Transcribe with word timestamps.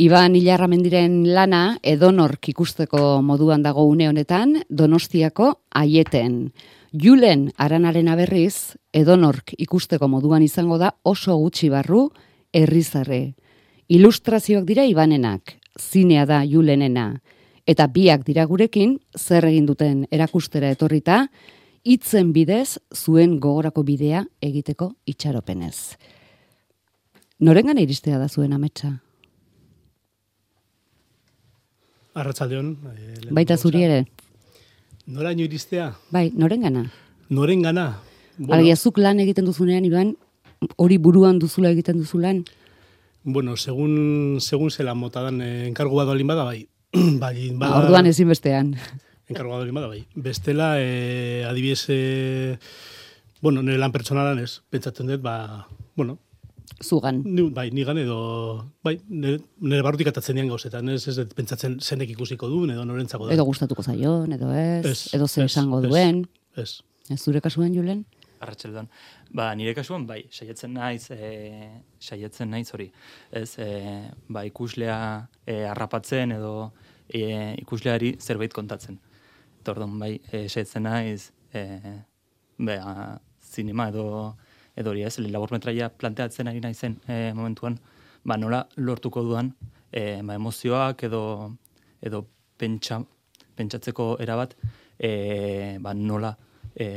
Iban 0.00 0.32
Ilarramendiren 0.32 1.26
lana 1.28 1.74
edonork 1.84 2.48
ikusteko 2.48 3.20
moduan 3.20 3.60
dago 3.60 3.82
une 3.84 4.06
honetan 4.08 4.54
Donostiako 4.70 5.50
aieten. 5.76 6.54
Julen 6.96 7.42
aranaren 7.60 8.08
aberriz 8.08 8.78
edonork 8.96 9.52
ikusteko 9.58 10.08
moduan 10.08 10.40
izango 10.46 10.78
da 10.80 10.94
oso 11.04 11.36
gutxi 11.36 11.68
barru 11.68 12.06
herrizarre. 12.56 13.34
Ilustrazioak 13.92 14.64
dira 14.64 14.86
Ibanenak, 14.88 15.52
zinea 15.76 16.24
da 16.24 16.40
Julenena 16.48 17.20
eta 17.68 17.84
biak 17.92 18.24
dira 18.24 18.48
gurekin 18.48 18.96
zer 19.18 19.50
egin 19.50 19.68
duten 19.68 20.06
erakustera 20.10 20.72
etorrita 20.72 21.26
hitzen 21.84 22.32
bidez 22.32 22.78
zuen 22.96 23.36
gogorako 23.36 23.84
bidea 23.84 24.24
egiteko 24.40 24.94
itxaropenez. 25.04 25.76
Norengan 27.44 27.76
iristea 27.84 28.16
da 28.16 28.32
zuen 28.32 28.56
ametsa? 28.56 28.96
Arratsaldeon. 32.14 32.76
Eh, 32.96 33.28
Baita 33.30 33.56
zuri 33.56 33.84
ere. 33.86 34.04
Noraino 35.06 35.42
iristea? 35.42 35.92
Bai, 36.10 36.30
norengana? 36.34 36.90
Norengana. 37.28 38.00
Bueno, 38.38 38.54
Argia, 38.60 38.76
zuk 38.76 38.98
lan 38.98 39.20
egiten 39.20 39.44
duzunean, 39.44 39.84
Iban, 39.84 40.14
hori 40.76 40.98
buruan 40.98 41.38
duzula 41.38 41.70
egiten 41.74 41.98
duzulan? 42.00 42.44
Bueno, 43.22 43.56
segun, 43.56 44.38
segun 44.40 44.70
zela 44.70 44.94
motadan 44.94 45.42
eh, 45.44 45.66
enkargu 45.68 45.98
bat 45.98 46.08
balin 46.08 46.30
bada, 46.30 46.44
bai. 46.44 46.66
bai 47.22 47.50
bada, 47.52 47.58
ba, 47.58 47.82
orduan 47.84 48.08
ezin 48.08 48.30
bestean. 48.32 48.74
Enkargu 49.28 49.52
bat 49.52 49.60
balin 49.64 49.76
bada, 49.76 49.90
bai. 49.92 50.06
Bestela, 50.14 50.72
eh, 50.80 51.44
adibidez, 51.48 51.84
eh, 51.92 52.56
bueno, 53.42 53.62
nire 53.62 53.78
lan 53.78 53.92
pertsonalan 53.92 54.40
ez, 54.42 54.60
pentsatzen 54.70 55.10
dut, 55.10 55.22
ba, 55.22 55.66
bueno, 55.96 56.18
zugan. 56.82 57.22
Ni, 57.24 57.44
bai, 57.54 57.68
nigan 57.74 57.98
edo, 58.00 58.18
bai, 58.84 58.96
nire 59.08 59.82
barrutik 59.84 60.10
atatzen 60.10 60.38
dian 60.38 60.48
gauzetan, 60.50 60.88
ez, 60.92 61.02
ez, 61.10 61.26
pentsatzen 61.36 61.78
zenek 61.80 62.14
ikusiko 62.14 62.48
duen, 62.50 62.72
edo 62.74 62.84
norentzako 62.88 63.28
da. 63.28 63.34
Edo 63.36 63.44
gustatuko 63.48 63.84
zaion, 63.84 64.32
edo 64.36 64.50
ez, 64.56 65.10
edo 65.16 65.28
zer 65.28 65.48
esango 65.50 65.82
duen. 65.84 66.24
Ez, 66.56 66.80
ez. 67.08 67.20
zure 67.20 67.42
kasuan, 67.44 67.74
Julen? 67.76 68.04
Arratxeldon. 68.40 68.88
Ba, 69.36 69.50
nire 69.54 69.74
kasuan, 69.76 70.06
bai, 70.08 70.22
saietzen 70.32 70.72
naiz, 70.74 71.10
e, 71.12 71.68
saietzen 72.00 72.50
naiz 72.50 72.70
hori. 72.74 72.88
Ez, 73.30 73.52
e, 73.60 73.68
ba, 74.32 74.46
ikuslea 74.48 74.96
e, 75.44 75.60
harrapatzen 75.68 76.32
edo 76.38 76.54
e, 77.06 77.54
ikusleari 77.60 78.14
zerbait 78.18 78.56
kontatzen. 78.56 78.96
Tordon, 79.66 79.98
bai, 80.00 80.14
e, 80.32 80.46
saietzen 80.48 80.88
naiz, 80.88 81.28
e, 81.52 81.66
ba, 82.64 82.80
zinema 83.50 83.90
edo 83.92 84.06
edo 84.80 84.92
hori 84.94 85.04
ez, 85.04 85.16
laburmetraia 85.20 85.90
planteatzen 86.00 86.48
ari 86.48 86.60
naizen 86.64 86.96
e, 87.06 87.32
momentuan, 87.36 87.76
ba, 88.24 88.36
nola 88.40 88.64
lortuko 88.76 89.22
duan 89.26 89.52
e, 89.92 90.20
ba, 90.22 90.36
emozioak 90.36 91.04
edo 91.08 91.22
edo 92.00 92.24
pentsa, 92.60 93.00
pentsatzeko 93.56 94.14
erabat 94.24 94.56
e, 94.96 95.76
ba, 95.80 95.94
nola 95.94 96.32
e, 96.74 96.88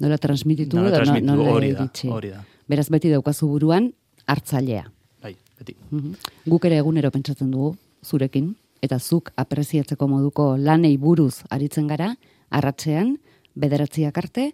nola 0.00 0.18
transmititu 0.18 0.78
nola, 0.80 0.96
transmititu, 0.96 1.28
nola 1.28 1.52
hori, 1.52 1.72
da, 1.76 1.88
hori 2.16 2.32
da. 2.32 2.42
Beraz 2.68 2.88
beti 2.92 3.10
daukazu 3.12 3.48
buruan 3.50 3.90
hartzailea. 4.30 4.86
Bai, 5.22 5.34
beti. 5.58 5.76
Mm 5.90 6.16
Guk 6.48 6.64
ere 6.68 6.80
egunero 6.80 7.10
pentsatzen 7.14 7.50
dugu 7.52 7.74
zurekin 8.02 8.52
eta 8.82 8.98
zuk 8.98 9.30
apreziatzeko 9.38 10.08
moduko 10.10 10.56
lanei 10.58 10.96
buruz 10.98 11.44
aritzen 11.54 11.86
gara, 11.86 12.10
arratzean, 12.50 13.16
bederatziak 13.54 14.18
arte, 14.18 14.50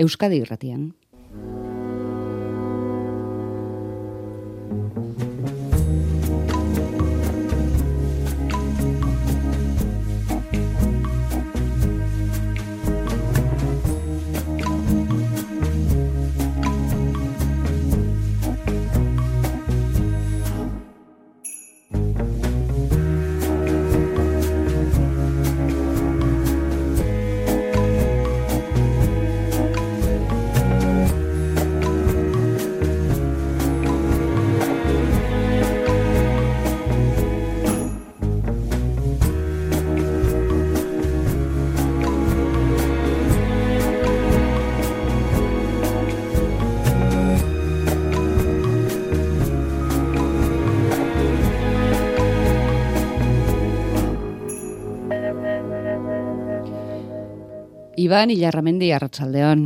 Euskadi 0.00 0.40
irratian. 0.40 0.90
Iban 58.00 58.30
Ilarramendi 58.32 58.90
Arratsaldeon. 58.96 59.64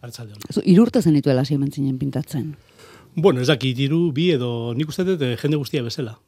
Arratsaldeon. 0.00 0.42
Irurte 0.64 1.02
zen 1.02 1.14
dituela 1.14 1.44
zinen 1.44 1.98
pintatzen. 1.98 2.56
Bueno, 3.14 3.40
ez 3.40 3.48
dakit 3.48 3.78
hiru 3.78 4.12
bi 4.12 4.30
edo 4.34 4.74
nik 4.76 4.90
uste 4.92 5.04
dut 5.06 5.22
eh, 5.22 5.36
jende 5.40 5.56
guztia 5.56 5.82
bezala. 5.82 6.18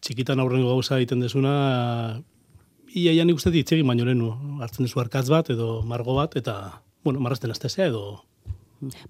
Txikitan 0.00 0.40
aurrengo 0.40 0.70
gauza 0.70 0.96
egiten 0.96 1.20
desuna 1.20 2.22
ia 2.94 3.12
ja 3.12 3.24
nik 3.24 3.36
uste 3.36 3.50
dut 3.50 3.60
itzegin 3.60 3.86
baino 3.86 4.06
lehenu. 4.06 4.30
Hartzen 4.62 4.86
duzu 4.86 5.02
arkatz 5.02 5.28
bat 5.28 5.50
edo 5.50 5.82
margo 5.82 6.14
bat 6.16 6.36
eta, 6.40 6.54
bueno, 7.04 7.20
marrazten 7.20 7.50
aztezea 7.50 7.90
edo... 7.90 8.22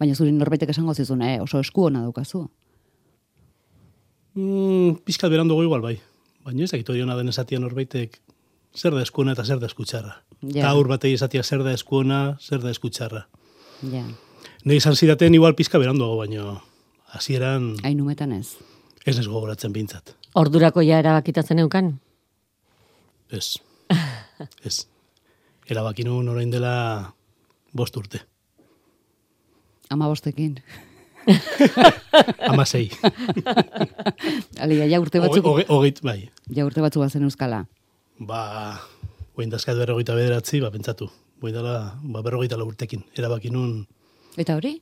Baina 0.01 0.17
zuri 0.17 0.33
norbaitek 0.33 0.73
esango 0.73 0.95
zizun, 0.95 1.23
eh? 1.23 1.37
oso 1.45 1.61
esku 1.61 1.85
hona 1.91 2.01
daukazu. 2.07 2.47
Mm, 4.35 5.03
Piskat 5.05 5.31
berandu 5.31 5.61
igual 5.63 5.85
bai. 5.85 5.99
Baina 6.47 6.65
ez 6.65 6.73
dakit 6.73 6.89
hori 6.89 7.05
hona 7.05 7.19
den 7.21 7.29
esatian 7.29 7.63
norbaitek 7.63 8.17
zer 8.77 8.95
da 8.95 9.03
eskuona 9.03 9.35
eta 9.37 9.45
zer 9.45 9.61
da 9.61 9.67
eskutxarra. 9.67 10.15
Ja. 10.43 10.69
Gaur 10.69 10.89
batei 10.89 11.13
esatia 11.15 11.43
zer 11.43 11.65
da 11.65 11.73
eskuona, 11.73 12.39
zer 12.41 12.63
da 12.63 12.71
eskutxarra. 12.71 13.27
Ja. 13.93 14.05
Ne 14.65 14.77
izan 14.77 14.97
zidaten 14.97 15.35
igual 15.35 15.55
pizka 15.55 15.79
beranduago, 15.79 16.19
baino 16.19 16.61
hasieran 17.15 17.77
Ainumetan 17.83 18.33
ez. 18.33 18.57
Ez 19.07 19.19
ez 19.19 19.27
gogoratzen 19.27 19.73
bintzat. 19.73 20.15
Ordurako 20.35 20.83
ja 20.85 20.99
erabakitatzen 20.99 21.59
eukan? 21.65 21.95
Ez. 23.33 23.57
ez. 24.69 24.87
Erabakinu 25.69 26.19
orain 26.33 26.51
dela 26.51 27.15
bost 27.73 27.97
urte. 27.97 28.23
Ama 29.91 30.09
bostekin. 30.09 30.59
Ama 32.49 32.65
zei. 32.65 32.91
Alia, 34.63 34.87
ja 34.89 35.01
urte 35.01 35.21
batzuk... 35.21 35.47
Ogeit, 35.69 36.01
bai. 36.05 36.21
Ja 36.55 36.65
urte 36.69 36.85
batzuk 36.85 37.05
bazen 37.05 37.25
euskala. 37.25 37.65
Ba, 38.19 38.81
guain 39.35 39.51
dazkat 39.51 39.79
berrogeita 39.79 40.17
bederatzi, 40.19 40.59
ba, 40.61 40.73
pentsatu. 40.75 41.07
Guain 41.39 41.55
dala, 41.55 41.95
ba, 42.03 42.23
berrogeita 42.23 42.59
urtekin, 42.59 43.05
erabaki 43.15 43.51
nun. 43.55 43.87
Eta 44.37 44.57
hori? 44.59 44.81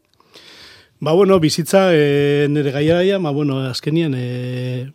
Ba, 1.01 1.13
bueno, 1.13 1.37
bizitza 1.41 1.91
e, 1.93 2.47
nire 2.49 2.73
gaiaraia, 2.73 3.19
ba, 3.21 3.31
bueno, 3.31 3.61
azkenian 3.69 4.15
e, 4.17 4.93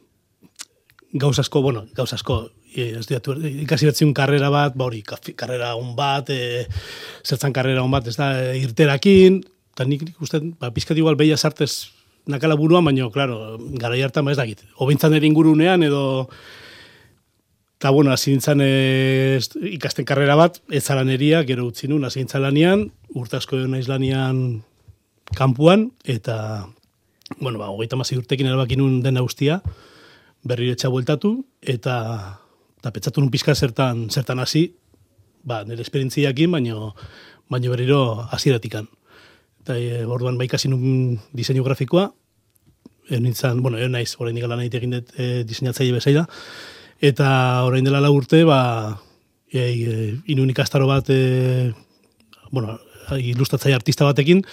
gauzasko, 1.13 1.61
bueno, 1.61 1.85
gauzasko, 1.93 2.49
e, 2.73 2.97
ez 2.97 3.05
diatu, 3.05 3.35
ikasi 3.67 3.85
betzun 3.91 4.15
karrera 4.17 4.49
bat, 4.49 4.73
ba, 4.73 4.87
hori, 4.89 5.03
karrera 5.05 5.75
on 5.77 5.93
bat, 5.95 6.31
e, 6.33 6.65
zertzan 7.21 7.53
karrera 7.53 7.83
on 7.85 7.93
bat, 7.93 8.09
ez 8.09 8.17
da, 8.17 8.31
e, 8.41 8.57
irterakin, 8.63 9.43
eta 9.75 9.85
nik, 9.85 10.07
nik 10.09 10.25
uste, 10.25 10.41
ba, 10.57 10.73
pizkat 10.73 10.97
igual 10.97 11.19
behia 11.19 11.37
sartez 11.37 11.91
nakala 12.25 12.57
buruan, 12.57 12.89
baina, 12.89 13.05
klaro, 13.13 13.59
gara 13.77 14.01
hartan, 14.01 14.25
ba, 14.25 14.33
ez 14.33 14.41
dakit, 14.41 14.65
obintzan 14.81 15.13
ere 15.13 15.29
ingurunean, 15.29 15.85
edo, 15.85 16.01
Eta, 17.81 17.89
bueno, 17.89 18.11
hasi 18.11 18.29
nintzen 18.29 18.59
e, 18.61 19.39
ikasten 19.73 20.05
karrera 20.05 20.35
bat, 20.37 20.59
ez 20.69 20.83
zalaneria, 20.85 21.39
gero 21.49 21.63
utzi 21.65 21.87
nun, 21.89 22.03
hasi 22.05 22.19
nintzen 22.21 22.43
lanian, 22.43 22.83
urtasko 23.17 23.57
naiz 23.65 23.87
lanian 23.89 24.59
kampuan, 25.33 25.87
eta, 26.05 26.35
bueno, 27.39 27.57
ba, 27.57 27.71
hogeita 27.73 27.97
mazi 27.97 28.19
urtekin 28.19 28.51
erabaki 28.51 28.75
nun 28.77 28.99
dena 29.01 29.23
ustia, 29.25 29.63
berri 30.45 30.69
etxa 30.69 30.91
bueltatu, 30.93 31.31
eta, 31.73 31.95
eta 32.77 32.91
petzatu 32.93 33.23
nun 33.23 33.31
pizka 33.33 33.55
zertan, 33.57 34.03
zertan 34.13 34.43
hasi, 34.45 34.75
ba, 35.41 35.63
nire 35.65 35.81
esperientziakin, 35.81 36.53
baino, 36.53 36.91
baino 37.49 37.71
berriro 37.73 38.03
hasieratik. 38.29 38.75
Eta, 39.63 39.79
e, 39.79 40.03
orduan, 40.05 40.37
ba, 40.37 40.45
ikasi 40.45 40.69
nun 40.69 41.17
diseinu 41.33 41.65
grafikoa, 41.65 42.11
e, 43.09 43.17
nintzen, 43.17 43.65
bueno, 43.65 43.81
egon 43.81 43.97
naiz, 43.97 44.11
horrein 44.19 44.37
dikala 44.37 44.61
nahi 44.61 44.69
egin 44.69 44.93
dut 44.99 45.17
e, 45.17 45.31
diseinatzaile 45.49 45.97
bezaida, 45.97 46.27
Eta 47.01 47.63
orain 47.65 47.83
dela 47.83 47.99
lau 48.03 48.13
urte, 48.13 48.43
ba, 48.45 49.01
e, 49.49 50.17
inun 50.29 50.51
ikastaro 50.53 50.85
bat, 50.85 51.09
e, 51.09 51.73
bueno, 52.51 52.77
ilustatzaile 53.17 53.75
artista 53.75 54.05
batekin, 54.05 54.43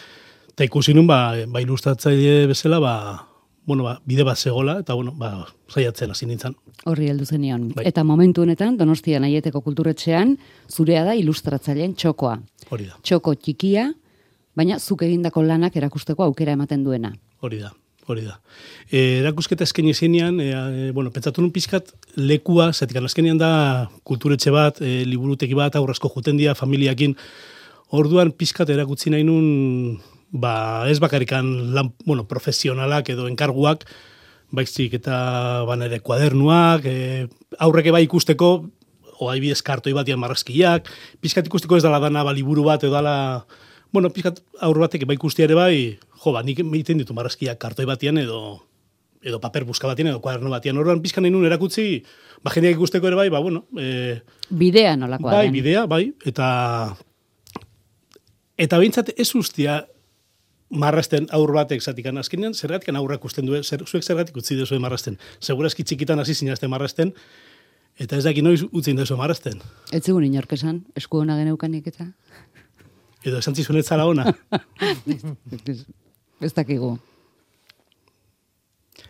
eta 0.54 0.64
ikusi 0.64 0.94
nun, 0.96 1.06
ba, 1.06 1.36
ba 1.46 1.60
ilustatzaile 1.60 2.46
bezala, 2.48 2.80
ba, 2.80 2.94
bueno, 3.68 3.84
ba, 3.84 3.98
bide 4.08 4.24
bat 4.24 4.40
zegola, 4.40 4.78
eta, 4.80 4.96
bueno, 4.96 5.12
ba, 5.12 5.44
saiatzen 5.68 6.14
hasi 6.14 6.26
nintzen. 6.26 6.54
Horri 6.88 7.10
heldu 7.12 7.26
zenion. 7.28 7.68
Bai. 7.76 7.84
Eta 7.90 8.00
momentu 8.04 8.46
honetan, 8.46 8.78
Donostian 8.80 9.26
aieteko 9.28 9.60
kulturetxean, 9.60 10.38
zurea 10.72 11.04
da 11.04 11.12
ilustratzaileen 11.18 11.92
txokoa. 12.00 12.38
Hori 12.72 12.88
da, 12.88 12.96
Txoko 13.04 13.34
txikia, 13.36 13.90
baina 14.56 14.80
zuk 14.80 15.04
egindako 15.04 15.44
lanak 15.44 15.76
erakusteko 15.76 16.24
aukera 16.24 16.56
ematen 16.56 16.80
duena. 16.86 17.12
hori 17.44 17.60
da, 17.60 17.74
hori 18.12 18.24
da. 18.26 18.38
E, 18.90 19.20
erakusketa 19.20 19.66
eskaini 19.66 19.94
zenean, 19.94 20.40
e, 20.40 20.50
e, 20.50 20.90
bueno, 20.96 21.12
pentsatu 21.14 21.42
nun 21.42 21.52
pizkat 21.54 21.92
lekua, 22.16 22.70
zetik 22.72 23.00
azkenean 23.02 23.40
da 23.40 23.50
kulturetxe 24.08 24.52
bat, 24.54 24.80
e, 24.80 25.04
liburuteki 25.08 25.56
bat, 25.58 25.76
aurrezko 25.76 26.10
juten 26.14 26.40
dira, 26.40 26.56
familiakin, 26.58 27.16
orduan 27.90 28.32
pizkat 28.32 28.70
erakutsi 28.70 29.12
nahi 29.12 29.26
nun, 29.26 29.98
ba, 30.32 30.86
ez 30.88 30.98
bakarikan 31.00 31.74
lan, 31.74 31.92
bueno, 32.06 32.26
profesionalak 32.28 33.12
edo 33.14 33.28
enkarguak, 33.28 33.86
baizik 34.52 34.96
eta 34.96 35.64
ban 35.68 35.84
ere 35.84 36.00
kuadernuak, 36.00 36.84
e, 36.88 37.28
aurreke 37.60 37.92
bai 37.92 38.04
ikusteko, 38.08 38.52
o 39.18 39.30
adibidez 39.32 39.62
kartoi 39.66 39.92
batian 39.96 40.20
marrazkiak, 40.22 40.88
pizkat 41.20 41.48
ikusteko 41.50 41.78
ez 41.78 41.82
dala 41.84 41.98
dana 42.00 42.22
ba, 42.24 42.32
liburu 42.32 42.64
bat 42.68 42.84
edo 42.84 42.94
dala, 42.94 43.44
bueno, 43.92 44.10
pizkat 44.10 44.40
aur 44.60 44.78
batek 44.78 45.06
bai 45.08 45.16
ikustia 45.16 45.46
ere 45.48 45.56
bai, 45.58 45.98
jo, 46.22 46.32
ba, 46.32 46.42
nik 46.44 46.60
egiten 46.60 47.00
ditu 47.00 47.16
marrazkiak 47.16 47.58
kartoi 47.60 47.86
batian 47.88 48.18
edo 48.20 48.40
edo 49.22 49.40
paper 49.42 49.64
buska 49.66 49.88
batian 49.90 50.12
edo 50.12 50.20
kuaderno 50.22 50.50
batian. 50.50 50.78
Orduan 50.78 51.02
pizkan 51.02 51.24
nahi 51.24 51.32
nun 51.34 51.46
erakutsi, 51.48 52.04
ba, 52.44 52.52
jendeak 52.54 52.76
ikusteko 52.78 53.10
ere 53.10 53.18
bai, 53.18 53.28
ba, 53.34 53.40
bueno, 53.42 53.64
e, 53.78 54.20
Bidea 54.50 54.96
nolakoa 54.96 55.32
bai, 55.32 55.46
den. 55.48 55.56
bidea, 55.58 55.86
bai, 55.90 56.04
eta 56.28 56.48
eta 58.58 58.78
behintzat 58.78 59.12
ez 59.16 59.30
ustia 59.38 59.82
marrasten 60.68 61.28
aur 61.32 61.52
batek 61.56 61.82
zatikan 61.82 62.18
azkenean, 62.20 62.54
zergatik 62.54 62.94
aurrak 62.94 63.24
usten 63.24 63.46
du, 63.46 63.56
zer, 63.62 63.84
zuek 63.86 64.04
zergatik 64.04 64.36
utzi 64.36 64.56
duzu 64.58 64.78
marrasten. 64.80 65.18
Segurazki 65.40 65.84
txikitan 65.84 66.20
hasi 66.20 66.34
zinazte 66.34 66.68
marrasten, 66.68 67.14
eta 67.98 68.18
ez 68.18 68.24
daki 68.24 68.42
noiz 68.44 68.62
utzi 68.68 68.92
duzu 68.94 69.16
marrasten. 69.16 69.62
Ez 69.92 70.04
zigun 70.04 70.26
inork 70.28 70.52
esan, 70.52 70.84
esku 70.96 71.22
hona 71.22 71.38
geneukanik 71.40 71.88
eta... 71.88 72.10
Edo 73.24 73.38
esan 73.38 73.54
zizun 73.54 73.82
ona. 74.02 74.32
Ez 76.40 76.54
dakigu. 76.54 76.98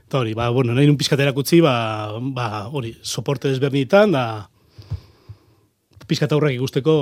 Eta 0.08 0.18
hori, 0.18 0.32
ba, 0.32 0.48
bueno, 0.48 0.72
nahi 0.72 0.86
nun 0.88 0.96
pizkat 0.96 1.20
erakutsi, 1.20 1.60
ba, 1.60 2.16
ba, 2.32 2.68
hori, 2.72 2.94
soporte 3.02 3.50
desberdinetan, 3.52 4.12
da, 4.12 4.48
pizkat 6.08 6.32
aurrak 6.32 6.54
ikusteko, 6.56 6.94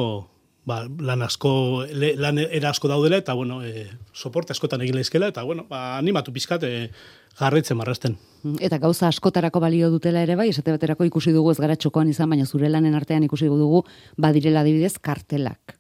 ba, 0.67 0.81
lan 0.99 1.23
asko, 1.23 1.85
le, 1.87 2.17
lan 2.19 2.43
era 2.43 2.73
asko 2.75 2.91
daudela, 2.91 3.20
eta, 3.23 3.37
bueno, 3.38 3.61
e, 3.62 3.87
soporte 4.11 4.56
askotan 4.56 4.82
egin 4.82 4.99
lehizkela, 4.99 5.31
eta, 5.31 5.47
bueno, 5.47 5.69
ba, 5.70 5.85
animatu 6.00 6.35
pizkat, 6.35 6.67
e, 6.67 6.91
jarraitzen 7.38 7.79
marrasten. 7.79 8.19
Eta 8.59 8.82
gauza 8.82 9.06
askotarako 9.06 9.62
balio 9.62 9.93
dutela 9.94 10.26
ere 10.26 10.35
bai, 10.35 10.49
esate 10.50 10.75
baterako 10.75 11.06
ikusi 11.06 11.31
dugu 11.31 11.55
ez 11.55 11.61
gara 11.62 11.79
txokoan 11.79 12.11
izan, 12.11 12.35
baina 12.35 12.47
zure 12.47 12.70
lanen 12.73 12.99
artean 12.99 13.23
ikusi 13.31 13.47
dugu 13.47 13.85
badirela 14.19 14.67
adibidez 14.67 14.97
kartelak. 14.99 15.79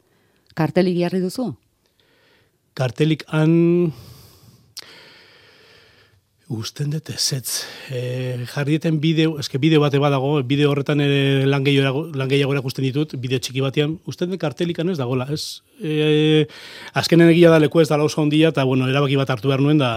Kartelik 0.56 0.96
jarri 0.96 1.20
duzu? 1.20 1.50
Kartelik 2.76 3.26
han... 3.32 3.92
Usten 6.46 6.92
dut 6.92 7.08
ezetz. 7.10 7.64
E, 7.90 8.44
jarrieten 8.52 9.00
bideo, 9.02 9.32
eske 9.42 9.58
bideo 9.58 9.80
bate 9.82 9.98
badago, 9.98 10.28
bideo 10.46 10.68
horretan 10.70 11.00
ere 11.02 11.42
lan 11.50 11.64
gehiago 11.66 12.04
lan 12.14 12.30
gehiago 12.30 12.54
erakusten 12.54 12.86
ditut, 12.86 13.16
bideo 13.18 13.40
txiki 13.42 13.64
batean, 13.64 13.96
usten 14.06 14.30
dut 14.30 14.38
kartelikan 14.38 14.92
ez 14.92 14.94
dagola, 15.00 15.26
ez? 15.34 15.64
E, 15.82 16.44
azkenen 16.94 17.32
egia 17.32 17.50
da 17.50 17.58
leku 17.58 17.82
ez 17.82 17.88
dala 17.90 18.06
oso 18.06 18.22
ondia, 18.22 18.52
eta 18.54 18.62
bueno, 18.62 18.86
erabaki 18.86 19.18
bat 19.18 19.32
hartu 19.34 19.50
behar 19.50 19.64
nuen, 19.64 19.82
da, 19.82 19.90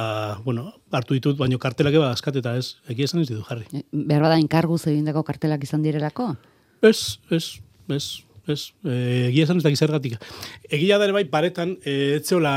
bueno, 0.47 0.71
hartu 0.89 1.19
ditut, 1.19 1.38
baino 1.38 1.61
kartelak 1.61 2.00
eba 2.01 2.09
askat 2.15 2.41
eta 2.41 2.56
ez, 2.57 2.79
egia 2.89 3.06
esan 3.11 3.21
ez 3.21 3.29
ditu 3.29 3.45
jarri. 3.45 3.83
Behar 3.94 4.25
bada 4.25 4.41
inkarguz 4.41 4.81
egindako 4.89 5.21
kartelak 5.29 5.69
izan 5.69 5.85
direlako? 5.85 6.31
Ez, 6.81 7.19
ez, 7.29 7.59
ez, 7.94 8.07
ez, 8.49 8.71
e, 8.83 9.29
egia 9.29 9.45
esan 9.45 9.59
ez 9.59 9.65
dakiz 9.65 9.79
zergatik. 9.79 10.17
Egia 10.69 10.97
da 10.97 11.07
ere 11.07 11.15
bai 11.15 11.25
paretan, 11.31 11.77
e, 11.83 12.15
etzeola, 12.19 12.53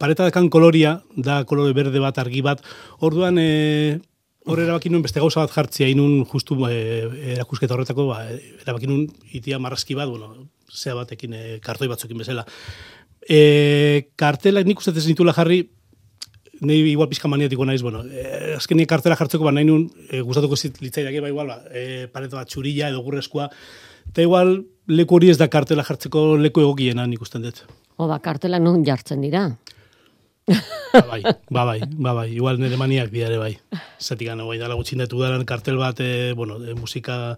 pareta 0.00 0.26
dekan 0.28 0.50
koloria, 0.50 0.98
da 1.16 1.42
kolore 1.48 1.74
berde 1.76 2.02
bat, 2.02 2.18
argi 2.18 2.42
bat, 2.44 2.62
orduan, 3.04 3.38
e, 3.38 3.98
hor 4.48 4.62
erabaki 4.64 4.90
nuen 4.90 5.04
beste 5.04 5.20
gauza 5.20 5.44
bat 5.44 5.54
jartzea 5.54 5.88
inun 5.92 6.24
justu 6.28 6.58
e, 6.68 6.76
erakusketa 7.36 7.76
horretako, 7.76 8.10
ba, 8.12 8.22
erabaki 8.64 8.90
nuen 8.90 9.08
itia 9.32 9.58
marrazki 9.62 9.98
bat, 9.98 10.08
bueno, 10.08 10.48
zea 10.72 10.96
batekin, 10.98 11.34
e, 11.34 11.58
kartoi 11.64 11.88
batzukin 11.90 12.24
bezala. 12.24 12.46
E, 13.28 14.08
kartela 14.16 14.62
nik 14.64 14.80
uste 14.80 14.96
ez 14.96 15.08
nitula 15.08 15.36
jarri, 15.36 15.66
nahi 16.60 16.92
igual 16.92 17.08
pizka 17.08 17.28
maniatiko 17.28 17.64
naiz, 17.64 17.82
bueno, 17.82 18.02
eh, 18.04 18.56
azken 18.56 18.84
kartela 18.86 19.16
jartzeko 19.16 19.44
ba 19.44 19.52
nahi 19.52 19.64
nun, 19.64 19.90
eh, 20.10 20.20
gustatuko 20.20 20.56
zit 20.56 20.80
litzaidake 20.82 21.20
ba 21.20 21.28
igual, 21.28 21.46
ba, 21.46 21.62
eh, 21.70 22.08
pareta 22.12 22.36
bat 22.36 22.48
txurilla 22.48 22.88
edo 22.88 23.02
gurrezkoa, 23.02 23.50
eta 24.08 24.22
igual 24.22 24.66
leku 24.88 25.16
hori 25.18 25.30
ez 25.30 25.38
da 25.38 25.48
kartela 25.52 25.84
jartzeko 25.84 26.36
leku 26.40 26.60
egokiena 26.64 27.06
nik 27.06 27.20
usten 27.22 27.42
dut. 27.44 27.62
O, 27.98 28.06
ba, 28.08 28.18
kartelak 28.24 28.62
nun 28.62 28.84
jartzen 28.86 29.20
dira. 29.24 29.48
Ba 30.48 31.02
bai, 31.10 31.20
ba 31.52 31.64
bai, 31.68 31.80
ba 31.84 32.12
bai, 32.16 32.28
igual 32.32 32.56
nire 32.60 32.78
maniak 32.80 33.10
dira 33.12 33.26
ere 33.28 33.36
bai. 33.40 33.52
Zatik 34.00 34.30
gana, 34.30 34.46
bai, 34.48 34.56
dala 34.58 34.78
gutxin 34.78 35.02
detu 35.02 35.18
daran 35.20 35.44
kartel 35.44 35.76
bat, 35.76 35.98
eh, 36.00 36.32
bueno, 36.36 36.58
de 36.58 36.72
musika... 36.74 37.36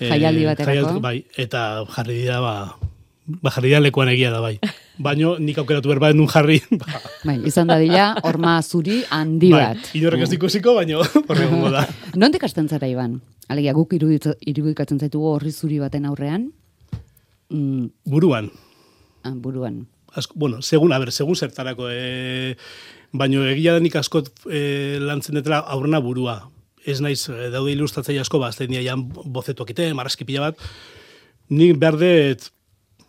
eh, 0.00 0.08
Jaialdi 0.08 0.46
baterako. 0.48 0.70
jaialdi- 0.72 1.02
bai, 1.04 1.18
eta 1.36 1.84
jarri 1.92 2.14
dira, 2.22 2.38
ba, 2.40 2.54
ba 3.26 3.50
jarri 3.52 3.68
dira 3.68 3.80
lekuan 3.84 4.08
egia 4.14 4.30
da, 4.32 4.40
bai. 4.40 4.56
Baino, 5.02 5.34
nik 5.38 5.58
aukeratu 5.60 5.88
behar 5.92 6.00
bat 6.06 6.16
nun 6.16 6.28
jarri, 6.32 6.62
ba, 6.80 7.02
Bai, 7.28 7.36
izan 7.52 7.68
dadila, 7.68 8.14
horma 8.24 8.56
zuri 8.62 9.02
handi 9.10 9.52
bai, 9.52 9.66
bat. 9.74 9.92
inorrek 9.98 10.24
ez 10.24 10.32
ikusiko, 10.38 10.74
baino, 10.80 11.04
horre 11.28 11.50
gongo 11.52 11.68
da. 11.74 11.84
Nondik 12.16 12.48
hasten 12.48 12.68
zara, 12.72 12.88
Iban? 12.88 13.20
Alegia, 13.52 13.74
guk 13.76 13.92
irudikatzen 13.92 14.98
zaitugu 15.04 15.34
horri 15.36 15.52
zuri 15.52 15.78
baten 15.84 16.06
aurrean, 16.08 16.48
mm, 17.52 17.86
Buruan, 18.04 18.50
ah, 19.22 19.32
buruan. 19.34 19.86
asko, 20.12 20.34
bueno, 20.36 20.62
segun, 20.62 20.92
a 20.92 20.98
ber, 20.98 21.12
segun 21.12 21.36
zertarako, 21.36 21.88
e, 21.90 22.56
baino 23.12 23.44
egia 23.48 23.76
da 23.76 23.80
nik 23.80 23.96
askot 23.96 24.32
e, 24.50 24.98
lantzen 25.00 25.38
detela 25.38 25.60
aurrena 25.60 26.00
burua. 26.00 26.50
Ez 26.84 27.00
naiz, 27.00 27.28
e, 27.30 27.50
daude 27.52 27.72
ilustratzaile 27.72 28.20
asko, 28.20 28.40
ba, 28.42 28.50
azten 28.52 28.72
dira 28.72 28.82
jan 28.82 29.06
bozetuak 29.08 29.70
ite, 29.72 29.86
marrazki 29.94 30.26
pila 30.28 30.50
bat, 30.50 30.60
nik 31.48 31.78
berdet 31.80 32.50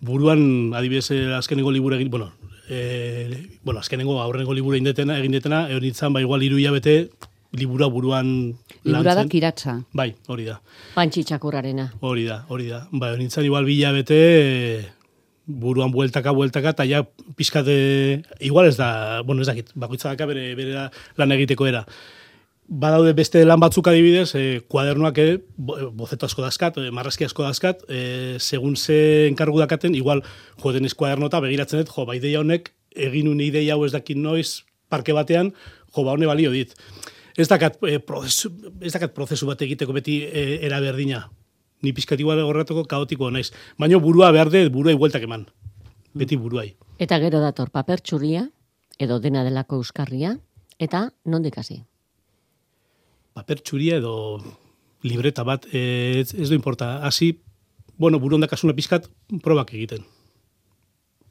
buruan, 0.03 0.73
adibidez, 0.75 1.09
azkenengo 1.39 1.71
liburu 1.71 1.97
egin, 1.97 2.11
bueno, 2.11 2.31
e, 2.69 3.49
bueno, 3.63 3.79
azkenengo 3.79 4.19
aurrengo 4.21 4.53
liburu 4.53 4.77
egin 4.77 4.91
detena, 4.91 5.17
egin 5.19 5.39
detena, 5.39 5.65
egon 5.71 5.87
nintzen, 5.87 6.13
ba, 6.13 6.21
igual 6.23 6.43
iru 6.43 6.59
hilabete, 6.59 7.09
liburua 7.53 7.87
buruan 7.93 8.55
Libura 8.83 9.13
da 9.15 9.25
kiratsa. 9.29 9.77
Bai, 9.93 10.13
hori 10.27 10.45
da. 10.49 10.59
Pantxi 10.95 11.23
txakurrarena. 11.23 11.91
Hori 12.01 12.25
da, 12.27 12.41
hori 12.49 12.67
da. 12.71 12.81
Ba, 12.91 13.11
hori 13.13 13.23
nintzen 13.27 13.45
igual 13.45 13.65
bila 13.65 13.91
bete 13.95 14.17
e, 14.17 14.81
buruan 15.45 15.91
bueltaka, 15.91 16.31
bueltaka, 16.35 16.73
eta 16.73 16.85
ja 16.89 17.03
pizkate, 17.37 18.23
igual 18.39 18.67
ez 18.67 18.75
da, 18.79 19.21
bueno, 19.21 19.41
ez 19.43 19.47
dakit, 19.47 19.71
bakoitza 19.75 20.09
daka 20.13 20.25
bere, 20.29 20.49
bere 20.55 20.89
lan 21.19 21.31
egiteko 21.37 21.67
era. 21.69 21.85
Badaude 22.67 23.11
beste 23.13 23.41
lan 23.45 23.59
batzuk 23.59 23.87
adibidez, 23.91 24.29
e, 24.39 24.43
kuadernoak 24.71 25.17
e, 25.19 25.27
bo- 25.57 25.91
bozeto 25.91 26.25
asko 26.25 26.41
dazkat, 26.45 26.77
e, 26.79 26.89
marrazki 26.95 27.27
asko 27.27 27.43
dazkat, 27.43 27.83
e, 27.91 28.37
segun 28.39 28.75
ze 28.79 29.27
enkargu 29.27 29.59
dakaten, 29.59 29.95
igual 29.99 30.23
joden 30.63 30.87
ez 30.87 30.93
kuadernota 30.95 31.41
begiratzen 31.43 31.83
dut, 31.83 31.91
jo, 31.93 32.05
ba, 32.07 32.15
ideia 32.15 32.39
honek, 32.39 32.71
egin 32.95 33.27
un 33.27 33.41
ideia 33.43 33.75
hau 33.75 33.83
ez 33.85 33.91
dakit 33.93 34.17
noiz, 34.17 34.63
parke 34.89 35.13
batean, 35.13 35.51
jo, 35.93 36.03
ba, 36.07 36.15
hone 36.15 36.25
balio 36.29 36.51
dit. 36.55 36.71
Ez 37.37 37.47
dakat, 37.49 37.79
e, 37.89 37.97
prozesu, 37.99 38.51
ez 38.81 38.91
dakat 38.93 39.13
prozesu 39.13 39.47
bat 39.49 39.61
egiteko 39.65 39.93
beti 39.95 40.21
e, 40.25 40.59
era 40.65 40.79
berdina. 40.83 41.25
Ni 41.83 41.93
pizkat 41.93 42.19
igual 42.21 42.39
horretako 42.45 42.85
kaotiko 42.89 43.31
naiz. 43.33 43.49
Baina 43.81 43.97
burua 43.99 44.31
behar 44.31 44.51
dut, 44.53 44.69
burua 44.71 44.93
igueltak 44.93 45.25
eman. 45.25 45.47
Beti 46.13 46.37
buruai. 46.37 46.69
Eta 47.01 47.17
gero 47.19 47.41
dator 47.41 47.71
paper 47.73 48.03
txuria, 48.05 48.45
edo 49.01 49.17
dena 49.19 49.43
delako 49.43 49.81
euskarria, 49.81 50.37
eta 50.79 51.07
nondik 51.25 51.57
hasi. 51.57 51.81
Paper 53.33 53.63
txuria 53.65 53.97
edo 53.97 54.13
libreta 55.03 55.43
bat, 55.43 55.65
e, 55.73 56.21
ez, 56.21 56.33
ez 56.37 56.49
du 56.51 56.55
importa. 56.55 56.99
Hasi, 57.07 57.33
bueno, 57.97 58.21
buru 58.21 58.37
ondakasuna 58.37 58.77
pizkat 58.77 59.09
probak 59.43 59.73
egiten. 59.73 60.05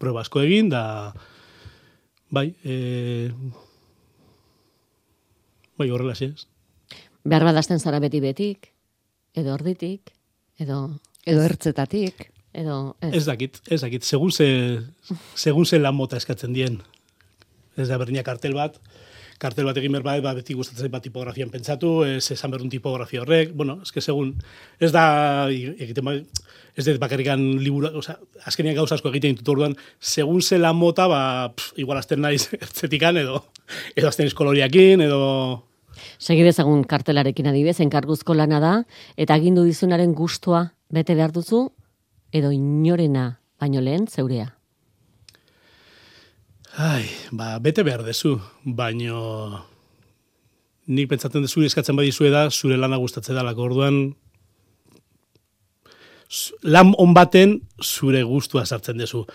Proba 0.02 0.26
asko 0.26 0.42
egin, 0.42 0.68
da, 0.72 1.12
bai, 2.34 2.48
e, 2.66 3.30
bai, 5.82 5.90
horrela 5.92 6.14
ez. 6.18 6.46
Behar 7.22 7.44
badazten 7.46 7.78
zara 7.82 8.00
beti 8.02 8.20
betik, 8.22 8.72
edo 9.34 9.54
orditik, 9.54 10.14
edo, 10.58 10.84
Edo 11.26 11.42
ertzetatik. 11.46 12.30
edo, 12.52 12.96
ez. 13.00 13.12
Ez 13.20 13.24
dakit, 13.28 13.60
ez 13.70 13.80
dakit, 13.80 14.02
segun 14.04 14.32
ze, 14.32 14.80
segun 15.38 15.64
ze 15.66 15.78
lan 15.78 15.94
mota 15.94 16.16
eskatzen 16.18 16.52
dien. 16.52 16.80
Ez 17.78 17.86
da 17.88 17.96
berdina 17.96 18.24
kartel 18.26 18.52
bat, 18.58 18.74
kartel 19.38 19.64
bat 19.64 19.78
egin 19.78 19.94
behar 19.94 20.04
bat, 20.04 20.22
ba, 20.22 20.34
beti 20.34 20.54
gustatzen 20.58 20.90
bat 20.92 21.02
tipografian 21.02 21.48
pentsatu, 21.50 22.02
ez 22.04 22.26
esan 22.34 22.50
behar 22.52 22.62
un 22.66 22.70
tipografia 22.74 23.22
horrek, 23.22 23.54
bueno, 23.54 23.78
ez 23.82 23.92
que 23.94 24.02
segun, 24.04 24.34
ez 24.82 24.90
da, 24.92 25.48
egiten 25.48 26.04
ba, 26.04 26.16
ez 26.76 26.84
dut 26.84 26.98
bakarrikan 27.00 27.40
liburu, 27.62 27.88
oza, 28.02 28.18
azkenian 28.44 28.76
gauza 28.76 28.98
asko 28.98 29.08
egiten 29.14 29.34
ditut 29.36 29.48
orduan, 29.54 29.76
segun 30.00 30.42
ze 30.42 30.58
lan 30.58 30.76
mota, 30.76 31.06
ba, 31.08 31.22
pff, 31.56 31.72
igual 31.80 31.98
azten 32.02 32.20
naiz 32.20 32.48
ertzetikan 32.60 33.16
edo, 33.22 33.44
edo 33.96 34.10
azten 34.10 34.26
eskoloriakin, 34.26 35.06
edo... 35.08 35.22
Segi 36.18 36.44
dezagun 36.46 36.84
kartelarekin 36.88 37.50
adibez, 37.50 37.78
enkarguzko 37.84 38.34
lana 38.34 38.60
da, 38.62 38.72
eta 39.16 39.34
agindu 39.34 39.64
dizunaren 39.68 40.14
gustua 40.14 40.72
bete 40.92 41.14
behar 41.18 41.32
duzu, 41.32 41.68
edo 42.32 42.52
inorena 42.52 43.38
baino 43.60 43.80
lehen 43.80 44.08
zeurea. 44.08 44.52
Ai, 46.80 47.04
ba, 47.30 47.58
bete 47.60 47.84
behar 47.84 48.04
dezu, 48.06 48.38
baino 48.64 49.20
nik 50.88 51.10
pentsatzen 51.10 51.44
dezu 51.44 51.62
eskatzen 51.66 51.96
badizu 51.96 52.30
da, 52.32 52.48
zure 52.50 52.78
lana 52.80 52.98
gustatzen 52.98 53.36
dalako 53.36 53.68
orduan 53.68 54.00
lan 56.64 56.94
on 56.98 57.12
baten 57.14 57.58
zure 57.82 58.22
gustua 58.24 58.64
sartzen 58.64 58.98
dezu. 58.98 59.26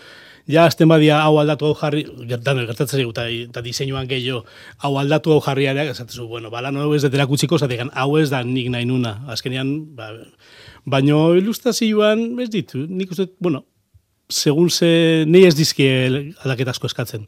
Ja, 0.47 0.63
azten 0.65 0.87
badia 0.87 1.19
hau 1.25 1.33
aldatu 1.41 1.67
hau 1.67 1.75
jarri, 1.75 2.05
gertan 2.29 2.61
gertatzen 2.63 3.01
zaigu, 3.01 3.11
eta, 3.11 3.61
diseinuan 3.65 4.07
gehiago, 4.07 4.45
hau 4.79 4.93
aldatu 5.01 5.33
hau 5.35 5.41
jarri 5.43 5.67
ere, 5.67 5.89
esatezu, 5.91 6.27
bueno, 6.31 6.49
ba, 6.49 6.61
lan 6.63 6.77
hau 6.79 6.93
ez 6.95 7.01
detera 7.03 7.25
kutsiko, 7.27 7.59
zategan, 7.59 7.91
hau 7.93 8.13
ez 8.17 8.29
da 8.31 8.43
nik 8.47 8.69
nahi 8.71 8.87
nuna. 8.87 9.17
Azkenean, 9.33 9.73
ba, 9.97 10.13
baino 10.85 11.33
ilustrazioan, 11.35 12.29
ez 12.39 12.47
ditu, 12.53 12.85
nik 12.87 13.11
uste, 13.11 13.27
bueno, 13.43 13.65
segun 14.29 14.69
ze, 14.69 15.25
nei 15.27 15.43
ez 15.47 15.55
dizki 15.55 15.87
aldaketa 16.43 16.71
asko 16.71 16.87
eskatzen. 16.87 17.27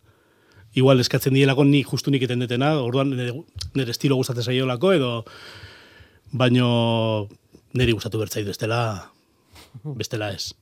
Igual 0.77 1.01
eskatzen 1.01 1.33
dielako 1.33 1.65
ni 1.65 1.83
justu 1.83 2.11
nik 2.11 2.23
eten 2.23 2.43
detena, 2.43 2.75
orduan 2.79 3.11
nire, 3.15 3.89
estilo 3.89 4.15
gustatzen 4.19 4.51
zaiolako 4.51 4.93
edo 4.93 5.11
baino 6.31 7.27
niri 7.73 7.95
gustatu 7.95 8.19
bertzait 8.21 8.45
bestela 8.45 8.81
bestela 9.83 10.29
ez. 10.35 10.53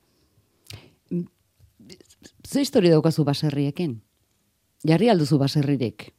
Ze 2.48 2.62
histori 2.64 2.88
daukazu 2.88 3.26
baserriekin? 3.28 3.98
Jarri 4.88 5.10
alduzu 5.12 5.36
baserririk. 5.42 6.14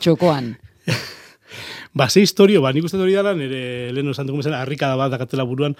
Txokoan. 0.00 0.52
Ba, 1.96 2.08
ze 2.08 2.22
historio, 2.24 2.62
ba, 2.64 2.70
nik 2.72 2.86
uste 2.88 2.96
hori 2.96 3.12
dara, 3.12 3.34
nire 3.36 3.90
lehen 3.92 4.08
esan 4.08 4.24
dugu 4.24 4.38
mesela, 4.38 4.62
harrikada 4.64 4.96
bat 4.96 5.10
dakatela 5.12 5.44
buruan. 5.44 5.74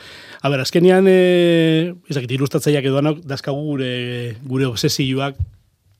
A 0.44 0.50
ber, 0.52 0.60
azkenean, 0.60 1.06
e, 1.08 1.94
ez 2.04 2.16
dakit, 2.18 2.34
ilustratzaileak 2.36 2.84
edo 2.90 2.98
anok, 3.00 3.22
dazkagu 3.24 3.62
gure, 3.70 3.92
gure 4.44 4.68
obsesioak, 4.68 5.40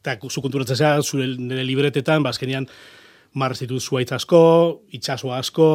eta 0.03 0.19
zu 0.29 0.43
konturatzen 0.45 0.77
zera, 0.77 1.01
zure 1.01 1.31
nire 1.39 1.65
libretetan, 1.65 2.21
ba, 2.21 2.35
azkenean, 2.37 2.69
marrezitu 3.33 3.81
zuaitz 3.81 4.13
asko, 4.13 4.43
itxaso 4.93 5.33
asko, 5.33 5.71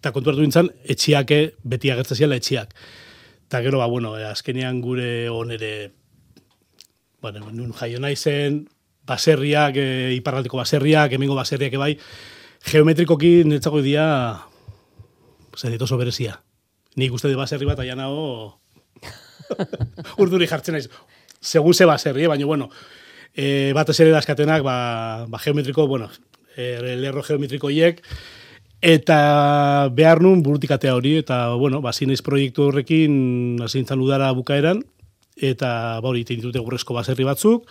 eta 0.00 0.14
konturatu 0.16 0.40
nintzen, 0.40 0.72
etxiake, 0.96 1.42
beti 1.60 1.92
agertzen 1.92 2.22
ziala 2.22 2.40
etxiak. 2.40 2.72
Eta 3.44 3.60
gero, 3.60 3.84
ba, 3.84 3.92
bueno, 3.92 4.14
azkenean 4.32 4.80
gure 4.80 5.28
onere, 5.28 5.74
bueno, 7.26 7.50
nun 7.50 7.72
jaio 7.74 7.98
naizen, 7.98 8.60
baserriak, 9.06 9.74
e, 9.74 10.14
iparraldeko 10.14 10.60
baserriak, 10.60 11.16
hemengo 11.16 11.34
baserriak 11.34 11.74
ebai, 11.74 11.96
geometrikoki 12.70 13.40
netzako 13.50 13.82
dia, 13.82 14.06
zer 15.58 15.74
dit 15.74 15.82
oso 15.82 15.98
berezia. 15.98 16.36
Nik 16.96 17.16
uste 17.16 17.28
de 17.28 17.38
baserri 17.38 17.66
bat 17.66 17.82
aian 17.82 18.00
hau 18.04 18.54
urduri 20.22 20.46
jartzen 20.46 20.78
naiz. 20.78 20.86
Segun 21.42 21.74
ze 21.74 21.86
baserri, 21.86 22.24
eh? 22.24 22.30
baina 22.30 22.46
bueno, 22.46 22.70
e, 23.34 23.72
batez 23.74 23.98
ere 24.04 24.14
daskatenak, 24.14 24.62
ba, 24.62 25.26
ba 25.26 25.42
geometriko, 25.42 25.88
bueno, 25.90 26.10
e, 26.54 26.96
lerro 27.02 27.26
geometriko 27.26 27.74
hiek, 27.74 28.04
eta 28.86 29.90
behar 29.98 30.22
nun 30.22 30.44
burutikatea 30.46 30.94
hori, 30.94 31.16
eta, 31.24 31.56
bueno, 31.58 31.82
ba, 31.82 31.90
proiektu 32.22 32.70
horrekin, 32.70 33.58
hasintzan 33.66 33.98
udara 33.98 34.30
bukaeran, 34.30 34.84
eta, 35.36 36.00
ba, 36.00 36.08
hori, 36.08 36.24
egiten 36.24 36.40
ditute 36.40 36.62
gurrezko 36.64 36.96
baserri 36.96 37.26
batzuk, 37.28 37.68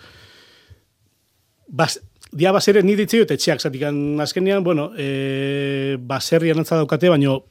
bas, 1.66 1.98
dia 2.32 2.52
baserri 2.54 2.82
ni 2.86 2.96
ditzi 2.98 3.22
eta 3.24 3.34
etxeak, 3.34 3.60
zatik 3.60 3.84
azkenean, 4.22 4.64
bueno, 4.64 4.90
e, 4.96 5.96
baserri 5.98 6.50
anantza 6.54 6.78
daukate, 6.78 7.10
baino 7.10 7.42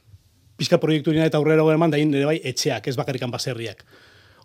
pizka 0.56 0.80
proiektu 0.80 1.12
eta 1.12 1.38
aurrera 1.38 1.62
eman 1.74 1.90
da 1.90 1.98
ere 1.98 2.24
bai 2.24 2.40
etxeak, 2.42 2.88
ez 2.88 2.96
bakarrikan 2.96 3.30
baserriak. 3.30 3.84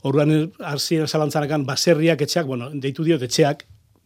Orduan, 0.03 0.51
arzien 0.59 1.07
zalantzarakan 1.07 1.65
baserriak 1.65 2.21
etxeak, 2.21 2.45
bueno, 2.45 2.69
deitu 2.73 3.03
diot 3.03 3.21
etxeak, 3.21 3.65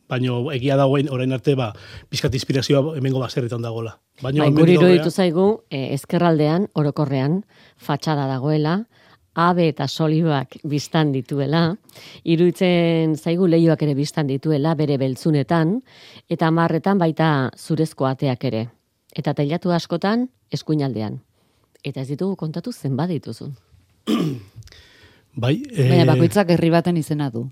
baino 0.10 0.51
egia 0.53 0.75
dagoen 0.77 1.10
orain 1.10 1.34
arte, 1.34 1.55
ba, 1.55 1.72
pizkat 2.10 2.34
inspirazioa 2.38 2.98
hemengo 3.00 3.19
baserritan 3.19 3.63
dagoela. 3.63 3.98
Baino, 4.22 4.43
Bai, 4.43 4.50
hemendik 4.51 4.62
guri 4.62 4.75
iruditu 4.77 5.10
zaigu, 5.10 5.48
eh, 5.72 5.93
ezkerraldean, 5.95 6.69
orokorrean, 6.74 7.43
fatxada 7.77 8.27
dagoela, 8.29 8.84
abe 9.36 9.68
eta 9.70 9.88
solibak 9.88 10.56
biztan 10.63 11.12
dituela, 11.12 11.75
iruditzen 12.24 13.15
zaigu 13.20 13.48
leioak 13.51 13.84
ere 13.84 13.94
biztan 13.96 14.27
dituela, 14.32 14.74
bere 14.80 14.98
beltzunetan, 14.98 15.75
eta 16.32 16.51
marretan 16.51 16.98
baita 16.98 17.51
zurezko 17.58 18.08
ateak 18.08 18.48
ere. 18.48 18.65
Eta 19.15 19.36
teilatu 19.36 19.72
askotan, 19.75 20.27
eskuinaldean. 20.51 21.20
Eta 21.86 22.01
ez 22.01 22.10
ditugu 22.10 22.36
kontatu 22.39 22.72
zenbat 22.74 23.12
dituzun. 23.12 23.54
Bai, 25.36 25.60
e, 25.68 25.89
Baina 25.89 26.08
bakoitzak 26.13 26.50
herri 26.56 26.72
baten 26.72 26.98
izena 26.98 27.30
du. 27.30 27.46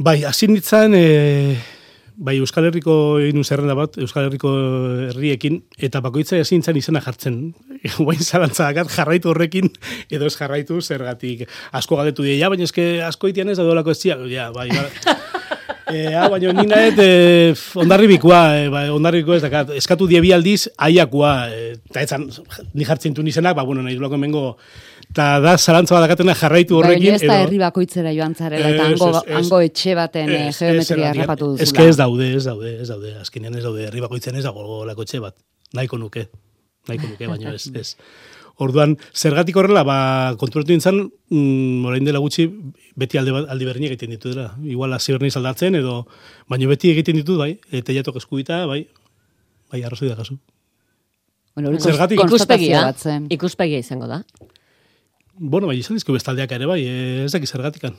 Bai, 0.00 0.20
hasi 0.24 0.48
nintzen, 0.48 0.94
e, 0.94 1.56
bai, 2.20 2.36
Euskal 2.38 2.68
Herriko 2.68 2.94
egin 3.22 3.44
zerrenda 3.44 3.74
bat, 3.78 3.96
Euskal 4.00 4.28
Herriko 4.28 4.50
herriekin, 5.08 5.62
eta 5.80 6.02
bakoitza 6.04 6.38
hasi 6.40 6.58
nintzen 6.58 6.78
izena 6.80 7.00
jartzen. 7.04 7.40
Guain 7.96 8.20
zalantzakakat 8.20 8.92
jarraitu 8.92 9.32
horrekin, 9.32 9.72
edo 10.12 10.28
ez 10.28 10.36
jarraitu 10.36 10.82
zergatik. 10.84 11.46
Asko 11.72 11.96
galdetu 12.00 12.26
die, 12.26 12.36
ja, 12.40 12.52
baina 12.52 12.68
eske 12.68 12.90
asko 13.06 13.32
itian 13.32 13.48
ez 13.48 13.58
da 13.60 13.64
dolako 13.64 13.96
ez 13.96 14.04
ja, 14.04 14.50
bai, 14.52 14.68
bai. 14.68 15.16
E, 15.92 16.14
ah, 16.14 16.28
baina 16.32 16.52
nina 16.56 16.78
et, 16.86 16.98
e, 16.98 17.54
ondarribikoa, 17.82 18.40
e, 18.58 18.68
ba, 18.72 18.82
ondarribikoa 18.94 19.36
ez 19.40 19.42
dakat, 19.44 19.72
eskatu 19.80 20.06
die 20.10 20.20
bi 20.22 20.32
aldiz, 20.36 20.68
aiakoa, 20.78 21.32
e, 21.50 21.72
eta 21.90 22.04
etzan, 22.06 22.28
ni 22.74 22.86
jartzen 22.88 23.14
du 23.16 23.24
nizenak, 23.26 23.56
ba, 23.58 23.64
bueno, 23.66 23.82
nahi 23.82 23.96
duelako 23.98 24.18
emengo, 24.20 24.44
eta 25.10 25.30
da 25.42 25.56
zalantza 25.58 25.96
bat 25.96 26.06
dakatena 26.06 26.36
jarraitu 26.38 26.78
horrekin. 26.78 27.06
Baina 27.06 27.16
ez 27.16 27.22
da 27.22 27.32
edo- 27.32 27.46
herri 27.46 27.58
bakoitzera 27.62 28.12
joan 28.16 28.34
zarela, 28.34 28.74
eta 28.74 28.90
hango, 28.90 29.10
hango 29.40 29.62
etxe 29.66 29.96
baten 29.98 30.30
eh, 30.30 30.44
ez, 30.48 30.58
geometria 30.58 31.10
harrapatu 31.10 31.54
duzula. 31.54 31.66
Ez 31.66 31.72
que 31.74 31.88
ez 31.88 31.96
daude, 31.98 32.30
ez 32.36 32.44
daude, 32.46 32.76
ez 32.82 32.88
daude. 32.88 33.16
Azkenean 33.24 33.58
ez 33.58 33.64
daude, 33.66 33.88
herri 33.88 34.04
bakoitzen 34.04 34.38
ez 34.38 34.44
dago 34.46 34.84
lako 34.86 35.08
etxe 35.08 35.20
bat. 35.22 35.34
Nahiko 35.74 35.98
nuke, 35.98 36.28
nahiko 36.88 37.10
nuke, 37.12 37.26
baina 37.30 37.54
ez, 37.58 37.66
ez. 37.74 37.96
Orduan, 38.60 38.98
zergatik 39.16 39.56
horrela, 39.56 39.82
ba, 39.88 39.96
konturatu 40.40 40.74
nintzen, 40.74 40.98
mm, 41.32 41.86
orain 41.88 42.04
dela 42.04 42.20
gutxi, 42.20 42.44
beti 43.00 43.16
alde, 43.16 43.32
aldi 43.48 43.68
berdinak 43.68 43.94
egiten 43.94 44.12
ditu 44.12 44.34
dela. 44.34 44.50
Igual 44.68 44.92
berniz 45.14 45.32
aldatzen, 45.40 45.78
edo, 45.80 46.04
baina 46.46 46.68
beti 46.68 46.90
egiten 46.92 47.16
ditut, 47.16 47.38
bai, 47.40 47.54
eta 47.72 47.96
jatok 47.96 48.20
eskubita, 48.20 48.66
bai, 48.68 48.82
bai, 49.72 49.82
arrazoi 49.82 50.10
da 50.10 50.16
kasu. 50.16 50.36
Bueno, 51.54 51.70
hori 51.70 51.80
Zergatik? 51.80 52.20
Ikuspegia, 52.20 52.92
zen. 52.92 53.26
ikuspegia 53.30 53.78
izango 53.78 54.06
da. 54.06 54.22
Bueno, 55.38 55.66
bai, 55.66 55.78
izan 55.80 55.96
dizko 55.96 56.12
bestaldeak 56.12 56.52
ere, 56.52 56.68
bai, 56.68 56.82
eh, 56.84 57.24
ez 57.24 57.32
daki 57.32 57.48
zergatikan. 57.48 57.96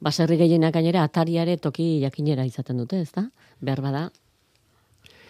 Baserri 0.00 0.36
gehienak 0.36 0.74
gainera 0.74 1.04
atariare 1.06 1.58
toki 1.62 2.00
jakinera 2.02 2.44
izaten 2.44 2.82
dute, 2.82 3.00
ezta? 3.00 3.28
Behar 3.60 3.84
bada, 3.84 4.08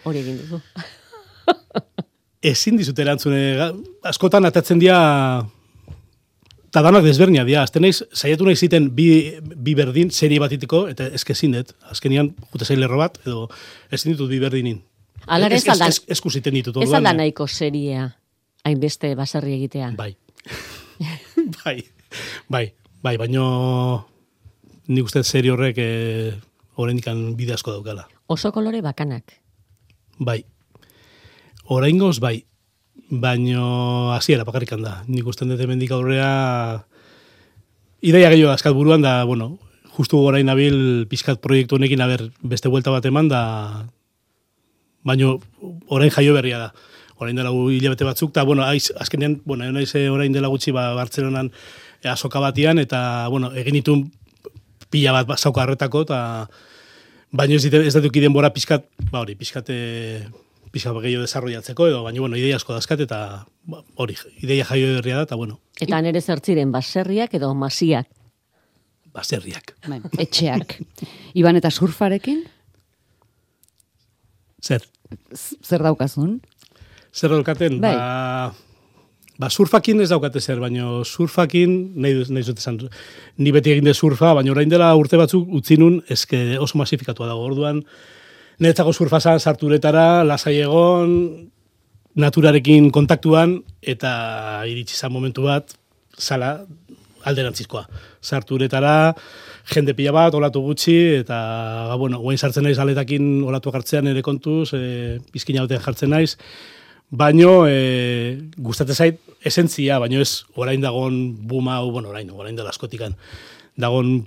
hori 0.03 0.25
egin 0.25 0.41
duzu. 0.41 0.61
Ezin 2.41 2.77
dizute 2.77 3.01
erantzune, 3.01 3.39
askotan 4.03 4.45
atatzen 4.45 4.79
dira 4.79 4.97
eta 6.67 6.81
danak 6.83 7.03
desbernia 7.05 7.43
dira. 7.47 7.63
Azten 7.65 7.81
naiz, 7.81 8.03
saiatu 8.13 8.45
nahi 8.45 8.55
ziten 8.59 8.89
bi, 8.95 9.07
bi 9.41 9.73
berdin 9.75 10.11
serie 10.11 10.39
bat 10.39 10.51
iteko, 10.53 10.85
eta 10.91 11.07
eske 11.17 11.33
ezin 11.33 11.55
dut. 11.57 11.73
Azkenian, 11.91 12.33
jute 12.53 12.65
zain 12.67 12.79
lerro 12.81 12.99
bat, 13.01 13.17
edo 13.25 13.47
ezin 13.91 14.13
ditut 14.13 14.29
bi 14.29 14.39
berdinin. 14.43 14.81
Hala 15.27 15.47
ere 15.47 15.55
ez 15.55 15.63
Ez- 15.63 15.67
ez- 15.67 15.73
aldan- 15.73 15.89
ez- 15.95 16.03
Esku 16.17 16.29
ziten 16.29 16.53
ditut. 16.53 16.75
Ez 16.77 16.83
orduan, 16.89 16.99
alda 17.05 17.11
eh, 17.15 17.17
nahiko 17.23 17.47
seria, 17.47 18.15
hainbeste 18.63 19.15
baserri 19.15 19.53
egitea. 19.57 19.93
Bai. 19.97 20.15
bai. 21.63 21.83
Bai. 22.49 22.65
Bai, 23.03 23.15
baino 23.17 24.07
nik 24.87 25.05
uste 25.05 25.23
serie 25.23 25.51
horrek 25.51 25.77
eh, 25.79 26.33
oraindikan 26.75 27.35
bide 27.37 27.53
asko 27.53 27.71
daukala. 27.71 28.07
Oso 28.27 28.51
kolore 28.51 28.81
bakanak. 28.81 29.33
Bai. 30.19 30.43
Oraingoz 31.67 32.19
bai. 32.23 32.45
Baino 33.09 34.11
hasiera 34.15 34.43
bakarrikan 34.47 34.81
da. 34.83 35.01
Nik 35.07 35.27
usten 35.27 35.51
dut 35.51 35.61
hemendik 35.63 35.91
aurrea 35.95 36.83
ideia 38.01 38.31
gehiago 38.31 38.51
askat 38.51 38.75
buruan 38.75 39.03
da, 39.03 39.23
bueno, 39.27 39.57
justu 39.97 40.19
orain 40.21 40.45
nabil 40.45 41.07
pizkat 41.09 41.41
proiektu 41.41 41.77
honekin 41.77 42.01
aber 42.03 42.27
beste 42.41 42.69
vuelta 42.69 42.91
bat 42.93 43.05
eman 43.05 43.29
da 43.31 43.41
baino 45.03 45.37
orain 45.87 46.11
jaio 46.11 46.35
berria 46.35 46.59
da. 46.59 46.69
Orain 47.17 47.35
dela 47.35 47.49
hilabete 47.49 48.05
batzuk, 48.05 48.29
eta, 48.29 48.43
bueno, 48.45 48.61
aiz, 48.61 48.91
azkenean, 48.93 49.39
bueno, 49.43 49.65
naiz 49.73 49.89
eh, 49.97 50.05
orain 50.13 50.29
dela 50.31 50.51
gutxi, 50.53 50.69
ba, 50.69 50.91
Bartzelonan 50.93 51.49
eh, 52.03 52.09
azoka 52.11 52.37
batian, 52.39 52.77
eta, 52.77 53.27
bueno, 53.33 53.49
egin 53.57 53.79
ditun 53.79 54.03
pila 54.93 55.15
bat 55.15 55.25
ba- 55.25 55.37
zauka 55.37 55.63
harretako, 55.63 56.03
eta 56.05 56.19
baino 57.33 57.57
ez, 57.57 57.65
ez 57.65 57.95
dut 57.95 58.13
denbora 58.13 58.53
pizkat, 58.53 58.85
ba 59.09 59.23
hori, 59.23 59.33
pizkat, 59.33 59.73
pizkat 60.71 60.97
gehiago 61.01 61.23
desarrollatzeko, 61.25 61.87
edo, 61.87 62.03
baina, 62.03 62.19
bueno, 62.23 62.35
ideia 62.37 62.55
asko 62.59 62.73
dazkat, 62.75 62.99
eta 63.07 63.45
ba, 63.65 63.83
hori, 63.95 64.15
ideia 64.41 64.65
jaio 64.65 64.95
berria 64.97 65.17
da, 65.21 65.23
eta, 65.29 65.35
bueno, 65.39 65.59
Eta 65.79 65.99
nere 66.01 66.21
zertziren 66.21 66.71
baserriak 66.71 67.33
edo 67.37 67.53
masiak. 67.55 68.07
baserriak. 69.13 69.75
Bai, 69.87 70.01
etxeak. 70.19 70.77
Iban 71.39 71.55
eta 71.57 71.71
surfarekin? 71.71 72.43
Zer, 74.61 74.83
Z- 75.33 75.57
Zer 75.63 75.83
daukazun? 75.85 76.39
zer 77.13 77.31
daukaten? 77.33 77.79
Bai. 77.81 77.93
Ba, 77.95 78.53
ba, 79.39 79.49
surfakin 79.49 80.01
ez 80.03 80.09
daukate 80.11 80.41
zer, 80.41 80.59
baino 80.61 81.03
surfakin, 81.05 81.93
nahi, 81.97 82.25
nahi 82.29 82.45
dut 82.45 82.59
esan, 82.61 82.77
ni 83.37 83.51
beti 83.55 83.71
egin 83.73 83.85
de 83.89 83.93
surfa, 83.97 84.33
baina 84.37 84.51
orain 84.53 84.69
dela 84.69 84.91
urte 84.97 85.17
batzuk 85.17 85.47
utzi 85.61 85.77
nun, 85.81 86.01
eske 86.13 86.57
oso 86.61 86.77
masifikatua 86.77 87.29
dago. 87.31 87.45
Orduan, 87.47 87.81
niretzako 88.59 88.93
surfa 88.93 89.19
zan 89.21 89.39
sarturetara, 89.39 90.23
lasai 90.25 90.57
egon, 90.63 91.11
naturarekin 92.17 92.89
kontaktuan, 92.93 93.59
eta 93.81 94.63
iritsi 94.69 94.97
zan 94.97 95.13
momentu 95.13 95.45
bat, 95.45 95.75
zala 96.17 96.55
alderantzizkoa. 97.27 97.85
Sarturetara, 98.21 99.13
jende 99.73 99.93
pila 99.97 100.13
bat, 100.15 100.37
olatu 100.37 100.63
gutxi, 100.65 100.97
eta, 101.21 101.37
ba, 101.91 101.99
bueno, 101.99 102.21
guain 102.23 102.39
sartzen 102.39 102.65
naiz 102.65 102.77
aletakin 102.81 103.43
olatuak 103.47 103.81
hartzean 103.81 104.09
ere 104.09 104.23
kontuz, 104.25 104.71
e, 104.73 105.19
bizkina 105.33 105.65
batean 105.65 105.83
jartzen 105.83 106.13
naiz, 106.13 106.37
baino, 107.09 107.65
e, 107.69 108.39
gustatzen 108.57 108.97
zait, 108.97 109.21
esentzia, 109.45 109.99
baino 110.01 110.21
ez 110.23 110.47
orain 110.55 110.81
dagon 110.81 111.19
buma, 111.47 111.79
bueno, 111.85 112.09
orain, 112.15 112.31
orain 112.33 112.57
dela 112.57 112.73
askotikan, 112.73 113.15
dagon, 113.77 114.25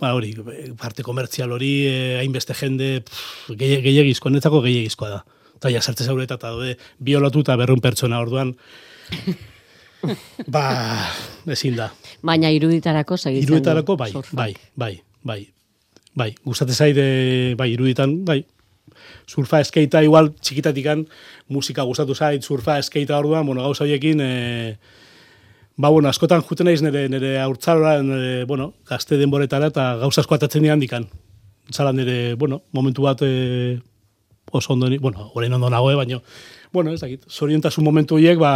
ba, 0.00 0.14
hori, 0.14 0.34
parte 0.80 1.02
komertzial 1.06 1.52
hori, 1.52 1.70
e, 1.88 1.94
hainbeste 2.20 2.54
jende, 2.54 3.00
pff, 3.06 3.50
gehi- 3.58 3.80
gehiagizko, 3.84 4.30
netzako 4.30 4.62
gehiagizkoa 4.64 5.08
da. 5.10 5.20
Eta 5.60 5.70
ja, 5.74 5.80
sartze 5.82 6.04
zaureta 6.08 6.38
eta 6.40 6.50
daude, 6.54 6.76
bi 6.98 7.14
olatu 7.18 7.42
eta 7.44 7.56
berrun 7.60 7.80
pertsona 7.84 8.20
orduan, 8.22 8.54
ba, 10.48 10.64
ezin 11.52 11.76
da. 11.76 11.90
Baina 12.24 12.50
iruditarako 12.54 13.16
segitzen 13.20 13.48
Iruditarako, 13.48 13.96
bai, 14.00 14.10
surfak. 14.12 14.34
bai, 14.38 14.54
bai, 14.76 14.94
bai, 15.22 15.40
bai, 16.16 16.30
gustatzen 16.44 16.76
zaide, 16.76 17.04
bai, 17.60 17.70
iruditan, 17.74 18.16
bai, 18.24 18.40
surfa 19.30 19.60
eskeita 19.64 20.02
igual 20.04 20.32
txikitatikan 20.40 21.04
musika 21.52 21.84
gustatu 21.88 22.14
zait, 22.16 22.42
surfa 22.42 22.78
eskeita 22.80 23.18
orduan, 23.20 23.46
bueno, 23.46 23.62
gauza 23.62 23.84
horiekin, 23.84 24.20
e, 24.20 24.78
ba, 25.80 25.88
bueno, 25.88 26.08
askotan 26.10 26.42
juten 26.44 26.66
naiz 26.68 26.82
nire, 26.84 27.06
nire 27.08 27.30
haurtzalora, 27.40 28.02
nire, 28.04 28.44
bueno, 28.44 28.74
gazte 28.88 29.16
denboretara, 29.20 29.70
eta 29.72 29.86
gauza 30.02 30.20
asko 30.20 30.36
atatzen 30.36 30.62
dira 30.66 30.74
handikan. 30.76 31.06
Zala 31.72 31.92
nire, 31.96 32.34
bueno, 32.34 32.62
momentu 32.76 33.02
bat 33.06 33.22
e, 33.24 33.80
oso 34.52 34.72
ondo, 34.74 34.88
bueno, 35.00 35.30
orain 35.34 35.52
ondo 35.56 35.70
nagoe, 35.70 35.94
baino, 35.96 36.20
bueno, 36.72 36.92
ez 36.92 37.00
dakit, 37.00 37.24
zoriontasun 37.30 37.84
momentu 37.86 38.18
horiek, 38.18 38.38
ba, 38.42 38.52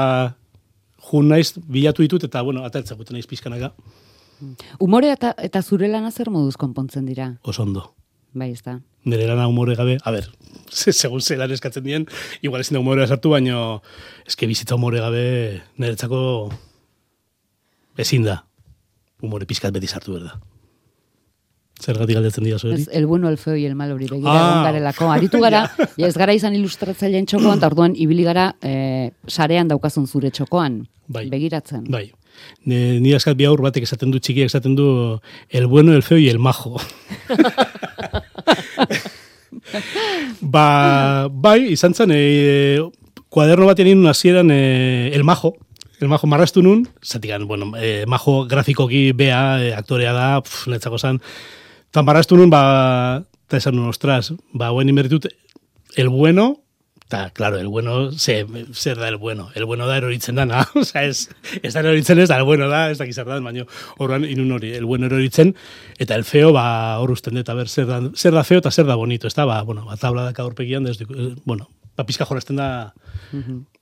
jun 1.11 1.29
naiz, 1.31 1.55
bilatu 1.69 2.03
ditut, 2.05 2.25
eta, 2.29 2.43
bueno, 2.43 2.65
atertzen 2.69 2.99
juten 2.99 3.17
naiz 3.21 3.27
pizkanaka, 3.31 3.73
Umore 4.83 5.13
eta, 5.15 5.31
eta 5.39 5.61
zure 5.63 5.87
lana 5.89 6.11
zer 6.11 6.29
moduz 6.29 6.57
konpontzen 6.61 7.07
dira? 7.07 7.29
oso 7.47 7.63
ondo. 7.63 7.85
Bai, 8.35 8.51
ez 8.51 8.63
da. 8.67 8.81
nire 9.07 9.29
lana 9.31 9.47
humore 9.47 9.77
gabe, 9.79 9.95
a 10.03 10.11
ber, 10.11 10.27
se- 10.71 10.93
segun 10.93 11.23
zelan 11.23 11.53
eskatzen 11.55 11.85
dien, 11.87 12.07
igual 12.43 12.61
ezin 12.61 12.75
da 12.75 12.81
humorea 12.83 13.07
sartu, 13.07 13.31
baino, 13.31 13.81
eske 14.27 14.49
bizitza 14.51 14.75
humore 14.75 14.99
gabe 15.01 15.63
niretzako 15.79 16.51
ezin 17.99 18.25
da. 18.25 18.45
Humore 19.23 19.47
pizkat 19.47 19.73
beti 19.73 19.87
sartu 19.87 20.13
berda. 20.19 20.39
Zergatik 21.85 22.15
galdetzen 22.15 22.45
dira 22.47 22.57
Ez, 22.57 22.63
zueri? 22.63 22.85
el 22.93 23.07
bueno, 23.07 23.29
el 23.29 23.37
feo 23.37 23.57
y 23.57 23.65
el 23.67 23.75
malo 23.75 23.95
hori 23.95 24.07
begira 24.07 24.61
Ah. 24.61 24.63
garelako. 24.65 25.11
Aritu 25.11 25.41
gara, 25.41 25.65
ja 25.99 26.07
ez 26.07 26.17
gara 26.17 26.33
izan 26.33 26.55
ilustratzaileen 26.55 27.27
txokoan, 27.27 27.59
eta 27.59 27.67
orduan 27.67 27.95
ibili 27.97 28.23
gara 28.23 28.55
e, 28.63 29.11
sarean 29.27 29.69
daukazun 29.69 30.07
zure 30.07 30.31
txokoan. 30.31 30.85
Bai. 31.09 31.27
Begiratzen. 31.31 31.85
Bai. 31.91 32.13
Ni, 32.65 33.01
ni 33.01 33.13
askat 33.15 33.37
bi 33.37 33.45
aur 33.47 33.61
batek 33.63 33.83
esaten 33.87 34.11
du 34.11 34.19
txikiak 34.19 34.47
esaten 34.47 34.75
du 34.79 35.19
el 35.51 35.67
bueno, 35.67 35.93
el 35.95 36.03
feo 36.03 36.19
y 36.19 36.29
el 36.29 36.39
majo. 36.39 36.81
ba, 40.41 41.29
bai, 41.31 41.73
izan 41.75 41.95
zen, 41.95 42.11
e, 42.15 42.81
kuaderno 43.29 43.67
batean 43.67 43.89
inun 43.93 44.07
hasieran 44.11 44.51
e, 44.51 45.11
el 45.15 45.25
majo, 45.25 45.55
el 46.05 46.11
majo 46.13 46.29
marrastu 46.29 46.63
nun, 46.63 46.87
zatikan, 47.03 47.47
bueno, 47.49 47.73
e, 47.81 48.05
majo 48.07 48.45
grafikoki 48.47 49.13
bea, 49.17 49.45
e, 49.65 49.73
aktorea 49.75 50.13
da, 50.13 50.27
pf, 50.45 50.69
netzako 50.73 50.99
zan, 51.01 51.21
eta 51.91 52.03
marrastu 52.05 52.37
nun, 52.37 52.51
ba, 52.53 53.25
eta 53.49 53.57
esan 53.63 53.77
nun, 53.79 53.89
ostras, 53.89 54.35
ba, 54.53 54.69
guen 54.77 54.89
inbertut, 54.93 55.27
el 55.97 56.09
bueno, 56.13 56.61
eta, 57.05 57.31
claro, 57.37 57.59
el 57.61 57.69
bueno, 57.69 58.11
ze, 58.13 58.47
zer 58.73 58.97
da 58.99 59.09
el 59.09 59.17
bueno? 59.19 59.51
El 59.55 59.67
bueno 59.67 59.87
da 59.87 59.97
eroritzen 59.99 60.35
dana, 60.35 60.67
osea, 60.75 61.05
ez, 61.05 61.29
ez 61.63 61.73
da 61.75 61.81
eroritzen 61.85 62.19
ez 62.19 62.29
da, 62.29 62.39
el 62.41 62.45
bueno 62.49 62.69
da, 62.69 62.91
ez 62.91 62.99
da 62.99 63.07
zer 63.13 63.29
da, 63.29 63.39
baina 63.45 63.65
horran 63.99 64.25
inun 64.25 64.51
hori, 64.57 64.73
el 64.75 64.85
bueno 64.89 65.07
eroritzen, 65.07 65.55
eta 65.99 66.17
el 66.17 66.25
feo, 66.25 66.53
ba, 66.53 66.99
hor 66.99 67.13
usten 67.15 67.37
dut, 67.39 67.49
a 67.49 67.55
ber, 67.55 67.69
zer 67.69 67.87
da, 67.87 68.01
zer 68.17 68.35
da 68.35 68.43
feo 68.45 68.59
eta 68.65 68.73
zer 68.73 68.89
da 68.89 68.97
bonito, 68.97 69.29
ez 69.29 69.35
da, 69.37 69.45
ba, 69.49 69.63
bueno, 69.63 69.85
ba, 69.87 69.97
tabla 70.01 70.25
daka 70.25 70.43
aurpegian, 70.43 70.89
ez, 70.89 70.99
du- 70.99 71.13
eh, 71.15 71.35
bueno, 71.45 71.69
ba, 71.97 72.05
pizka 72.05 72.27
jorazten 72.29 72.57
da, 72.57 72.69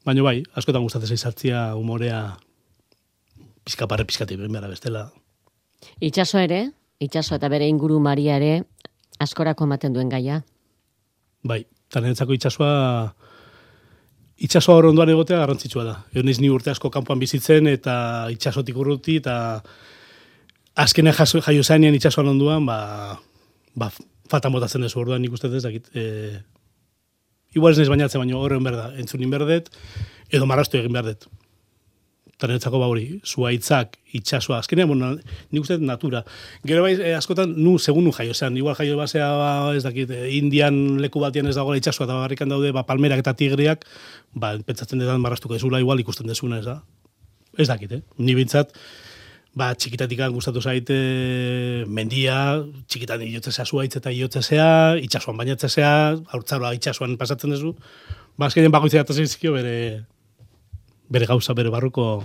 baina 0.04 0.22
bai, 0.22 0.42
askotan 0.54 0.84
gustatzen 0.84 1.08
zaiz 1.14 1.20
sartzia 1.20 1.74
humorea, 1.74 2.36
pizka 3.64 3.88
parre 3.88 4.04
pizkati, 4.04 4.36
behar 4.36 4.68
bestela, 4.68 5.10
Itxaso 6.02 6.38
ere, 6.38 6.70
itxaso 7.02 7.36
eta 7.36 7.48
bere 7.50 7.68
inguru 7.70 7.98
maria 8.02 8.36
ere, 8.38 8.62
askorako 9.22 9.66
ematen 9.68 9.94
duen 9.94 10.10
gaia. 10.12 10.42
Bai, 11.42 11.62
eta 11.90 12.02
niretzako 12.02 12.36
itxasua 12.36 12.72
itxasoa 14.42 14.78
hor 14.78 14.88
ondoan 14.90 15.12
egotea 15.12 15.38
garrantzitsua 15.42 15.84
da. 15.86 15.96
Egon 16.14 16.30
ni 16.42 16.50
urte 16.50 16.72
asko 16.72 16.90
kanpoan 16.90 17.20
bizitzen 17.20 17.68
eta 17.70 18.28
itxasotik 18.34 18.78
urruti 18.78 19.18
eta 19.20 19.34
azkenean 20.82 21.14
jaso, 21.14 21.42
jaio 21.44 21.62
zainean 21.62 21.94
itxasoan 21.94 22.32
onduan, 22.32 22.66
ba, 22.66 23.18
ba 23.74 23.90
fatan 24.30 24.54
botatzen 24.54 24.82
dezu 24.82 25.02
orduan 25.02 25.22
nik 25.22 25.34
uste 25.36 25.50
ez 25.52 25.62
dakit. 25.62 25.90
E, 25.94 26.40
igual 27.54 27.72
ez 27.72 27.78
naiz 27.80 27.90
bainatzen, 27.92 28.22
baina 28.22 28.40
horren 28.40 28.64
berda, 28.64 28.90
entzunin 29.00 29.30
berdet, 29.32 29.70
edo 30.32 30.48
marrastu 30.48 30.80
egin 30.80 30.94
berdet. 30.94 31.28
Eta 32.32 32.48
niretzako 32.50 32.80
ba 32.80 32.88
hori, 32.90 33.04
zuaitzak, 33.22 33.98
itxasoa, 34.18 34.58
azkenean, 34.64 34.88
bueno, 34.90 35.12
nik 35.54 35.62
uste 35.62 35.76
natura. 35.78 36.24
Gero 36.66 36.82
bai, 36.82 36.96
eh, 36.96 37.12
askotan, 37.14 37.52
nu, 37.54 37.76
segun 37.78 38.08
nu 38.08 38.12
jaio 38.16 38.34
zean, 38.34 38.56
igual 38.58 38.74
jaio 38.74 38.96
basea, 38.98 39.28
ba, 39.38 39.50
ez 39.76 39.84
dakit, 39.84 40.10
eh, 40.10 40.32
indian 40.38 40.98
leku 41.02 41.22
batean 41.22 41.46
ez 41.46 41.54
dagoela 41.54 41.78
itxasoa, 41.78 42.08
eta 42.08 42.18
barrikan 42.18 42.50
daude, 42.50 42.72
ba, 42.74 42.82
palmerak 42.88 43.22
eta 43.22 43.36
tigriak, 43.38 43.86
ba, 44.34 44.56
pentsatzen 44.66 44.98
dut 44.98 45.22
marrastuko 45.22 45.54
ezula, 45.54 45.78
igual 45.78 46.02
ikusten 46.02 46.26
dezuna, 46.26 46.58
ez 46.58 46.66
da? 46.66 46.80
Ez 47.58 47.68
dakit, 47.68 47.92
eh? 47.92 48.02
Ni 48.18 48.34
bintzat, 48.34 48.74
ba, 49.54 49.72
txikitatik 49.76 50.20
gustatu 50.32 50.62
zaite 50.62 50.96
mendia, 51.88 52.62
txikitan 52.88 53.22
iotzesea 53.26 53.66
zuaitz 53.66 53.96
eta 54.00 54.10
iotzesea, 54.10 54.68
itxasuan 55.04 55.36
bainatzesea, 55.36 55.92
haurtzaroa 56.32 56.72
itxasuan 56.78 57.18
pasatzen 57.20 57.52
duzu, 57.52 57.74
ba, 58.36 58.48
azkenean 58.48 58.72
bakoitzea 58.72 59.04
zizkio 59.12 59.52
bere, 59.52 60.04
bere 61.12 61.26
gauza, 61.26 61.54
bere 61.54 61.70
barruko 61.70 62.24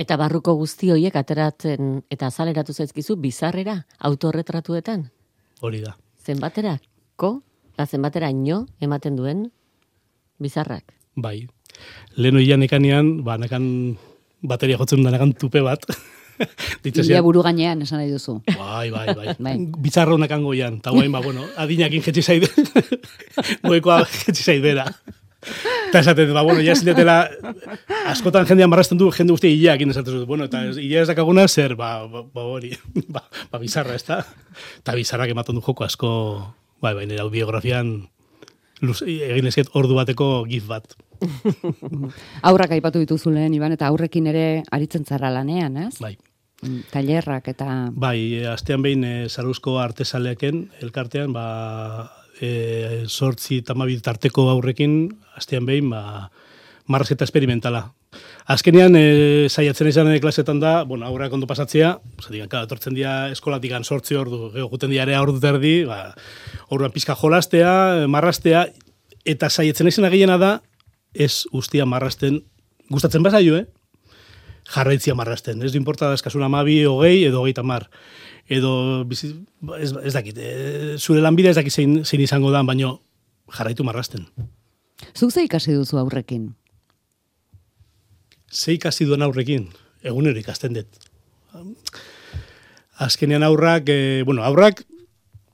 Eta 0.00 0.16
barruko 0.16 0.54
guzti 0.56 0.88
horiek 0.90 1.16
ateratzen 1.20 1.98
eta 2.10 2.30
azaleratu 2.32 2.72
zaizkizu 2.72 3.16
bizarrera 3.20 3.82
autorretratuetan. 4.00 5.10
hori 5.60 5.80
da. 5.80 5.96
Zenbaterako, 6.24 7.42
eta 7.74 7.86
zenbateraino 7.86 8.66
ematen 8.80 9.16
duen 9.16 9.50
bizarrak. 10.40 10.94
Bai. 11.14 11.46
Lehen 12.16 12.36
oian 12.36 12.60
nekanean, 12.60 13.22
ba, 13.22 13.36
nekan 13.38 13.98
bateria 14.42 14.80
jotzen 14.80 15.02
nekan 15.06 15.34
tupe 15.38 15.62
bat. 15.64 15.86
Ilia 16.88 17.22
buru 17.22 17.42
gainean, 17.44 17.82
esan 17.84 18.00
nahi 18.00 18.10
duzu. 18.10 18.38
Bai, 18.56 18.90
bai, 18.90 19.06
bai. 19.14 19.34
Bai. 19.46 19.56
Bizarro 19.84 20.16
nekan 20.18 20.42
goian. 20.42 20.80
Eta 20.80 20.90
guain, 20.94 21.12
ba, 21.12 21.20
bueno, 21.22 21.44
adinakin 21.60 22.02
jetxi 22.02 22.22
zaide. 22.22 22.48
Goekoa 23.68 24.02
jetxi 24.06 24.42
zaidera. 24.42 24.86
Eta 25.42 26.00
esaten, 26.00 26.30
dut, 26.30 26.36
ba, 26.36 26.44
bueno, 26.46 26.62
ja 26.64 26.74
zinetela, 26.78 27.16
askotan 28.10 28.46
jendean 28.48 28.70
marrasten 28.70 28.98
du, 28.98 29.10
jende 29.14 29.34
guztia 29.34 29.50
hileakin 29.50 29.90
esaten 29.90 30.20
dut. 30.20 30.26
Bueno, 30.28 30.46
eta 30.50 30.62
hilea 30.70 31.02
ez 31.02 31.10
dakaguna, 31.10 31.48
zer, 31.48 31.74
ba, 31.78 32.06
ba, 32.10 32.22
ba 32.22 32.46
hori, 32.46 32.72
ba, 33.08 33.24
ba, 33.50 33.60
bizarra, 33.62 33.98
ez 33.98 34.06
da? 34.06 34.22
Eta 34.80 34.94
bizarrak 34.98 35.34
ematen 35.34 35.58
du 35.58 35.64
joko 35.64 35.84
asko, 35.84 36.12
bai, 36.82 36.94
bai, 36.94 37.08
nire 37.10 37.26
biografian, 37.34 37.96
luz, 38.86 39.00
egin 39.02 39.50
ezket 39.50 39.74
ordu 39.78 39.98
bateko 39.98 40.30
gif 40.50 40.70
bat. 40.70 40.94
Aurrak 42.48 42.74
aipatu 42.76 43.02
dituzu 43.02 43.32
lehen, 43.34 43.54
Iban, 43.54 43.74
eta 43.76 43.88
aurrekin 43.90 44.28
ere 44.32 44.46
aritzen 44.72 45.06
zara 45.08 45.30
lanean, 45.32 45.76
ez? 45.88 45.96
Bai. 46.02 46.16
Mm, 46.62 46.84
Tailerrak 46.92 47.48
eta... 47.50 47.68
Bai, 47.90 48.18
e, 48.38 48.46
astean 48.46 48.84
behin 48.84 49.02
e, 49.04 49.14
Saruzko 49.28 49.78
artesaleaken 49.82 50.68
elkartean, 50.86 51.32
ba, 51.34 51.46
e, 52.38 53.04
sortzi 53.08 53.62
tamabi 53.66 53.98
tarteko 54.02 54.46
aurrekin, 54.52 55.08
astean 55.38 55.66
behin, 55.66 55.90
ba, 55.90 56.30
marrazketa 56.86 57.26
esperimentala. 57.26 57.88
Azkenean, 58.52 58.94
e, 58.98 59.48
saiatzen 59.48 59.88
izan 59.88 60.10
ere 60.10 60.20
klasetan 60.22 60.60
da, 60.62 60.82
bueno, 60.86 61.06
aurrak 61.08 61.32
ondo 61.34 61.48
pasatzea, 61.50 61.96
zatik, 62.20 62.46
kada, 62.46 62.66
etortzen 62.68 62.94
dira 62.94 63.30
eskolatik 63.32 63.74
sortzi 63.82 64.18
ordu, 64.18 64.50
gero 64.54 64.68
guten 64.68 64.90
diare 64.90 65.18
ordu 65.18 65.40
terdi, 65.40 65.84
ba, 65.88 66.14
orduan 66.68 66.92
pizka 66.92 67.16
jolastea, 67.18 68.06
marrastea, 68.06 68.66
eta 69.24 69.48
saiatzen 69.48 69.88
izan 69.88 70.10
gehiena 70.10 70.38
da, 70.38 70.60
ez 71.14 71.44
ustia 71.52 71.86
marrasten, 71.86 72.42
gustatzen 72.90 73.22
bazaio, 73.22 73.56
eh? 73.56 73.66
jarraitzia 74.68 75.14
marrasten. 75.14 75.62
Ez 75.62 75.72
du 75.72 75.78
importa 75.78 76.08
da 76.08 76.16
eskasuna 76.16 76.46
amabi, 76.46 76.82
hogei, 76.86 77.24
edo 77.26 77.42
hogeita 77.42 77.64
mar. 77.66 77.88
Edo, 78.48 79.04
bizi, 79.08 79.32
ez, 79.78 79.92
ez 80.02 80.12
dakit, 80.14 80.38
e, 80.38 80.96
zure 80.98 81.22
lanbidea 81.22 81.52
ez 81.52 81.58
dakit 81.58 81.74
zein, 81.74 82.02
zein 82.04 82.22
izango 82.22 82.50
da, 82.54 82.62
baino 82.66 82.96
jarraitu 83.52 83.84
marrasten. 83.84 84.26
Zuk 85.14 85.32
ze 85.32 85.44
ikasi 85.46 85.74
duzu 85.74 85.98
aurrekin? 85.98 86.52
Ze 88.52 88.76
ikasi 88.76 89.06
duen 89.08 89.22
aurrekin, 89.22 89.68
egunero 90.02 90.38
ikasten 90.38 90.76
dut. 90.76 91.08
Azkenean 93.02 93.42
aurrak, 93.42 93.88
e, 93.88 94.22
bueno, 94.26 94.44
aurrak, 94.44 94.84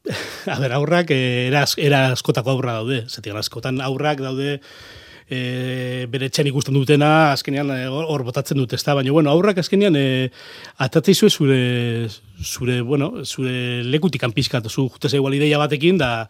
a 0.53 0.59
ber, 0.61 0.73
aurrak 0.73 1.11
e, 1.11 1.49
era, 1.49 1.65
era 1.77 2.05
askotako 2.13 2.57
aurra 2.57 2.79
daude. 2.81 3.05
Zetik, 3.09 3.35
askotan 3.37 3.81
aurrak 3.85 4.23
daude 4.25 4.59
e, 5.31 6.07
bere 6.11 6.31
txan 6.31 6.49
ikusten 6.51 6.77
dutena, 6.77 7.33
azkenean 7.33 7.73
e, 7.75 7.81
hor 7.89 8.25
botatzen 8.27 8.59
dute, 8.59 8.77
ezta? 8.77 8.95
Baina, 8.99 9.13
bueno, 9.13 9.31
aurrak 9.31 9.61
azkenean 9.63 9.97
e, 9.97 10.07
atatzei 10.85 11.15
zure, 11.15 12.09
zure, 12.43 12.81
bueno, 12.81 13.13
zure 13.25 13.85
lekutik 13.85 14.25
anpizkat, 14.25 14.69
zu 14.69 14.89
jutez 14.89 15.15
egual 15.15 15.37
ideia 15.37 15.59
batekin, 15.59 15.99
da, 16.01 16.29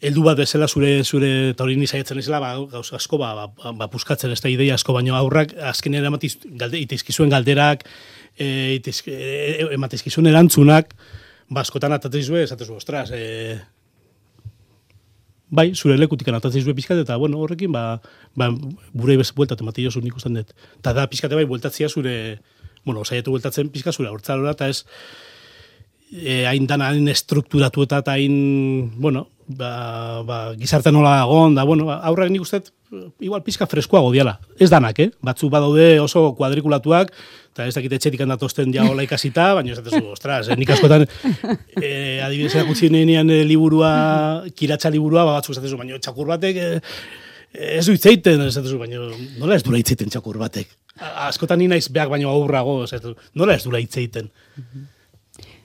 heldu 0.00 0.22
bat 0.24 0.38
bezala 0.38 0.68
zure 0.68 1.02
zure 1.04 1.52
taurini 1.56 1.86
saiatzen 1.86 2.20
ezela 2.22 2.40
ba 2.40 2.54
gauz 2.72 2.88
asko 2.96 3.18
ba, 3.20 3.34
ba, 3.36 3.72
ba 3.76 3.88
puskatzen 3.92 4.32
ez 4.32 4.40
da 4.40 4.48
ideia 4.48 4.78
asko 4.78 4.94
baino 4.96 5.16
aurrak 5.16 5.52
azkenean 5.72 6.08
ematiz 6.08 6.38
galde 6.44 6.80
itizkizuen 6.80 7.28
galderak 7.32 7.84
eh 8.38 8.78
itizk, 8.78 9.08
e, 9.08 9.66
ematizkizuen 9.76 10.30
erantzunak 10.32 10.94
baskotan 11.50 11.92
ba, 11.92 12.00
atatzen 12.00 12.24
zue 12.24 12.46
esatezu 12.46 12.78
ostras 12.80 13.10
e, 13.12 13.60
bai 15.50 15.74
zure 15.74 15.96
lekutik 15.98 16.28
atatzen 16.28 16.62
zue 16.62 16.74
pizkat 16.74 17.02
eta 17.02 17.16
bueno 17.16 17.38
horrekin 17.38 17.72
ba 17.72 18.00
ba 18.36 18.50
burei 18.92 19.16
bez 19.16 19.32
vuelta 19.34 19.56
tematillo 19.56 19.90
nik 20.02 20.16
usten 20.16 20.34
dut 20.34 20.54
ta 20.82 20.92
da 20.92 21.06
pizkate 21.06 21.34
bai 21.34 21.44
bueltatzia 21.44 21.88
zure 21.88 22.38
bueno 22.84 23.04
saiatu 23.04 23.30
bueltatzen 23.30 23.68
pizka 23.68 23.92
zure 23.92 24.08
hortzalora 24.08 24.54
ta 24.54 24.68
ez 24.68 24.84
e, 26.12 26.44
hain 26.46 26.66
dan 26.66 26.82
hain 26.82 27.08
estrukturatu 27.08 27.86
eta 27.86 28.02
hain, 28.06 28.90
bueno, 28.98 29.28
ba, 29.56 30.22
ba, 30.22 30.38
gizarte 30.58 30.92
nola 30.92 31.20
agon, 31.22 31.54
da, 31.54 31.64
bueno, 31.66 31.90
aurrak 31.90 32.30
nik 32.30 32.44
uste, 32.44 32.62
igual 33.20 33.42
pizka 33.42 33.66
freskoago 33.66 34.12
diala. 34.14 34.36
Ez 34.58 34.70
danak, 34.70 34.98
eh? 35.02 35.10
Batzu 35.26 35.50
badaude 35.50 35.98
oso 36.02 36.30
kuadrikulatuak, 36.38 37.10
eta 37.52 37.66
ez 37.66 37.74
dakite 37.74 37.98
txetik 37.98 38.22
handatozten 38.24 38.72
ja 38.74 38.86
hola 38.86 39.04
ikasita, 39.06 39.50
baina 39.58 39.74
ez 39.74 39.80
dut 39.82 40.12
ostras, 40.12 40.46
eh? 40.48 40.58
nik 40.58 40.70
askotan, 40.74 41.06
eh, 41.82 42.20
adibidez 42.24 42.54
erakutsi 42.54 42.92
nenean 42.94 43.32
eh, 43.34 43.42
liburua, 43.46 43.90
kiratza 44.56 44.92
liburua, 44.94 45.26
ba, 45.26 45.40
batzu 45.40 45.56
esatezu, 45.56 45.80
baina 45.80 45.98
txakur 45.98 46.30
batek, 46.30 46.62
eh, 46.62 46.78
ez 47.80 47.84
du 47.88 47.96
itzeiten, 47.96 48.46
ez 48.46 48.54
dut, 48.54 48.76
baina 48.78 49.10
nola 49.40 49.58
ez 49.58 49.66
dura 49.66 49.82
itzeiten 49.82 50.12
txakur 50.12 50.38
batek? 50.38 50.70
Askotan 51.26 51.58
ni 51.62 51.66
naiz 51.70 51.88
beak 51.90 52.10
baino 52.12 52.30
aurrago, 52.30 52.82
ez 52.84 53.02
dut, 53.02 53.18
nola 53.34 53.58
ez 53.58 53.66
dura 53.66 53.82
itzeiten? 53.82 54.30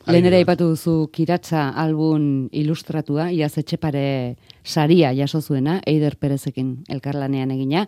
Lehen 0.05 0.27
ere 0.29 0.39
ipatu 0.43 0.67
duzu 0.75 1.07
kiratza 1.13 1.71
albun 1.81 2.45
ilustratua, 2.53 3.31
iaz 3.33 3.55
etxepare 3.57 4.35
saria 4.63 5.09
jaso 5.17 5.41
zuena, 5.41 5.79
Eider 5.89 6.13
Perezekin 6.21 6.75
elkarlanean 6.93 7.53
egina. 7.55 7.87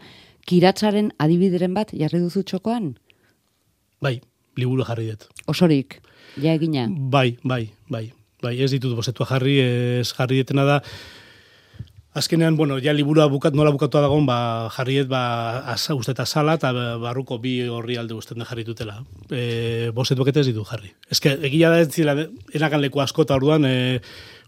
Kiratzaren 0.50 1.12
adibideren 1.22 1.76
bat 1.78 1.94
jarri 1.94 2.24
duzu 2.24 2.42
txokoan? 2.42 2.96
Bai, 4.02 4.16
liburu 4.58 4.86
jarri 4.88 5.12
dut. 5.12 5.28
Osorik, 5.46 6.00
ja 6.42 6.56
egina? 6.58 6.88
Bai, 6.90 7.38
bai, 7.44 7.68
bai. 7.90 8.08
Bai, 8.42 8.54
ez 8.62 8.70
ditut 8.70 8.94
bosetua 8.94 9.26
jarri, 9.26 9.56
ez 10.02 10.10
jarri 10.14 10.44
detena 10.44 10.66
da, 10.66 10.82
Azkenean, 12.18 12.56
bueno, 12.58 12.80
ja 12.82 12.94
liburua 12.98 13.28
bukat, 13.30 13.54
nola 13.54 13.70
bukatu 13.70 14.00
dagoen, 14.02 14.26
ba, 14.26 14.70
jarriet, 14.74 15.06
ba, 15.12 15.60
asa, 15.70 15.94
uste 15.94 16.16
eta 16.16 16.26
sala, 16.26 16.56
eta 16.58 16.72
barruko 16.98 17.38
bi 17.38 17.60
horri 17.70 18.00
alde 18.02 18.16
usten 18.18 18.42
da 18.42 18.46
jarri 18.50 18.64
dutela. 18.66 19.04
E, 19.30 19.92
boset 19.94 20.18
ez 20.18 20.48
ditu 20.48 20.64
jarri. 20.66 20.96
Ez 21.12 21.20
que, 21.20 21.36
egia 21.46 21.70
da 21.70 21.80
ez 21.80 21.92
zila, 21.94 22.16
enakan 22.58 22.82
leku 22.82 23.02
asko 23.02 23.22
eta 23.22 23.36
orduan, 23.36 23.66
e, 23.70 24.00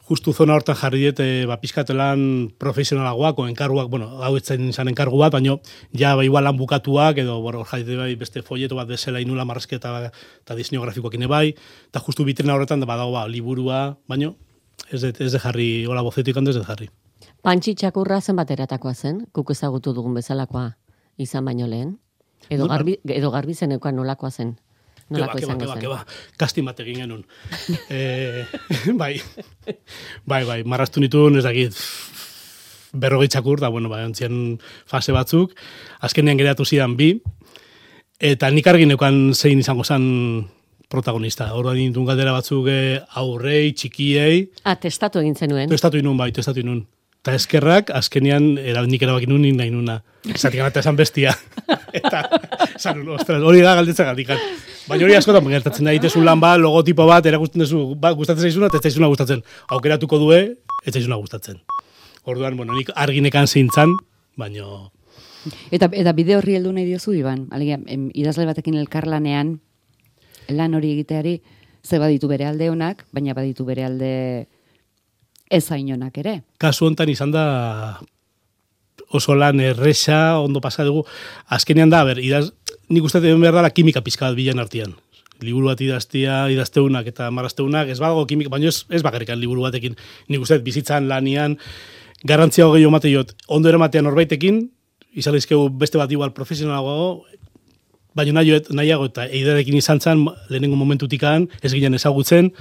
justu 0.10 0.34
zona 0.34 0.55
hortan 0.55 0.79
jarri 0.82 1.03
diet, 1.03 1.19
e, 1.21 1.45
ba, 1.45 1.60
pizkatelan 1.62 2.49
profesionalagoak, 2.58 3.38
o 3.38 3.45
enkarguak, 3.47 3.91
bueno, 3.93 4.08
hau 4.17 4.32
etzen 4.39 4.71
izan 4.71 4.89
enkargu 4.89 5.19
bat, 5.21 5.36
baina, 5.38 5.60
ja, 5.93 6.15
ba, 6.15 6.25
igual 6.25 6.49
lan 6.49 6.58
bukatuak, 6.58 7.21
edo, 7.21 7.38
jarri 7.69 7.99
bai, 7.99 8.15
beste 8.15 8.41
folleto 8.41 8.79
bat 8.79 8.89
desela 8.89 9.21
inula 9.21 9.45
marrazketa 9.45 10.10
eta 10.10 10.58
diseño 10.58 10.82
grafikoak 10.82 11.21
bai, 11.27 11.53
eta 11.89 11.99
justu 11.99 12.25
bitrena 12.25 12.55
horretan, 12.55 12.79
da, 12.79 12.89
badago, 12.89 13.13
ba, 13.13 13.27
liburua, 13.27 13.99
baina, 14.08 14.34
ez 14.89 15.01
de, 15.01 15.13
ez 15.19 15.32
de 15.32 15.39
jarri, 15.39 15.86
hola, 15.86 16.01
bozetik 16.01 16.36
handez 16.36 16.55
de 16.55 16.65
jarri. 16.65 16.89
Pantxi 17.45 17.75
txakurra 17.80 18.19
zen 18.21 18.36
bateratakoa 18.39 18.93
zen, 18.93 19.23
kuk 19.32 19.54
ezagutu 19.56 19.93
dugun 19.95 20.17
bezalakoa 20.17 20.73
izan 21.17 21.45
baino 21.47 21.67
lehen. 21.67 21.95
Edo, 22.49 22.67
garbi, 22.67 22.97
edo 23.15 23.32
garbi 23.32 23.56
zeneukan 23.56 23.95
nolakoa 23.95 24.32
zen. 24.32 24.58
Nolako 25.10 25.39
keba, 25.41 25.56
keba, 25.58 25.75
keba, 25.82 25.97
Kastin 26.38 26.67
bat 26.67 26.80
egin 26.84 27.02
genuen. 27.02 27.23
e, 27.89 28.45
bai, 29.02 29.15
bai, 30.28 30.43
bai, 30.45 30.60
marrastu 30.63 31.02
nituen, 31.02 31.39
ez 31.39 31.45
dakit, 31.47 31.80
berrogei 32.93 33.32
txakur, 33.32 33.63
da, 33.63 33.71
bueno, 33.73 33.89
bai, 33.89 34.04
ontzien 34.06 34.60
fase 34.89 35.15
batzuk, 35.15 35.56
azkenean 36.06 36.38
geratu 36.38 36.67
zidan 36.67 36.93
bi, 36.99 37.15
eta 38.19 38.52
nik 38.54 38.69
argin 38.69 38.93
neukan 38.93 39.32
zein 39.34 39.63
izango 39.63 39.88
zen 39.88 40.06
protagonista. 40.89 41.52
Horra 41.58 41.73
dintun 41.78 42.06
galdera 42.06 42.36
batzuk 42.36 42.69
eh, 42.69 42.99
aurrei, 43.21 43.73
txikiei. 43.78 44.45
Ah, 44.65 44.78
testatu 44.78 45.21
egin 45.23 45.38
zenuen. 45.38 45.69
Testatu 45.71 46.02
inun, 46.02 46.17
bai, 46.19 46.32
testatu 46.36 46.62
inun. 46.62 46.84
Eta 47.19 47.34
eskerrak, 47.36 47.89
azkenean, 47.91 48.53
nik 48.88 49.01
erabakin 49.03 49.34
nun 49.34 49.43
nahi 49.43 49.69
nuna. 49.73 49.97
Zatik 50.38 50.62
eta 50.63 50.79
esan 50.79 50.95
bestia. 50.95 51.34
eta, 51.99 52.21
esan 52.77 53.01
ostras, 53.12 53.41
hori 53.43 53.60
da 53.60 53.73
galdetzen 53.75 54.08
galdikan. 54.08 54.39
Baina 54.88 55.03
hori 55.03 55.17
askotan, 55.17 55.49
gertatzen 55.51 55.89
da, 55.89 55.93
itezun 55.93 56.23
lan 56.23 56.39
ba, 56.39 56.53
logotipo 56.58 57.03
bat, 57.10 57.25
erakusten 57.27 57.65
duzu, 57.65 57.82
ba, 57.99 58.13
gustatzen 58.15 58.47
zaizuna, 58.47 58.69
eta 58.71 58.79
ez 58.79 58.88
zaizuna 58.88 59.10
gustatzen. 59.12 59.43
Aukeratuko 59.75 60.19
due, 60.21 60.39
ez 60.86 60.93
zaizuna 60.93 61.17
gustatzen. 61.19 61.60
Orduan, 62.23 62.55
bueno, 62.55 62.77
nik 62.77 62.93
arginekan 62.95 63.51
zeintzan, 63.51 63.97
baino... 64.39 64.93
Eta, 65.75 65.89
eta 65.91 66.13
bide 66.15 66.38
horri 66.38 66.55
heldu 66.55 66.71
nahi 66.71 66.88
diozu, 66.88 67.17
Iban? 67.19 67.49
Alegia, 67.51 67.82
idazle 68.15 68.47
batekin 68.47 68.79
elkarlanean, 68.79 69.58
lan 70.55 70.79
hori 70.79 70.93
egiteari, 70.95 71.41
ze 71.84 71.99
baditu 71.99 72.32
bere 72.32 72.47
alde 72.47 72.71
honak, 72.71 73.03
baina 73.12 73.36
baditu 73.36 73.67
bere 73.67 73.86
alde 73.86 74.13
ez 75.49 75.65
hainonak 75.71 76.17
ere. 76.21 76.39
Kasu 76.62 76.88
hontan 76.88 77.09
izan 77.09 77.33
da 77.33 77.99
oso 79.09 79.35
lan 79.35 79.59
erresa, 79.59 80.39
ondo 80.39 80.62
pasa 80.62 80.85
dugu. 80.85 81.05
Azkenean 81.49 81.89
da, 81.89 82.03
ber, 82.05 82.21
idaz, 82.21 82.51
nik 82.89 83.03
uste 83.03 83.21
den 83.23 83.41
behar 83.41 83.57
dela 83.57 83.71
kimika 83.73 84.03
pizka 84.05 84.29
bat 84.29 84.38
bilan 84.38 84.62
artian. 84.62 84.93
Liburu 85.41 85.71
bat 85.71 85.81
idaztia, 85.81 86.43
idazteunak 86.51 87.07
eta 87.09 87.29
marrazteunak, 87.31 87.89
ez 87.89 87.99
badago 87.99 88.25
kimika, 88.27 88.51
baina 88.53 88.69
ez, 88.69 88.83
ez 88.91 89.01
bakarrikan 89.05 89.39
liburu 89.39 89.63
batekin. 89.65 89.95
Nik 90.29 90.43
uste 90.43 90.59
bizitzan 90.62 91.07
lanian, 91.09 91.57
garantzia 92.27 92.67
hogei 92.67 92.85
omate 92.85 93.12
jot, 93.12 93.33
ondo 93.47 93.71
ere 93.71 93.79
matean 93.81 94.09
horbaitekin, 94.09 94.67
izan 95.15 95.38
beste 95.79 95.97
bat 95.97 96.12
igual 96.12 96.33
profesionalago, 96.35 97.25
baina 98.13 98.41
nahi, 98.41 98.59
nahiago 98.75 99.07
eta 99.09 99.25
eiderekin 99.25 99.79
izan 99.79 100.01
zen, 100.03 100.27
lehenengo 100.49 100.75
momentutikan, 100.75 101.47
ez 101.63 101.73
ginen 101.73 101.95
ezagutzen, 101.95 102.51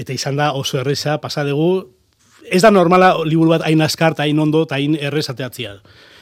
eta 0.00 0.16
izan 0.16 0.40
da 0.40 0.52
oso 0.56 0.80
erresa, 0.80 1.20
pasadegu, 1.20 1.93
ez 2.50 2.62
da 2.62 2.70
normala 2.70 3.14
liburu 3.24 3.54
bat 3.54 3.64
hain 3.66 3.82
askar, 3.82 4.14
hain 4.18 4.38
ondo, 4.38 4.66
hain 4.70 4.96
errez 5.00 5.28
ateatzia. 5.30 5.78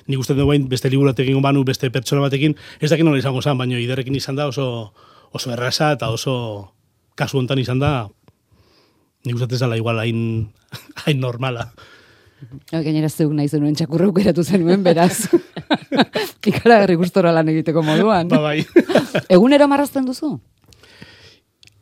Nik 0.07 0.19
uste 0.19 0.35
dugu 0.35 0.57
beste 0.69 0.89
egin 0.89 1.43
banu, 1.43 1.65
beste 1.65 1.91
pertsona 1.91 2.23
batekin, 2.23 2.57
ez 2.81 2.91
dakin 2.91 3.07
nola 3.07 3.19
izango 3.19 3.43
zen, 3.43 3.59
baina 3.59 3.79
iderrekin 3.79 4.15
izan 4.15 4.37
da 4.37 4.49
oso, 4.49 4.93
oso 5.33 5.53
erraza 5.53 5.93
eta 5.93 6.11
oso 6.11 6.73
kasu 7.15 7.39
hontan 7.39 7.59
izan 7.59 7.79
da, 7.79 8.09
nik 9.25 9.35
uste 9.37 9.47
dela 9.47 9.77
igual 9.77 9.99
hain, 9.99 10.51
hain 11.05 11.21
normala. 11.21 11.71
Gainera 12.73 13.09
zeuk 13.09 13.31
nahi 13.37 13.49
zenuen 13.49 13.77
txakurra 13.79 14.09
ukeratu 14.11 14.43
zenuen, 14.43 14.83
beraz. 14.83 15.29
Ikara 16.51 16.81
garri 16.83 16.97
gustora 16.99 17.31
lan 17.31 17.49
egiteko 17.53 17.85
moduan. 17.87 18.27
Ba, 18.33 18.41
bai. 18.43 18.65
egunero 19.37 19.69
marrazten 19.71 20.09
duzu? 20.09 20.35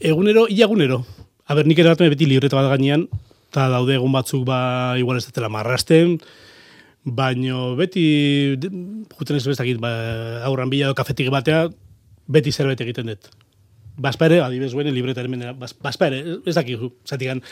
Egunero, 0.01 0.45
ia 0.53 0.67
egunero. 0.69 1.01
A 1.49 1.57
ber, 1.57 1.67
nik 1.67 1.81
ere 1.81 1.95
beti 1.97 2.29
libreta 2.29 2.61
bat 2.61 2.69
gainean, 2.75 3.09
eta 3.51 3.67
daude 3.73 3.99
egun 3.99 4.15
batzuk 4.15 4.47
ba 4.47 4.95
igual 4.99 5.19
ez 5.19 5.27
dela 5.35 5.51
marrasten, 5.51 6.19
baino 7.05 7.75
beti, 7.77 8.57
juten 9.19 9.37
ez 9.37 9.47
bezakit, 9.49 9.81
ba, 9.83 9.91
aurran 10.47 10.71
bila 10.71 10.91
edo 10.91 10.95
kafetik 10.95 11.31
batea, 11.33 11.69
beti 12.31 12.53
zerbait 12.53 12.81
egiten 12.81 13.11
dut. 13.11 13.31
Baspare, 14.01 14.39
adibes 14.41 14.73
guen, 14.73 14.89
libreta 14.95 15.25
hemen, 15.25 15.45
baspare, 15.59 16.23
ez 16.47 16.55
dakik, 16.55 16.87
zatikan, 17.05 17.43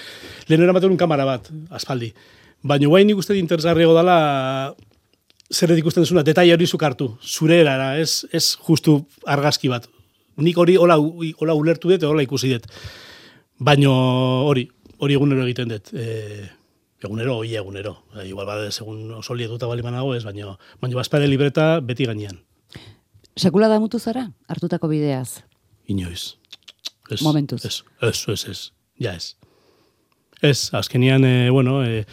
lehen 0.49 0.63
eramaten 0.65 0.95
un 0.95 1.01
kamara 1.01 1.27
bat, 1.29 1.51
aspaldi. 1.75 2.13
Baina 2.63 2.89
guain 2.89 3.07
nik 3.09 3.19
uste 3.19 3.37
interesgarriago 3.39 3.97
dela, 3.97 4.75
zer 5.51 5.75
ikusten 5.77 6.07
duzuna, 6.07 6.23
detaile 6.23 6.55
hori 6.55 6.67
zukartu, 6.67 7.11
zure 7.23 7.61
erara, 7.65 7.97
ez, 7.99 8.25
ez 8.33 8.55
justu 8.69 9.01
argazki 9.27 9.69
bat. 9.73 9.89
Nik 10.39 10.57
hori 10.57 10.77
hola, 10.79 10.97
hola 11.41 11.55
ulertu 11.59 11.91
dut, 11.91 12.07
hola 12.07 12.23
ikusi 12.23 12.55
dut. 12.55 12.69
Baina 13.59 13.91
hori, 14.47 14.69
hori 14.99 15.17
egunero 15.19 15.45
egiten 15.47 15.73
dut. 15.73 15.93
E, 15.95 16.49
egunero, 17.03 17.39
oi 17.43 17.55
egunero. 17.57 17.97
E, 18.17 18.29
igual 18.29 18.47
bade, 18.47 18.71
segun 18.73 19.13
oso 19.19 19.35
lietuta 19.35 19.69
bali 19.71 19.85
manago 19.87 20.15
ez, 20.17 20.25
baina 20.27 20.57
baina 20.83 20.99
bazpare 20.99 21.29
libreta 21.31 21.79
beti 21.81 22.09
gainean. 22.11 22.41
Sekula 23.39 23.69
da 23.71 23.79
mutu 23.79 24.01
zara, 24.03 24.27
hartutako 24.51 24.91
bideaz? 24.91 25.45
Inoiz. 25.87 26.35
Es, 27.09 27.23
Momentuz. 27.23 27.65
Ez, 27.65 27.83
ez, 28.03 28.25
ez, 28.29 28.43
ez. 28.51 28.59
Ja 29.01 29.15
ez. 29.15 29.37
Ez, 30.43 30.75
azkenian, 30.75 31.25
e, 31.25 31.51
bueno, 31.51 31.81
e, 31.87 32.05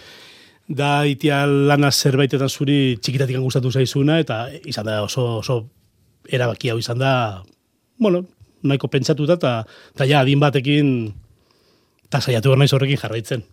da 0.68 1.06
itia 1.06 1.44
lana 1.46 1.92
zerbaitetan 1.92 2.50
zuri 2.50 2.98
txikitatik 3.02 3.38
gustatu 3.42 3.72
zaizuna, 3.72 4.20
eta 4.22 4.46
izan 4.66 4.88
da 4.88 5.02
oso, 5.04 5.26
oso 5.42 5.60
erabaki 6.26 6.72
hau 6.72 6.80
izan 6.82 7.02
da, 7.02 7.12
bueno, 8.02 8.24
nahiko 8.66 8.90
pentsatuta, 8.90 9.38
eta 9.38 10.08
ja, 10.10 10.22
adin 10.22 10.42
batekin, 10.42 11.14
eta 12.16 12.24
saiatu 12.32 12.50
behar 12.52 12.60
naiz 12.62 12.72
horrekin 12.74 13.00
jarraitzen. 13.02 13.44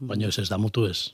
Baina 0.00 0.28
ez 0.28 0.38
ez 0.38 0.48
da 0.48 0.56
mutu 0.58 0.86
ez. 0.88 1.12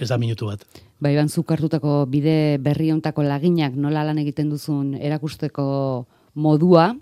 Ez 0.00 0.08
da 0.08 0.16
minutu 0.18 0.46
bat. 0.48 0.62
Bai, 1.00 1.14
ban 1.16 1.28
zuk 1.28 1.50
hartutako 1.52 2.06
bide 2.08 2.56
berri 2.60 2.90
hontako 2.90 3.22
laginak 3.22 3.74
nola 3.76 4.04
lan 4.04 4.18
egiten 4.18 4.48
duzun 4.50 4.94
erakusteko 4.94 6.06
modua, 6.40 6.94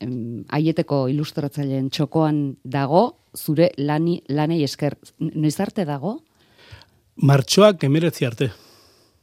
em, 0.00 0.42
aieteko 0.50 1.04
ilustratzaileen 1.08 1.90
txokoan 1.90 2.56
dago, 2.64 3.16
zure 3.36 3.70
lani, 3.78 4.22
lanei 4.28 4.62
esker. 4.64 4.96
Noiz 5.20 5.58
arte 5.60 5.84
dago? 5.84 6.16
Martxoak 7.16 7.84
emeretzi 7.84 8.26
arte. 8.26 8.50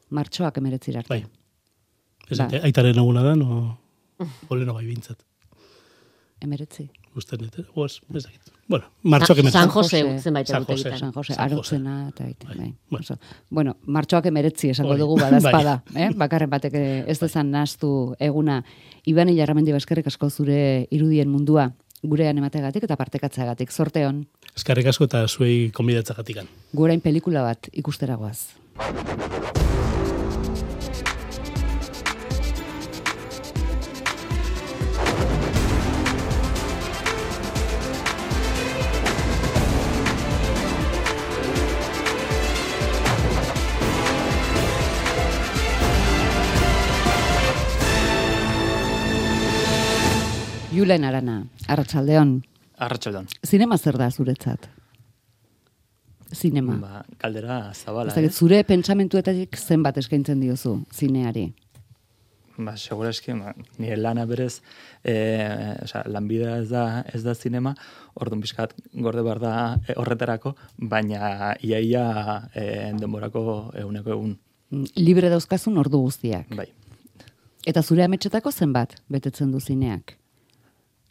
Martxoak 0.09 0.57
emeretzir 0.57 0.97
arte. 0.97 1.09
Bai. 1.09 1.25
Ez, 2.29 2.37
Ba. 2.37 2.47
aitaren 2.63 2.97
eguna 2.97 3.23
da, 3.23 3.35
no, 3.35 3.77
oleno 4.49 4.73
bai 4.73 4.85
bintzat. 4.85 5.19
Emeretzi. 6.41 6.89
Usten 7.17 7.39
dut, 7.41 7.55
oaz, 7.75 7.95
ez 8.15 8.23
dakit. 8.27 8.51
Bueno, 8.69 8.85
martxoak 9.03 9.39
emeretzi. 9.39 9.57
San 9.57 9.69
Jose, 9.73 10.01
zenbait 10.21 10.47
San 10.47 10.65
Jose. 10.67 10.91
San 10.99 11.11
Jose, 11.15 11.33
arotzena 11.39 11.95
eta 12.11 12.25
egiten, 12.27 12.49
Bai, 12.49 12.57
bai. 12.57 12.73
bueno. 12.91 13.01
Oso, 13.03 13.17
bueno, 13.49 13.73
martxoak 13.87 14.25
emeretzi 14.29 14.69
esango 14.69 14.91
Hori. 14.93 14.99
dugu 15.01 15.15
badazpada, 15.23 15.81
eh? 15.95 16.09
bakarren 16.15 16.49
batek 16.51 16.73
eh, 16.77 17.03
ez 17.07 17.17
dezan 17.19 17.49
nastu 17.51 18.13
eguna. 18.19 18.59
Iban 19.05 19.29
Ilarramendi 19.33 19.71
eskerrik 19.71 20.07
asko 20.11 20.29
zure 20.29 20.87
irudien 20.91 21.29
mundua 21.29 21.71
gurean 22.03 22.37
emategatik 22.37 22.83
eta 22.83 22.95
partekatzeagatik. 22.95 23.71
Zorte 23.71 24.05
hon, 24.05 24.27
Eskarrik 24.55 24.85
asko 24.87 25.05
eta 25.09 25.25
zuei 25.27 25.71
konbidatzagatikan. 25.71 26.45
gurain 26.73 27.01
pelikula 27.01 27.41
bat 27.41 27.69
ikusteragoaz. 27.73 28.39
Julen 50.77 51.03
Arana, 51.07 51.39
Arratsaldeon. 51.67 52.35
Arratxaldon. 52.77 53.25
Zinema 53.45 53.77
zer 53.77 53.97
da 53.97 54.09
zuretzat? 54.11 54.67
Zinema. 56.35 56.75
Ba, 56.81 57.05
kaldera 57.17 57.71
zabala, 57.73 58.11
dakit, 58.13 58.29
ez? 58.33 58.35
zure 58.37 58.59
pentsamentuetatik 58.67 59.55
zenbat 59.57 59.97
eskaintzen 60.01 60.41
diozu 60.43 60.73
zineari. 60.93 61.47
Ba, 62.57 62.73
segura 62.77 63.09
eski, 63.13 63.33
ba, 63.37 63.53
nire 63.79 63.95
lana 64.01 64.25
berez, 64.29 64.59
e, 65.05 65.13
oza, 65.85 66.01
lanbidea 66.09 66.55
ez 66.63 66.67
da, 66.71 66.83
ez 67.13 67.21
da 67.23 67.33
zinema, 67.37 67.73
orduan 68.17 68.41
pixkat 68.41 68.73
gorde 68.93 69.21
behar 69.25 69.39
da 69.41 69.53
e, 69.87 69.93
horretarako, 70.01 70.55
baina 70.77 71.53
iaia 71.63 72.05
e, 72.53 72.67
denborako 72.99 73.47
eguneko 73.73 74.13
egun, 74.19 74.35
Mm, 74.67 74.83
Libre 74.99 75.29
dauzkazun 75.31 75.77
ordu 75.79 76.01
guztiak. 76.03 76.49
bai. 76.51 76.65
Eta 77.65 77.79
zure 77.81 78.03
ametsetako 78.03 78.51
zenbat 78.51 78.97
betetzen 79.07 79.49
du 79.53 79.61
zineak? 79.63 80.17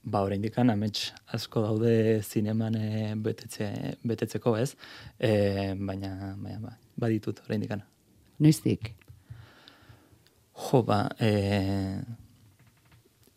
Ba, 0.06 0.20
oraindik 0.22 0.54
amets 0.62 1.12
asko 1.34 1.64
daude 1.64 2.22
zineman 2.22 2.76
e, 2.78 3.14
betetze, 3.18 3.66
betetzeko, 4.06 4.52
ez? 4.56 4.76
E, 5.18 5.74
baina, 5.74 6.34
baina, 6.38 6.60
ba, 6.62 6.76
baditut 6.96 7.40
oraindik 7.48 7.72
Noiztik? 8.38 8.92
Jo, 10.56 10.82
ba, 10.86 11.08
e, 11.18 11.98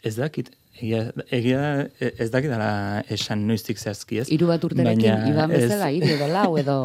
ez 0.03 0.15
dakit, 0.15 0.51
egia, 0.79 1.07
egia 1.31 1.61
ez 1.99 2.29
dakit 2.31 2.51
dala 2.53 3.01
esan 3.11 3.47
noiztik 3.47 3.79
zehazki, 3.81 4.21
ez? 4.21 4.27
Hiru 4.29 4.47
bat 4.51 4.63
urterekin, 4.63 5.01
Baina 5.01 5.31
iban 5.31 5.51
ez- 5.55 5.63
bezala, 5.65 5.89
hiru 5.95 6.13
edo 6.15 6.27
lau 6.31 6.51
edo... 6.61 6.77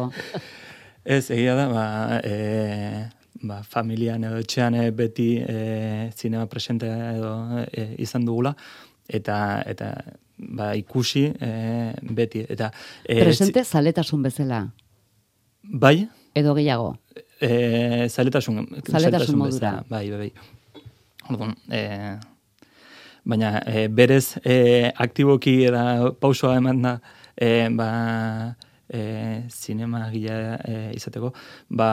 Ez, 1.05 1.29
egia 1.29 1.53
da, 1.59 1.67
ba, 1.69 1.85
e, 2.25 3.05
ba, 3.45 3.61
familian 3.69 4.23
edo 4.25 4.41
etxean 4.41 4.75
e, 4.81 4.89
beti 4.95 5.29
e, 5.45 6.09
zinema 6.17 6.49
presente 6.51 6.89
edo 6.89 7.35
e, 7.69 7.91
izan 8.01 8.25
dugula, 8.25 8.55
eta, 9.07 9.63
eta 9.65 9.89
ba, 10.37 10.73
ikusi 10.75 11.25
e, 11.39 11.93
beti. 12.11 12.45
Eta, 12.49 12.71
e, 13.03 13.21
Presente 13.23 13.63
zaletasun 13.63 14.23
bezala, 14.23 14.63
Bai, 15.63 16.07
edo 16.35 16.53
gehiago. 16.55 16.97
e, 17.41 18.07
zaletasun, 18.09 18.67
Zaletasun 18.89 19.37
modura. 19.37 19.71
bezala, 19.81 19.85
Bai, 19.89 20.09
bai, 20.11 20.17
bai. 20.17 20.31
Orduan, 21.29 21.55
e, 21.71 21.81
baina 23.25 23.61
e, 23.65 23.87
berez 23.87 24.37
e, 24.43 24.91
aktiboki 24.95 25.63
eta 25.65 26.11
pausoa 26.21 26.57
eman 26.59 26.81
da, 26.83 26.93
e, 27.35 27.67
ba, 27.73 27.87
e, 28.89 29.01
zinema 29.49 30.03
gila 30.13 30.59
e, 30.61 30.75
izateko, 30.95 31.31
ba, 31.69 31.89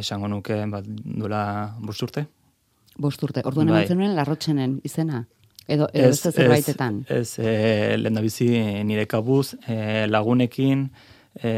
esango 0.00 0.28
nuke, 0.32 0.62
ba, 0.72 0.80
duela 0.86 1.42
bost 1.84 2.02
urte. 2.06 2.24
Bost 2.96 3.22
urte. 3.22 3.42
Orduan 3.44 3.68
Bai. 3.68 3.84
zenuen 3.86 4.14
larrotxenen 4.16 4.78
izena? 4.88 5.26
Edo, 5.66 5.88
edo 5.92 6.08
beste 6.12 6.30
zerbaitetan? 6.32 7.02
Ez, 7.10 7.38
e, 7.38 7.96
lehen 7.98 8.86
nire 8.86 9.06
kabuz, 9.10 9.56
e, 9.66 10.06
lagunekin, 10.06 10.90
e, 11.42 11.52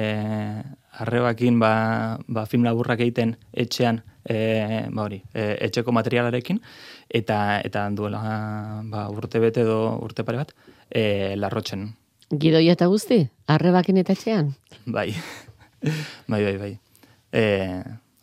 arrebakin, 0.98 1.58
ba, 1.60 2.18
ba, 2.26 2.46
film 2.46 2.64
laburrak 2.64 3.00
egiten 3.04 3.36
etxean, 3.52 4.00
e, 4.24 4.86
ba 4.90 5.04
hori, 5.04 5.20
e, 5.34 5.50
etxeko 5.68 5.92
materialarekin, 5.92 6.60
eta 7.20 7.60
eta 7.64 7.84
duela 7.94 8.22
ba, 8.90 9.06
urte 9.12 9.40
bete 9.44 9.62
edo 9.66 9.98
urte 10.04 10.24
pare 10.24 10.42
bat, 10.42 10.54
e, 10.90 11.36
larrotzen. 11.36 11.90
Gidoia 12.28 12.74
eta 12.76 12.88
guzti, 12.88 13.22
arrebakin 13.46 14.00
eta 14.02 14.16
etxean. 14.16 14.54
Bai, 14.86 15.12
bai, 16.32 16.42
bai, 16.48 16.56
bai. 16.64 16.72
E, 17.32 17.44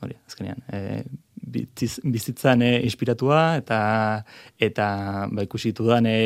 hori, 0.02 0.18
azkenean, 0.26 0.66
e, 0.74 1.04
bizitz, 1.56 2.00
bizitzan 2.04 2.62
e, 2.62 2.72
inspiratua 2.86 3.42
eta 3.62 3.80
eta 4.60 4.88
ba, 5.32 5.46
ikusitu 5.48 5.88
dan 5.88 6.06
e, 6.12 6.18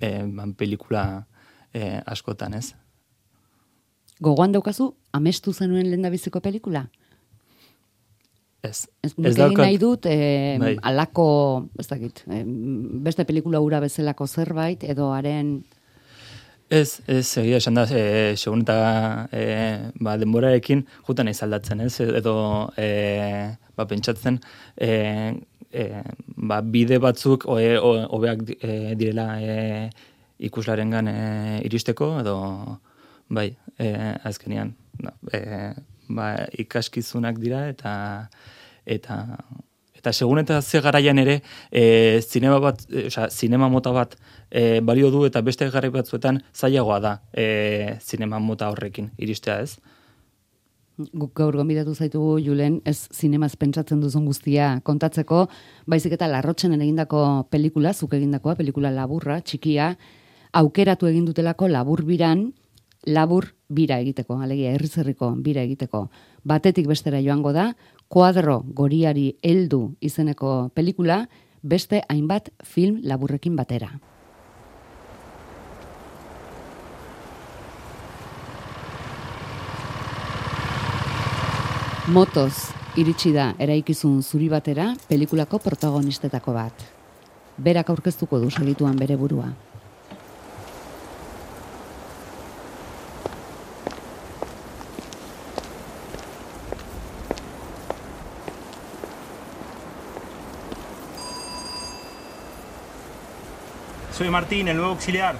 e, 0.00 0.10
ban, 0.38 0.54
pelikula 0.54 1.04
e, 1.74 1.98
askotan, 2.06 2.54
ez? 2.60 2.70
Gogoan 4.22 4.54
daukazu, 4.54 4.94
amestu 5.12 5.52
zenuen 5.52 5.90
lendabiziko 5.92 6.40
pelikula? 6.40 6.86
Ez. 8.64 8.86
Ez, 9.04 9.12
Ez 9.22 9.36
daukat- 9.36 9.60
nahi 9.62 9.76
dut, 9.78 10.06
eh, 10.10 10.56
Bai. 10.58 10.76
alako, 10.82 11.68
ez 11.78 11.86
dakit, 11.86 12.24
eh, 12.32 12.42
beste 13.06 13.24
pelikula 13.28 13.60
ura 13.60 13.78
bezalako 13.80 14.26
zerbait, 14.26 14.82
edo 14.84 15.12
haren 15.12 15.64
Ez, 16.68 17.00
ez, 17.06 17.26
egia 17.38 17.60
esan 17.60 17.76
da, 17.78 17.84
e, 17.94 18.34
segun 18.34 18.64
eta 18.64 18.76
e, 19.30 19.42
ba, 20.02 20.16
denborarekin 20.18 20.80
jutan 21.06 21.28
naiz 21.30 21.38
aldatzen, 21.44 21.84
ez? 21.84 22.00
Edo 22.02 22.34
e, 22.74 22.88
ba, 23.78 23.86
pentsatzen 23.86 24.40
e, 24.74 24.88
e, 25.70 25.84
ba, 26.50 26.58
bide 26.66 26.98
batzuk 26.98 27.46
hobeak 27.46 28.42
e, 28.58 28.96
direla 28.98 29.28
e, 29.38 29.54
ikuslarengan 30.50 31.12
e, 31.12 31.16
iristeko, 31.68 32.16
edo 32.24 32.36
bai, 33.30 33.52
e, 33.78 33.92
azkenean, 34.26 34.74
no, 35.06 35.14
e, 35.30 35.70
ba, 36.10 36.32
ikaskizunak 36.66 37.38
dira 37.38 37.68
eta 37.70 37.94
eta 38.86 39.20
eta 40.06 40.14
segun 40.14 40.38
eta 40.38 40.60
ze 40.62 40.80
garaian 40.80 41.18
ere 41.18 41.40
e, 41.70 42.20
zinema 42.22 42.60
bat, 42.62 42.84
e, 42.86 43.08
osea, 43.10 43.26
zinema 43.30 43.68
mota 43.68 43.90
bat 43.90 44.14
e, 44.50 44.78
balio 44.80 45.10
du 45.10 45.24
eta 45.26 45.42
beste 45.42 45.66
garai 45.70 45.90
batzuetan 45.90 46.38
zailagoa 46.54 47.00
da 47.00 47.12
e, 47.34 47.98
zinema 48.00 48.38
mota 48.38 48.70
horrekin 48.70 49.10
iristea 49.18 49.60
ez. 49.66 49.78
guk 50.96 51.34
gaur 51.36 51.56
gonbidatu 51.58 51.92
zaitugu 51.94 52.38
Julen, 52.40 52.78
ez 52.88 53.08
zinemaz 53.12 53.56
pentsatzen 53.60 54.00
duzun 54.00 54.24
guztia 54.24 54.80
kontatzeko, 54.82 55.42
baizik 55.84 56.14
eta 56.16 56.28
larrotzenen 56.30 56.80
egindako 56.80 57.48
pelikula, 57.50 57.92
zuk 57.92 58.14
egindakoa, 58.16 58.54
pelikula 58.56 58.88
laburra, 58.94 59.42
txikia, 59.42 59.90
aukeratu 60.56 61.10
egin 61.10 61.26
dutelako 61.26 61.68
labur 61.68 62.00
biran, 62.08 62.46
labur 63.06 63.50
bira 63.68 63.98
egiteko, 64.00 64.38
alegia 64.40 64.72
herrizerriko 64.72 65.34
bira 65.44 65.62
egiteko. 65.68 66.06
Batetik 66.46 66.88
bestera 66.88 67.20
joango 67.20 67.52
da, 67.52 67.74
kuadro 68.08 68.62
goriari 68.74 69.36
heldu 69.42 69.96
izeneko 70.00 70.70
pelikula, 70.74 71.26
beste 71.62 72.02
hainbat 72.08 72.50
film 72.64 73.00
laburrekin 73.02 73.56
batera. 73.56 73.90
Motoz 82.06 82.70
iritsi 82.96 83.32
da 83.34 83.48
eraikizun 83.58 84.20
zuri 84.22 84.46
batera 84.48 84.92
pelikulako 85.08 85.58
protagonistetako 85.58 86.52
bat. 86.54 86.84
Berak 87.58 87.90
aurkeztuko 87.90 88.38
du 88.38 88.50
segituan 88.50 88.94
bere 89.00 89.16
burua. 89.18 89.48
Soy 104.16 104.30
Martín, 104.30 104.66
el 104.66 104.76
nuevo 104.78 104.92
auxiliar. 104.92 105.36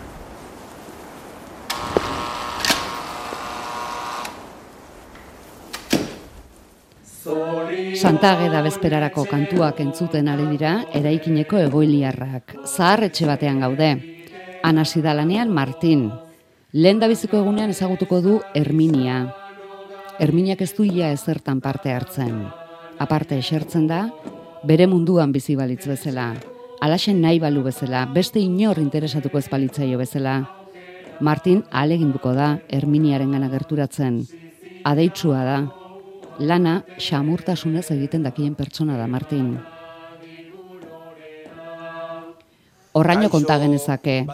Santageda 7.96 8.60
bezperarako 8.60 9.24
kantuak 9.30 9.80
entzuten 9.80 10.28
ari 10.28 10.44
dira 10.50 10.72
eraikineko 10.92 11.56
egoiliarrak. 11.56 12.52
Zahar 12.68 13.06
etxe 13.06 13.24
batean 13.24 13.62
gaude. 13.64 13.88
Anasi 14.62 15.00
da 15.00 15.14
lanean 15.16 15.48
Martin. 15.48 16.10
Lehen 16.72 17.00
da 17.00 17.08
biziko 17.08 17.40
egunean 17.40 17.72
ezagutuko 17.72 18.20
du 18.20 18.34
Herminia. 18.52 19.22
Herminiak 20.18 20.60
ez 20.60 20.74
du 20.76 20.84
ia 20.84 21.08
ezertan 21.16 21.64
parte 21.64 21.96
hartzen. 21.96 22.44
Aparte 22.98 23.40
esertzen 23.40 23.88
da, 23.88 24.02
bere 24.68 24.84
munduan 24.86 25.32
bizi 25.32 25.56
balitz 25.56 25.86
bezala. 25.88 26.34
Alaxen 26.80 27.22
nahi 27.22 27.38
balu 27.40 27.62
bezala, 27.64 28.04
beste 28.12 28.40
inor 28.40 28.78
interesatuko 28.78 29.38
ez 29.38 29.48
balitzaio 29.48 29.98
bezala. 29.98 30.36
Martin 31.20 31.62
aleginduko 31.70 32.34
da 32.36 32.58
Herminiaren 32.68 33.32
gana 33.32 33.48
gerturatzen. 33.48 34.20
Adeitsua 34.84 35.44
da, 35.46 35.56
lana 36.38 36.82
xamurtasunez 37.00 37.86
egiten 37.96 38.26
dakien 38.28 38.54
pertsona 38.54 38.98
da, 39.00 39.06
Martin. 39.08 39.56
Horraino 42.96 43.28
konta 43.28 43.58
genezake. 43.60 44.26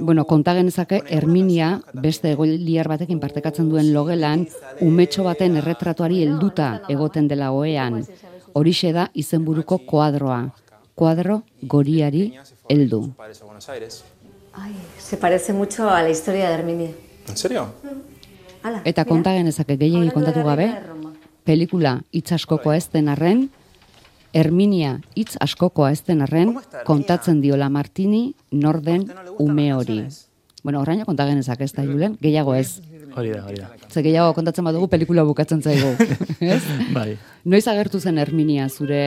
Bueno, 0.00 0.24
konta 0.24 0.52
genezake 0.56 1.02
Herminia 1.08 1.78
beste 1.92 2.32
egoiliar 2.32 2.88
batekin 2.88 3.20
partekatzen 3.20 3.70
duen 3.72 3.94
logelan 3.94 4.44
umetxo 4.84 5.24
baten 5.24 5.56
erretratuari 5.60 6.20
helduta 6.24 6.82
egoten 6.92 7.28
dela 7.28 7.52
oean. 7.52 8.02
Horixe 8.52 8.92
da 8.92 9.08
izenburuko 9.14 9.78
koadroa. 9.88 10.42
Koadro 10.94 11.42
goriari 11.62 12.32
heldu. 12.68 13.12
Ay, 14.52 14.72
se 14.98 15.16
parece 15.16 15.52
mucho 15.52 15.90
a 15.90 16.02
la 16.02 16.10
historia 16.10 16.48
de 16.48 16.54
Herminia. 16.54 16.90
¿En 17.28 17.36
serio? 17.36 17.66
Hala, 18.62 18.80
Eta 18.84 19.04
konta 19.04 19.32
genezake 19.34 19.76
gehiegi 19.76 20.10
kontatu 20.14 20.44
gabe, 20.46 20.68
pelikula 21.44 21.98
hitz 22.12 22.32
askokoa 22.32 22.76
ez 22.78 22.86
den 22.92 23.10
arren, 23.12 23.48
Herminia 24.32 25.00
hitz 25.14 25.36
askokoa 25.40 25.90
ez 25.92 26.04
den 26.06 26.22
arren, 26.22 26.54
kontatzen 26.86 27.40
diola 27.42 27.68
Martini 27.68 28.34
norden 28.50 29.04
ume 29.38 29.72
hori. 29.74 30.00
Bueno, 30.62 30.80
horraino 30.80 31.04
konta 31.04 31.26
genezak 31.28 31.60
ez 31.60 31.72
da, 31.74 31.84
Julen, 31.84 32.16
gehiago 32.22 32.54
ez. 32.54 32.80
Hori 33.14 33.34
da, 33.34 33.42
hori 33.44 33.58
da. 33.60 33.68
Ze 33.90 34.02
gehiago 34.02 34.32
kontatzen 34.34 34.64
badugu 34.64 34.88
pelikula 34.88 35.26
bukatzen 35.26 35.60
zaigu. 35.62 35.92
ez? 36.40 36.62
Bai. 36.94 37.18
Noiz 37.44 37.66
agertu 37.68 38.00
zen 38.00 38.18
Herminia 38.18 38.68
zure 38.70 39.02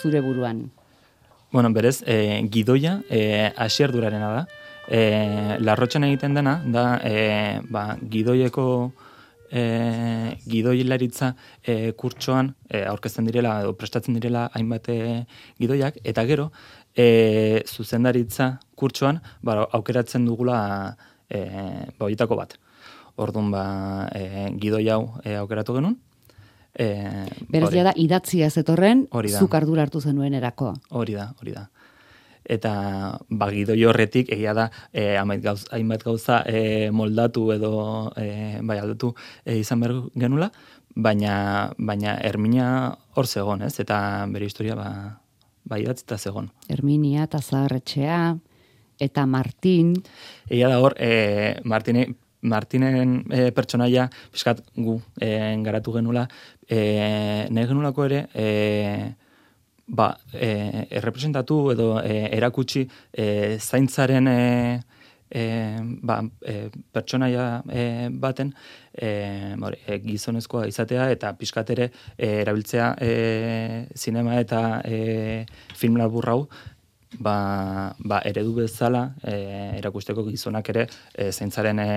zure 0.00 0.20
buruan? 0.20 0.64
Bueno, 1.54 1.72
berez, 1.72 2.02
e, 2.04 2.48
gidoia 2.50 3.04
e, 3.08 3.52
asierdurarena 3.56 4.28
da. 4.32 4.40
E, 4.90 5.02
larrotxan 5.62 6.02
egiten 6.02 6.34
dena, 6.34 6.56
da 6.66 6.98
e, 6.98 7.60
ba, 7.70 7.84
gidoieko 8.10 8.64
e, 9.54 9.62
gidoilaritza 10.50 11.28
e, 11.62 11.92
kurtsoan 11.94 12.48
e, 12.66 12.80
aurkezten 12.90 13.30
direla 13.30 13.60
edo 13.62 13.76
prestatzen 13.78 14.18
direla 14.18 14.48
hainbat 14.58 14.90
gidoiak, 15.62 16.00
eta 16.02 16.24
gero, 16.26 16.48
e, 16.90 17.62
zuzendaritza 17.70 18.56
kurtsoan 18.74 19.22
ba, 19.46 19.60
aukeratzen 19.78 20.26
dugula 20.26 20.58
e, 21.30 21.44
ba, 22.00 22.10
bat. 22.34 22.58
Orduan, 23.14 23.54
ba, 23.54 23.64
e, 24.10 24.50
gidoi 24.58 24.88
hau 24.90 25.04
e, 25.22 25.38
aukeratu 25.38 25.78
genuen, 25.78 26.00
E, 26.74 26.86
Beraz, 27.48 27.70
da, 27.70 27.92
idatzia 27.96 28.50
zetorren, 28.50 29.06
zuk 29.38 29.54
ardura 29.54 29.84
hartu 29.86 30.00
zenuen 30.00 30.34
erako. 30.34 30.74
Hori 30.90 31.14
da, 31.14 31.30
hori 31.40 31.54
da. 31.54 31.68
Eta 32.44 32.72
bagidoi 33.30 33.78
horretik 33.88 34.28
egia 34.34 34.52
da 34.52 34.68
eh, 34.92 35.16
hainbat 35.16 35.40
gauz, 35.44 35.60
hainbat 35.72 36.02
gauza 36.04 36.42
eh, 36.44 36.90
moldatu 36.92 37.46
edo 37.54 37.72
eh, 38.20 38.60
bai 38.60 38.76
aldatu 38.82 39.14
eh, 39.46 39.56
izan 39.62 39.80
behar 39.80 40.02
genula, 40.12 40.50
baina 40.94 41.72
baina 41.78 42.18
Herminia 42.20 42.66
hor 43.14 43.26
zegon, 43.26 43.62
ez? 43.64 43.78
Eta 43.80 44.26
bere 44.28 44.50
historia 44.50 44.76
ba 44.76 44.88
bai 45.64 45.80
idatzita 45.82 46.18
zegon. 46.18 46.50
Herminia 46.68 47.24
eta 47.24 47.40
Zaharretxea, 47.40 48.36
eta 49.00 49.24
Martin, 49.26 49.94
Egia 50.48 50.68
da 50.68 50.80
hor, 50.80 50.94
e, 50.98 51.56
Martine, 51.64 52.06
Martinen 52.44 53.24
e, 53.32 53.48
pertsonaia 53.56 54.10
pixkat 54.32 54.60
gu 54.76 54.98
e, 55.16 55.30
garatu 55.64 55.94
genula, 55.96 56.26
e, 56.68 57.46
nahi 57.50 57.66
genulako 57.68 58.04
ere, 58.04 58.26
e, 58.34 59.14
ba, 59.86 60.16
e, 60.32 60.86
errepresentatu 60.90 61.72
edo 61.72 61.88
e, 62.00 62.28
erakutsi 62.32 62.88
e, 63.12 63.58
zaintzaren 63.60 64.28
e, 64.28 64.80
e, 65.28 65.78
ba, 66.02 66.22
e, 66.40 66.70
pertsonaia 66.92 67.62
e, 67.68 68.08
baten 68.10 68.52
e, 68.92 69.54
hori, 69.60 69.80
e, 69.86 69.98
gizonezkoa 70.04 70.66
izatea 70.70 71.10
eta 71.12 71.34
pixkat 71.36 71.74
ere 71.76 71.90
e, 72.16 72.40
erabiltzea 72.42 72.94
e, 73.00 73.12
zinema 73.96 74.38
eta 74.40 74.80
e, 74.84 75.44
film 75.74 75.98
labur 76.00 76.28
hau 76.30 76.40
ba, 77.18 77.94
ba 77.98 78.20
eredu 78.24 78.54
bezala 78.62 79.10
e, 79.22 79.36
erakusteko 79.78 80.24
gizonak 80.30 80.68
ere 80.70 80.88
e, 81.12 81.30
zaintzaren 81.32 81.78
e, 81.78 81.90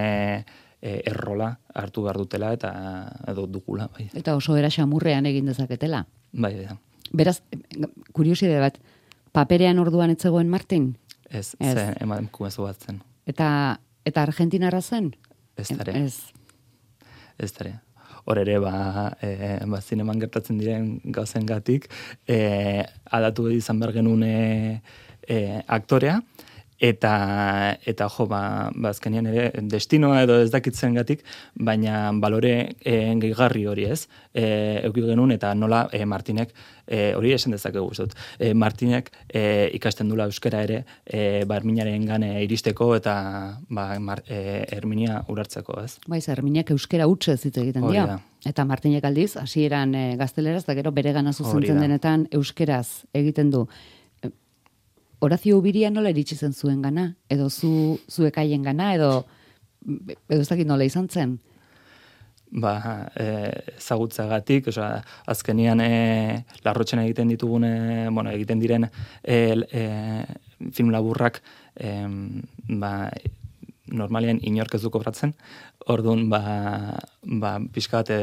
e, 0.82 1.02
errola 1.06 1.52
hartu 1.74 2.04
behar 2.06 2.18
dutela 2.18 2.52
eta 2.54 2.72
edo 3.28 3.48
dukula, 3.48 3.88
bai. 3.94 4.10
eta 4.14 4.36
oso 4.36 4.58
era 4.58 4.70
xamurrean 4.70 5.26
egin 5.26 5.46
dezaketela. 5.46 6.06
Bai, 6.32 6.54
da. 6.64 6.78
Beraz, 7.14 7.42
kurioside 8.14 8.60
bat, 8.60 8.78
paperean 9.32 9.80
orduan 9.80 10.12
ez 10.12 10.20
zegoen 10.22 10.50
Martin? 10.50 10.96
Ez, 11.30 11.56
Ez. 11.60 11.76
ez. 11.76 11.96
eman 12.02 12.30
bat 12.32 12.78
zen. 12.86 13.02
Eta, 13.26 13.80
eta 14.06 14.24
Argentinarra 14.24 14.82
zen? 14.82 15.16
Ez 15.58 15.70
dare. 15.70 16.04
Ez. 16.04 16.32
Ez 17.38 17.52
dare. 17.54 17.80
Hor 18.26 18.38
ere, 18.38 18.58
ba, 18.60 19.16
e, 19.22 19.60
ba, 19.66 19.80
zineman 19.82 20.20
gertatzen 20.20 20.58
diren 20.58 21.00
gauzen 21.04 21.46
gatik, 21.46 21.88
e, 22.28 22.84
adatu 23.06 23.50
izan 23.50 23.80
behar 23.80 23.94
genuen 23.94 24.24
e, 24.24 24.82
e, 25.28 25.62
aktorea, 25.68 26.22
eta, 26.80 27.78
eta 27.86 28.08
jo, 28.14 28.28
ba, 28.30 28.70
ba, 28.76 28.92
azkenean 28.94 29.28
ere, 29.32 29.50
destinoa 29.70 30.22
edo 30.26 30.38
ez 30.44 30.50
dakitzen 30.54 30.98
gatik, 30.98 31.24
baina 31.56 32.12
balore 32.22 32.54
e, 32.80 32.98
gehigarri 33.22 33.66
hori 33.68 33.88
ez, 33.90 34.06
e, 34.34 34.84
eukiko 34.88 35.10
genuen, 35.10 35.34
eta 35.38 35.54
nola 35.58 35.88
e, 35.92 36.04
Martinek, 36.06 36.54
e, 36.86 37.14
hori 37.18 37.34
esan 37.34 37.56
dezakegu 37.56 37.90
ez 37.92 37.98
dut, 38.04 38.16
e, 38.40 38.54
Martinek 38.54 39.10
e, 39.28 39.44
ikasten 39.78 40.10
dula 40.10 40.30
euskera 40.30 40.62
ere, 40.68 40.84
e, 41.06 41.44
ba, 41.50 41.58
Herminaren 41.58 42.06
gane 42.06 42.32
iristeko, 42.46 42.94
eta 43.00 43.18
ba, 43.70 43.90
Mar, 44.00 44.24
e, 44.30 44.64
Herminia 44.78 45.24
urartzeko, 45.34 45.82
ez? 45.84 45.98
Bai, 46.08 46.22
ze 46.22 46.32
Herminiak 46.36 46.72
euskera 46.76 47.10
utxe 47.10 47.38
hitz 47.42 47.58
egiten 47.58 47.84
Hori 47.84 47.98
dio. 47.98 48.08
da. 48.14 48.22
Eta 48.46 48.64
Martinek 48.70 49.04
aldiz, 49.04 49.34
hasieran 49.42 49.96
e, 49.98 50.08
gazteleraz, 50.20 50.64
eta 50.64 50.78
gero 50.78 50.94
bere 50.94 51.12
gana 51.16 51.34
zuzentzen 51.34 51.76
da. 51.76 51.88
denetan 51.88 52.28
euskeraz 52.38 53.04
egiten 53.18 53.50
du. 53.52 53.66
Horazio 55.20 55.58
Ubiria 55.58 55.90
nola 55.90 56.12
iritsi 56.14 56.36
zen 56.36 56.54
zuen 56.54 56.82
gana? 56.82 57.16
Edo 57.30 57.50
zu, 57.50 57.98
zuek 58.10 58.38
haien 58.38 58.64
gana? 58.64 58.94
Edo, 58.94 59.12
edo 60.30 60.42
ez 60.42 60.50
dakit 60.50 60.68
nola 60.68 60.86
izan 60.86 61.10
zen? 61.10 61.38
ba, 62.52 63.10
e, 63.16 63.26
ezagutzagatik, 63.78 64.70
osea, 64.72 65.02
azkenian 65.28 65.82
e, 65.84 66.44
larrotzen 66.66 67.02
egiten 67.04 67.32
ditugun, 67.34 67.66
e, 67.68 68.08
bueno, 68.14 68.32
egiten 68.32 68.62
diren 68.62 68.88
e, 68.88 69.38
e, 69.68 69.84
film 70.74 70.92
laburrak, 70.96 71.42
e, 71.76 71.92
ba, 72.80 72.94
normalian 73.88 74.40
inork 74.44 74.76
ez 74.76 74.82
du 74.84 74.92
kobratzen, 74.92 75.34
orduan, 75.92 76.28
ba, 76.32 76.42
ba, 77.24 77.58
pixkat 77.74 78.12
e, 78.16 78.22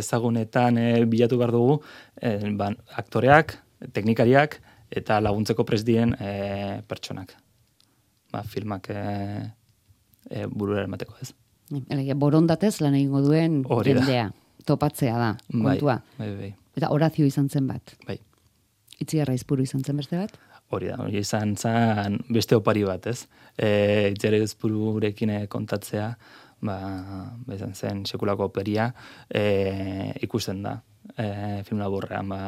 ezagunetan 0.00 0.80
e, 0.80 0.88
bilatu 1.08 1.40
behar 1.40 1.54
dugu, 1.54 1.80
e, 2.20 2.36
ba, 2.58 2.72
aktoreak, 3.00 3.58
teknikariak, 3.96 4.60
eta 4.96 5.20
laguntzeko 5.22 5.64
prest 5.66 5.86
diren 5.86 6.14
e, 6.18 6.82
pertsonak. 6.88 7.34
Ba, 8.32 8.42
filmak 8.50 8.90
e, 8.90 9.02
e, 10.30 10.46
burura 10.50 10.84
emateko 10.86 11.18
ez. 11.22 11.32
Elegia, 11.88 12.16
borondatez 12.18 12.76
lan 12.82 12.96
egingo 12.98 13.22
duen 13.24 13.62
Hori 13.68 13.94
jendea. 13.94 14.28
Topatzea 14.64 15.16
da, 15.20 15.32
kontua. 15.50 15.98
Bai, 16.18 16.28
bai, 16.28 16.36
bai. 16.38 16.52
Eta 16.78 16.90
Horazio 16.90 17.26
izan 17.26 17.50
zen 17.50 17.68
bat. 17.68 17.94
bai. 18.08 18.18
Itziarra 19.02 19.34
izpuru 19.34 19.64
izan 19.66 19.82
zen 19.84 19.98
beste 19.98 20.16
bat? 20.16 20.34
Hori 20.72 20.88
da, 20.88 20.96
hori 21.02 21.18
izan 21.20 21.56
zen 21.56 22.18
beste 22.32 22.56
opari 22.56 22.84
bat, 22.86 23.06
ez? 23.10 23.26
E, 23.56 24.14
Itziare 24.14 24.40
ezpururekin 24.42 25.34
eh, 25.34 25.44
kontatzea, 25.50 26.08
ba, 26.64 26.78
ba 27.44 27.58
izan 27.58 27.74
zen 27.74 28.04
sekulako 28.08 28.48
operia, 28.48 28.88
e, 29.28 29.44
ikusten 30.24 30.62
da 30.64 30.78
e, 31.18 31.62
film 31.66 31.80
laburrean 31.80 32.28
ba, 32.28 32.40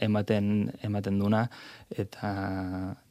ematen, 0.00 0.70
ematen 0.82 1.18
duna, 1.18 1.44
eta 1.90 2.30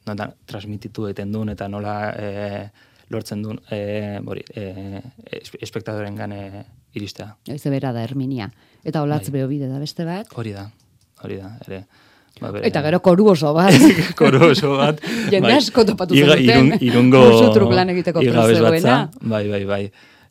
nola 0.07 0.29
transmititu 0.49 1.07
egiten 1.09 1.31
duen, 1.31 1.49
eta 1.53 1.67
nola 1.67 1.95
e, 2.17 2.69
lortzen 3.13 3.41
duen 3.43 3.59
e, 3.69 4.19
hori, 4.25 4.43
e, 4.55 5.01
es- 5.39 5.51
espektadoren 5.61 6.15
gane 6.15 6.65
iristea. 6.93 7.35
Ez 7.47 7.61
bera 7.69 7.91
da 7.93 8.03
Herminia. 8.03 8.49
Eta 8.83 9.01
olatz 9.03 9.27
Bai. 9.29 9.39
behobide 9.39 9.67
da 9.67 9.79
beste 9.79 10.05
bat. 10.05 10.27
Hori 10.35 10.51
da, 10.55 10.67
hori 11.23 11.37
da, 11.41 11.53
ere. 11.67 11.83
Ba, 12.41 12.49
bere- 12.51 12.65
Eta 12.67 12.81
gero 12.81 12.99
koru 13.05 13.27
oso 13.35 13.53
bat. 13.53 13.73
koru 14.19 14.49
oso 14.51 14.71
bat. 14.77 14.99
Jende 15.31 15.47
bai. 15.51 15.57
asko 15.59 15.85
topatu 15.85 16.15
Iga- 16.17 16.39
irun- 16.41 16.77
irungo 16.81 17.21
Musu 17.29 17.51
truk 17.53 17.71
lan 17.75 17.89
egiteko 17.93 18.19
prest. 18.25 18.87
Bai, 19.21 19.47
bai, 19.51 19.63
bai. 19.69 19.83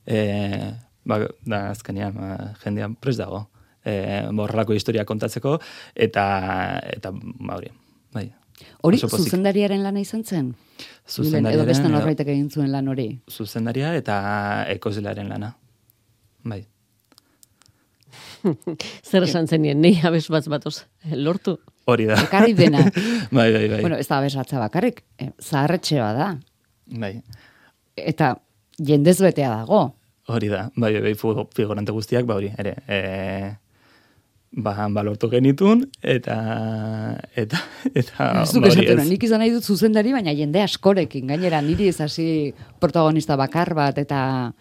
E, 0.07 0.19
ba, 1.07 1.21
da, 1.47 1.69
azkenean, 1.71 2.15
ba, 2.19 2.53
jendean 2.65 2.97
prest 2.99 3.21
dago. 3.23 3.45
E, 3.85 3.95
borrelako 4.31 4.77
historia 4.77 5.05
kontatzeko, 5.05 5.57
eta, 5.95 6.25
eta 6.93 7.11
ba, 7.13 7.57
hori, 7.57 7.71
bai. 8.15 8.29
Hori, 8.87 8.99
zuzendariaren 8.99 9.83
lana 9.83 9.99
izan 10.01 10.23
zen? 10.25 10.53
Zuzendariaren, 11.09 11.59
Edo 11.59 11.67
beste 11.67 11.89
norbaitek 11.91 12.29
egin 12.31 12.49
zuen 12.51 12.71
lan 12.71 12.87
hori. 12.89 13.09
Zuzendaria 13.31 13.95
eta 13.99 14.21
ekoizlearen 14.71 15.29
lana. 15.33 15.55
Bai. 16.45 16.61
Zer 19.09 19.23
esan 19.27 19.47
zenien, 19.49 19.79
nei 19.81 19.95
abes 20.05 20.27
bat 20.33 20.47
batoz, 20.51 20.83
lortu. 21.15 21.57
Hori 21.91 22.07
da. 22.11 22.19
Ekarri 22.23 22.55
dena. 22.59 22.83
bai, 23.37 23.49
bai, 23.55 23.67
bai. 23.71 23.81
Bueno, 23.83 23.99
ez 23.99 24.07
da 24.11 24.19
abesatza 24.19 24.61
bakarrik, 24.63 25.03
eh, 25.19 25.31
zaharretxea 25.43 26.13
da. 26.17 26.29
bai. 27.03 27.17
Eta 27.97 28.35
jendez 28.79 29.19
betea 29.23 29.51
dago. 29.61 29.83
Hori 30.33 30.49
da, 30.53 30.69
bai, 30.77 30.95
bai, 31.03 31.15
fu- 31.19 31.49
figurante 31.55 31.93
guztiak, 31.95 32.27
ba 32.27 32.37
hori, 32.39 32.51
ere, 32.59 32.77
e, 32.87 32.99
ba, 34.53 34.89
ba 34.93 35.03
lortu 35.03 35.31
genitun, 35.33 35.87
eta, 36.03 36.37
eta, 37.35 37.61
eta, 37.95 38.29
Zuk 38.45 38.63
ba, 38.63 38.69
esaten, 38.69 39.01
ez. 39.01 39.09
nik 39.09 39.25
izan 39.25 39.41
nahi 39.43 39.53
dut 39.55 39.65
zuzendari, 39.65 40.13
baina 40.13 40.35
jende 40.37 40.63
askorekin, 40.63 41.27
gainera 41.33 41.63
niri 41.65 41.89
ez 41.89 42.01
hasi 42.05 42.27
protagonista 42.81 43.37
bakar 43.41 43.75
bat, 43.79 43.99
eta 43.99 44.53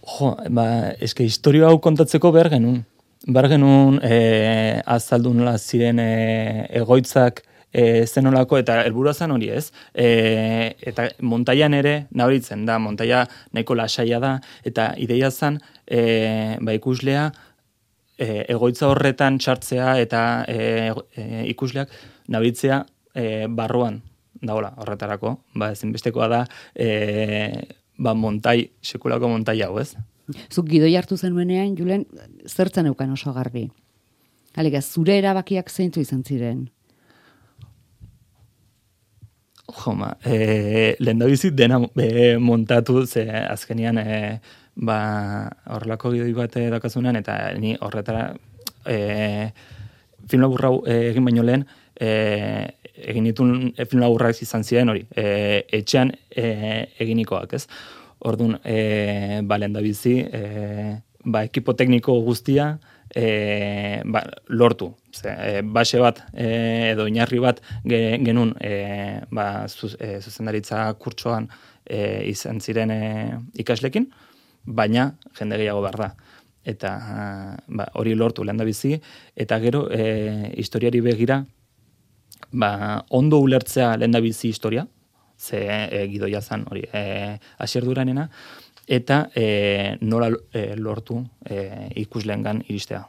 Jo, 0.00 0.32
ba, 0.48 0.64
eske 1.04 1.26
historio 1.28 1.68
hau 1.68 1.76
kontatzeko 1.84 2.32
behar 2.32 2.48
genuen. 2.54 2.80
Behar 3.28 3.50
genuen 3.52 3.98
e, 4.00 4.80
azaldu 4.88 5.34
nola 5.36 5.58
ziren 5.60 6.00
e, 6.00 6.06
egoitzak 6.80 7.42
e, 7.72 8.06
zenolako, 8.06 8.56
eta 8.58 8.78
helburua 8.86 9.12
zen 9.12 9.34
hori 9.34 9.50
ez. 9.52 9.66
E, 9.92 10.72
eta 10.80 11.10
montaian 11.20 11.76
ere, 11.76 12.06
nabaritzen 12.16 12.64
da, 12.66 12.78
montaia 12.80 13.26
nahiko 13.52 13.76
lasaia 13.76 14.22
da, 14.22 14.32
eta 14.64 14.94
ideia 14.96 15.30
zen, 15.30 15.60
e, 15.84 16.56
ba, 16.64 16.74
ikuslea, 16.80 17.28
e, 18.20 18.44
egoitza 18.52 18.90
horretan 18.92 19.40
txartzea 19.40 19.96
eta 20.04 20.22
e, 20.48 20.92
e, 21.16 21.26
ikusleak 21.54 21.92
nabaritzea 22.28 22.84
e, 23.14 23.24
barruan 23.48 24.02
dagola 24.40 24.74
horretarako. 24.80 25.34
Ba, 25.56 25.72
ezinbestekoa 25.74 26.28
da, 26.32 26.44
e, 26.74 26.88
ba, 27.98 28.14
montai, 28.14 28.62
sekulako 28.84 29.32
montai 29.32 29.60
hau, 29.66 29.74
ez? 29.80 29.94
zuk 30.50 30.68
gidoi 30.70 30.94
hartu 30.96 31.16
zenuenean, 31.16 31.74
Julen, 31.78 32.04
zertzen 32.46 32.86
eukan 32.90 33.10
oso 33.14 33.32
garbi. 33.34 33.66
Alega, 34.58 34.82
zure 34.82 35.16
erabakiak 35.18 35.70
zeintzu 35.70 36.02
izan 36.02 36.22
ziren. 36.26 36.68
Joma, 39.70 40.16
e, 40.26 40.96
lehen 40.98 41.20
da 41.20 41.28
bizit 41.30 41.54
dena 41.54 41.78
e, 41.94 42.36
montatu, 42.42 43.04
ze 43.06 43.26
azkenian 43.30 43.98
e, 44.02 44.40
ba, 44.80 44.98
horrelako 45.76 46.14
gidoi 46.14 46.32
bat 46.36 46.56
e, 46.56 46.68
dakazunean, 46.72 47.18
eta 47.20 47.36
ni 47.60 47.76
horretara 47.80 48.30
e, 48.88 49.50
film 50.28 50.44
laburra 50.46 50.70
hau, 50.72 50.82
e, 50.86 50.98
egin 51.10 51.26
baino 51.28 51.44
lehen, 51.44 51.66
e, 52.00 52.10
egin 53.12 53.28
ditun 53.28 53.54
e, 53.76 53.84
film 53.84 54.04
laburrak 54.04 54.40
izan 54.42 54.64
ziren 54.64 54.92
hori, 54.92 55.04
e, 55.16 55.26
etxean 55.80 56.14
e, 56.30 56.46
eginikoak, 57.04 57.56
ez? 57.58 57.66
Orduan, 58.28 58.58
e, 58.64 59.40
ba, 59.48 59.60
lehen 59.60 59.76
da 59.76 59.84
bizi, 59.84 60.18
e, 60.24 60.96
ba, 61.24 61.44
ekipo 61.48 61.76
tekniko 61.76 62.16
guztia, 62.24 62.72
e, 63.14 64.00
ba, 64.04 64.24
lortu. 64.48 64.94
Ze, 65.12 65.28
e, 65.28 65.62
base 65.62 65.98
bat 65.98 66.20
e, 66.32 66.92
edo 66.92 67.08
inarri 67.10 67.40
bat 67.42 67.58
ge, 67.84 68.20
genuen 68.22 68.54
e, 68.62 69.20
ba, 69.34 69.66
zuz, 69.68 69.96
e, 69.98 70.20
zuzendaritza 70.22 70.84
kurtsoan 71.02 71.48
e, 71.84 72.28
izan 72.30 72.60
ziren 72.62 72.92
e, 72.94 73.00
ikaslekin, 73.58 74.06
baina 74.64 75.14
jende 75.38 75.58
gehiago 75.60 75.82
behar 75.82 75.98
da. 75.98 76.10
Eta 76.64 76.90
ba, 77.66 77.86
hori 77.96 78.14
lortu 78.14 78.44
lehen 78.44 78.60
da 78.60 78.66
bizi, 78.68 78.98
eta 79.34 79.58
gero 79.60 79.86
e, 79.90 80.52
historiari 80.60 81.00
begira, 81.00 81.40
ba, 82.52 83.04
ondo 83.08 83.40
ulertzea 83.40 83.94
lehen 83.96 84.12
da 84.12 84.20
bizi 84.20 84.48
historia, 84.52 84.86
ze 85.38 85.62
e, 85.64 86.06
gidoia 86.12 86.42
zan 86.42 86.66
hori 86.70 86.84
e, 86.92 87.38
asier 87.58 87.84
duranena, 87.84 88.28
eta 88.86 89.30
e, 89.34 89.96
nola 90.00 90.28
e, 90.52 90.74
lortu 90.76 91.22
e, 91.46 91.88
ikusleengan 92.02 92.64
iristea. 92.68 93.06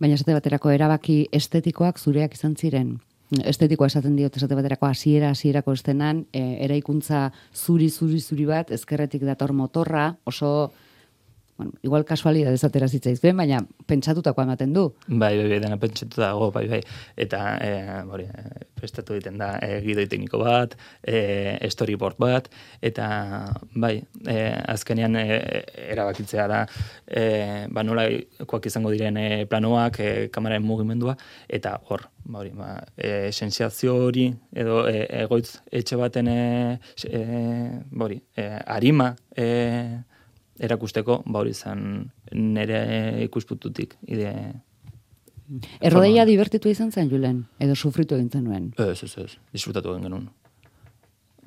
Baina 0.00 0.16
esate 0.16 0.34
baterako 0.34 0.72
erabaki 0.74 1.26
estetikoak 1.32 2.00
zureak 2.00 2.34
izan 2.34 2.56
ziren. 2.56 2.96
Estetikoa 3.42 3.88
esaten 3.90 4.14
diot 4.18 4.36
esate 4.36 4.54
baterako 4.54 4.86
hasiera 4.86 5.30
hasierako 5.34 5.72
estenan, 5.74 6.24
e, 6.32 6.42
eraikuntza 6.66 7.30
zuri 7.54 7.88
zuri 7.90 8.20
zuri 8.20 8.46
bat 8.46 8.70
ezkerretik 8.70 9.24
dator 9.26 9.52
motorra, 9.52 10.16
oso 10.24 10.70
bueno, 11.56 11.72
igual 11.82 12.04
kasualidadez 12.04 12.64
atera 12.66 12.88
zitzaizuen, 12.88 13.36
baina 13.38 13.60
pentsatutako 13.86 14.42
ematen 14.42 14.72
du. 14.74 14.88
Bai, 15.06 15.36
bai, 15.38 15.46
bai, 15.52 15.58
dena 15.62 15.76
pentsatu 15.78 16.20
dago, 16.20 16.50
bai, 16.54 16.64
bai. 16.68 16.80
Eta, 17.16 17.40
e, 17.62 18.00
hori, 18.10 18.24
e, 18.26 18.64
prestatu 18.74 19.14
egiten 19.14 19.38
da, 19.38 19.52
e, 19.62 19.78
gidoi 19.84 20.06
tekniko 20.10 20.40
bat, 20.42 20.74
e, 21.06 21.68
storyboard 21.70 22.18
bat, 22.18 22.48
eta, 22.82 23.06
bai, 23.84 23.94
e, 24.26 24.38
azkenean 24.74 25.14
e, 25.20 25.26
erabakitzea 25.94 26.46
da, 26.50 26.64
e, 27.06 27.22
ba, 27.70 27.84
nola 27.86 28.08
koak 28.50 28.66
izango 28.66 28.90
diren 28.94 29.20
e, 29.20 29.28
planoak, 29.50 30.00
e, 30.00 30.10
kameraren 30.34 30.66
mugimendua, 30.66 31.14
eta 31.46 31.76
hor, 31.86 32.08
ba, 32.24 32.40
hori, 32.42 32.50
ba, 32.58 32.72
e, 32.98 33.30
sensiazio 33.30 33.94
hori, 34.08 34.26
edo 34.58 34.82
egoitz 34.90 35.60
etxe 35.70 36.00
baten, 36.02 36.32
e, 36.34 36.98
e, 37.06 37.22
ba, 37.92 38.08
hori, 38.08 38.18
e, 38.34 38.50
arima, 38.74 39.12
e, 39.38 39.46
erakusteko, 40.58 41.22
ba 41.26 41.40
hori 41.42 41.54
zen 41.54 42.10
nire 42.32 42.84
ikuspututik 43.24 43.96
ide 44.06 44.30
Errodeia 45.84 46.24
divertitu 46.24 46.70
izan 46.72 46.90
zen, 46.92 47.10
Julen, 47.10 47.42
edo 47.60 47.74
sufritu 47.76 48.16
egin 48.16 48.30
zenuen. 48.32 48.70
Ez, 48.80 49.02
ez, 49.04 49.12
ez, 49.20 49.34
disfrutatu 49.52 49.92
egin 49.92 50.08
genuen. 50.08 50.30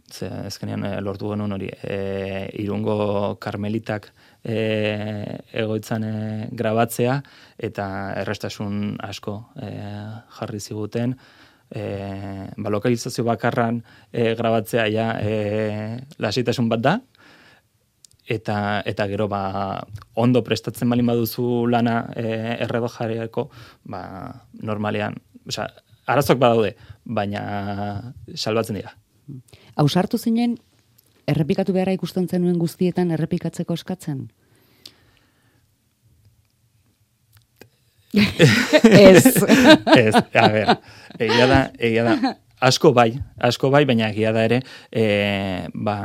Ze, 0.07 0.29
ezkenean 0.47 0.85
eh, 0.87 0.99
lortu 1.03 1.31
genuen 1.33 1.55
hori, 1.57 1.67
e, 1.83 1.97
irungo 2.61 3.35
karmelitak 3.43 4.07
e, 4.43 4.59
egoitzan 5.63 6.05
e, 6.07 6.13
grabatzea, 6.61 7.17
eta 7.69 7.87
errestasun 8.21 8.95
asko 9.03 9.35
e, 9.59 9.73
jarri 10.37 10.61
ziguten, 10.61 11.17
e, 11.67 11.83
ba, 12.55 12.71
lokalizazio 12.71 13.25
bakarran 13.27 13.81
e, 14.13 14.33
grabatzea 14.39 14.87
ja 14.93 15.09
e, 15.19 15.97
lasitasun 16.23 16.69
bat 16.71 16.85
da, 16.85 16.95
eta 18.27 18.83
eta 18.85 19.07
gero 19.07 19.27
ba 19.31 19.87
ondo 20.15 20.43
prestatzen 20.43 20.89
balin 20.89 21.07
baduzu 21.07 21.65
lana 21.71 22.11
e, 22.15 22.57
erredo 22.67 22.89
jarriako, 22.91 23.49
ba 23.85 24.43
normalean, 24.61 25.15
osea, 25.47 25.67
arazoak 26.07 26.39
badaude, 26.39 26.75
baina 27.03 28.13
salbatzen 28.35 28.79
dira. 28.79 28.93
Ausartu 29.75 30.17
zinen, 30.17 30.57
errepikatu 31.27 31.75
beharra 31.75 31.95
ikusten 31.95 32.27
zenuen 32.27 32.59
guztietan 32.59 33.11
errepikatzeko 33.15 33.75
eskatzen? 33.75 34.27
Ez. 38.17 39.25
Ez, 39.27 40.15
a 40.41 40.47
ber, 40.51 40.77
egia 41.19 41.47
da, 41.49 41.59
egia 41.77 42.05
da, 42.07 42.35
asko 42.63 42.93
bai, 42.95 43.11
asko 43.49 43.69
bai, 43.73 43.83
baina 43.85 44.09
egia 44.09 44.31
da 44.35 44.45
ere, 44.47 44.61
e, 44.91 45.03
ba, 45.75 45.97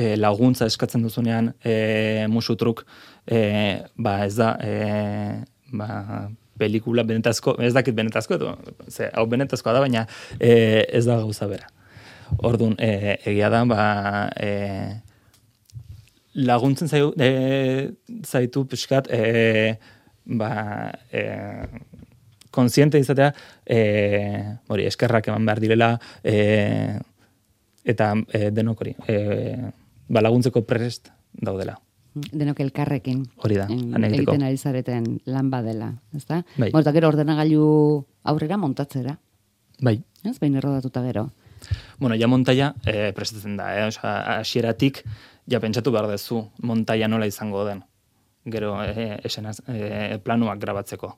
e, 0.00 0.16
laguntza 0.16 0.68
eskatzen 0.70 1.04
duzunean 1.04 1.52
e, 1.64 2.26
musutruk, 2.32 2.84
e, 3.26 3.40
ba 4.00 4.20
ez 4.24 4.34
da, 4.38 4.54
e, 4.64 5.42
ba, 5.76 5.90
pelikula 6.60 7.04
benetazko, 7.08 7.56
ez 7.64 7.72
dakit 7.76 7.96
benetazko, 7.96 8.38
edo, 8.38 8.54
ze, 8.88 9.10
hau 9.12 9.26
benetazkoa 9.30 9.76
da, 9.76 9.84
baina 9.84 10.06
e, 10.38 10.52
ez 10.88 11.04
da 11.08 11.20
gauza 11.20 11.48
bera. 11.50 11.68
Orduan, 12.46 12.76
e, 12.78 13.16
egia 13.32 13.50
da, 13.52 13.62
ba, 13.68 13.84
e, 14.40 14.50
laguntzen 16.48 16.88
zaitu, 16.90 17.12
e, 17.20 17.30
zaitu 18.24 18.64
pixkat, 18.70 19.10
e, 19.12 19.76
ba, 20.40 20.52
e, 21.12 21.24
konsiente 22.54 23.00
izatea, 23.02 23.32
e, 23.66 23.80
hori, 24.70 24.86
eskerrak 24.90 25.28
eman 25.30 25.46
behar 25.48 25.62
direla, 25.62 25.92
e, 26.22 26.98
eta 27.88 28.12
e, 28.36 28.48
denok 28.54 28.84
hori, 28.84 28.96
e, 29.08 29.16
ba, 30.10 30.22
laguntzeko 30.24 30.64
prest 30.66 31.12
daudela. 31.32 31.78
Denok 32.10 32.58
elkarrekin. 32.64 33.22
Hori 33.38 33.56
da, 33.60 33.68
lan 33.70 34.04
egiteko. 34.08 34.32
Egiten 34.34 34.46
ari 34.48 34.58
zareten 34.58 35.04
lan 35.30 35.50
badela, 35.50 35.92
ezta? 36.16 36.42
Bai. 36.58 36.72
Bueno, 36.74 36.92
gero 36.92 37.08
ordenagailu 37.12 37.66
aurrera 38.26 38.58
montatzera, 38.58 39.14
Bai. 39.80 40.00
ez? 40.24 40.38
Behin 40.42 40.58
errodatuta 40.58 41.04
gero. 41.06 41.28
Bueno, 42.00 42.16
ja 42.16 42.26
montaia 42.26 42.74
e, 42.88 43.12
prestatzen 43.14 43.56
da, 43.56 43.70
eh? 43.78 43.86
Osa, 43.86 44.38
hasieratik 44.40 45.04
ja 45.46 45.60
pentsatu 45.60 45.92
behar 45.92 46.08
dezu 46.10 46.48
montaia 46.62 47.08
nola 47.08 47.28
izango 47.30 47.64
den. 47.68 47.84
Gero 48.44 48.74
e, 48.82 49.20
esenaz, 49.24 49.60
e, 49.68 50.18
planuak 50.24 50.58
grabatzeko. 50.58 51.16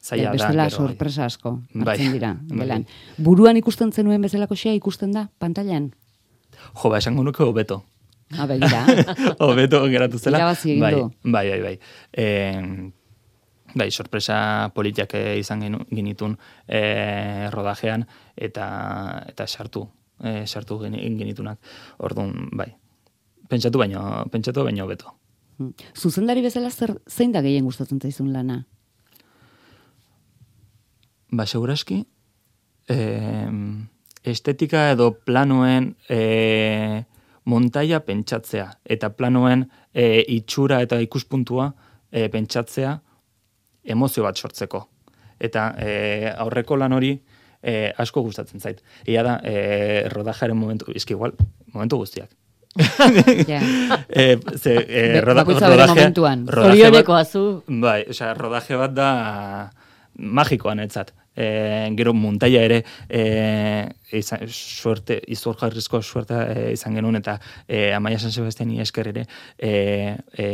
zaila 0.00 0.30
da. 0.30 0.32
bestela 0.32 0.68
gero, 0.68 0.78
bai. 0.78 0.86
sorpresa 0.86 1.24
asko 1.24 1.62
Bai. 1.74 1.98
dira. 1.98 2.36
Bai. 2.48 2.58
gelan. 2.58 2.86
Buruan 3.16 3.56
ikusten 3.56 3.92
zenuen 3.92 4.22
bezalako 4.22 4.54
xea 4.54 4.74
ikusten 4.74 5.12
da 5.12 5.28
pantailan? 5.38 5.90
Jo, 6.74 6.90
ba, 6.90 6.98
esango 6.98 7.22
nuke 7.24 7.42
hobeto. 7.42 7.82
Ha, 8.36 8.46
begira. 8.46 8.84
hobeto 9.44 9.82
geratu 9.88 10.18
zela. 10.18 10.38
Irabazi 10.38 10.72
egin 10.74 10.82
bai, 10.84 10.94
du. 10.94 11.04
Bai, 11.24 11.44
bai, 11.50 11.60
bai. 11.62 11.74
E, 12.12 12.26
bai, 13.74 13.90
sorpresa 13.90 14.70
politiak 14.74 15.14
eh, 15.14 15.38
izan 15.40 15.62
genitun 15.90 16.36
e, 16.66 17.48
rodajean 17.54 18.04
eta 18.36 18.66
eta 19.28 19.46
sartu, 19.46 19.86
e, 20.22 20.46
sartu 20.46 20.78
geni- 20.82 21.04
genitunak. 21.18 21.58
Orduan, 21.98 22.50
bai. 22.52 22.68
Pentsatu 23.48 23.80
baino, 23.80 24.02
pentsatu 24.32 24.64
baino 24.64 24.84
hobeto. 24.84 25.14
Mm. 25.58 25.72
Zuzendari 25.96 26.42
bezala 26.44 26.68
zer, 26.70 26.98
zein 27.08 27.32
da 27.32 27.40
gehien 27.42 27.64
gustatzen 27.64 27.98
zaizun 28.00 28.28
lana? 28.32 28.66
Ba, 31.30 31.44
seguraski, 31.46 32.02
e, 32.88 32.96
estetika 34.24 34.90
edo 34.92 35.10
planoen 35.24 35.92
e, 36.10 37.04
montaia 37.48 38.00
pentsatzea, 38.04 38.68
eta 38.84 39.10
planoen 39.16 39.66
e, 39.94 40.24
itxura 40.36 40.82
eta 40.84 40.98
ikuspuntua 41.00 41.70
e, 42.12 42.28
pentsatzea 42.28 42.98
emozio 43.88 44.24
bat 44.26 44.36
sortzeko. 44.36 44.82
Eta 45.40 45.70
e, 45.78 45.92
aurreko 46.36 46.76
lan 46.76 46.92
hori 46.92 47.14
e, 47.62 47.92
asko 47.96 48.22
gustatzen 48.26 48.60
zait. 48.60 48.82
Ia 49.06 49.22
da, 49.24 49.38
e, 49.46 50.04
rodajaren 50.12 50.58
momentu, 50.58 50.92
izki 50.94 51.14
igual, 51.16 51.36
momentu 51.74 52.02
guztiak. 52.04 52.30
Ja. 53.48 53.58
e, 54.08 54.36
ze, 54.58 54.74
e, 54.86 55.20
roda, 55.24 55.44
momentuan. 55.44 56.44
rodaje 56.46 56.68
bat- 56.68 56.76
Zorionekoa 56.76 57.24
zu. 57.24 57.62
Bai, 57.66 58.04
osea, 58.10 58.34
rodaje 58.34 58.76
bat 58.76 58.92
da 58.94 59.08
magikoan 60.18 60.80
etzat. 60.84 61.14
E, 61.38 61.48
gero 61.94 62.14
muntaia 62.14 62.64
ere 62.66 62.82
e, 63.08 63.22
izan, 64.18 64.42
suerte, 64.50 65.20
izor 65.30 65.58
jarrizko 65.60 66.02
suerta 66.02 66.42
e, 66.50 66.72
izan 66.74 66.98
genuen 66.98 67.20
eta 67.20 67.38
e, 67.66 67.92
Amaia 67.94 68.18
San 68.18 68.34
Sebastiani 68.34 68.80
esker 68.82 69.12
ere 69.12 69.26
e, 69.56 70.16
e, 70.34 70.48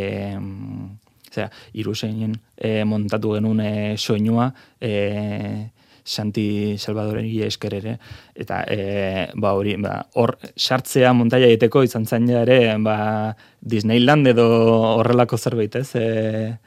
zera, 1.33 1.49
iruseinen 1.73 2.37
e, 2.57 2.85
montatu 2.85 3.33
genuen 3.39 3.65
e, 3.65 3.73
soinua 3.97 4.51
e, 4.81 5.71
Santi 6.05 6.77
Salvadoren 6.79 7.27
esker 7.47 7.75
ere 7.75 7.99
eta 8.35 8.63
e, 8.69 9.31
ba 9.35 9.55
hori 9.57 9.77
ba 9.81 10.07
hor 10.15 10.37
sartzea 10.55 11.13
montaia 11.13 11.49
egiteko 11.49 11.83
izan 11.83 12.05
zain 12.07 12.29
ere 12.29 12.77
ba 12.79 13.35
Disneyland 13.65 14.27
edo 14.29 14.45
horrelako 15.01 15.39
zerbait, 15.39 15.75
ez? 15.77 15.95
E, 15.97 16.59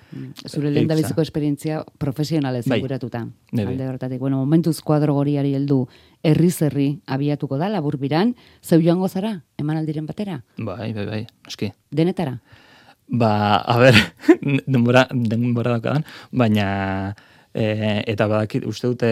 Zure 0.49 0.71
lehen 0.71 0.89
Eikza. 0.89 0.95
biziko 0.95 1.21
esperientzia 1.21 1.83
profesionalez 1.99 2.65
Bai. 2.65 2.79
inguratuta. 2.79 3.27
Bai, 3.51 3.65
bai. 3.65 3.73
Alde 3.73 3.87
horretatik, 3.87 4.19
bueno, 4.19 4.37
momentuz 4.37 4.81
kuadro 4.81 5.13
goriari 5.13 5.53
heldu 5.53 5.87
herri 6.23 7.01
abiatuko 7.05 7.57
da 7.57 7.69
laburbiran, 7.69 8.35
zeu 8.63 8.81
joango 8.81 9.07
zara, 9.07 9.43
emanaldiren 9.57 10.07
batera, 10.07 10.43
bai, 10.57 10.93
bai, 10.93 11.05
bai, 11.05 11.27
noski. 11.45 11.71
denetara. 11.91 12.41
Ba, 13.07 13.57
a 13.57 13.77
ber, 13.77 13.95
denbora, 14.67 15.07
denbora 15.11 15.77
daukadan, 15.77 16.03
baina 16.31 17.15
e, 17.57 18.03
eta 18.13 18.27
badakit 18.29 18.65
uste 18.69 18.91
dute 18.91 19.11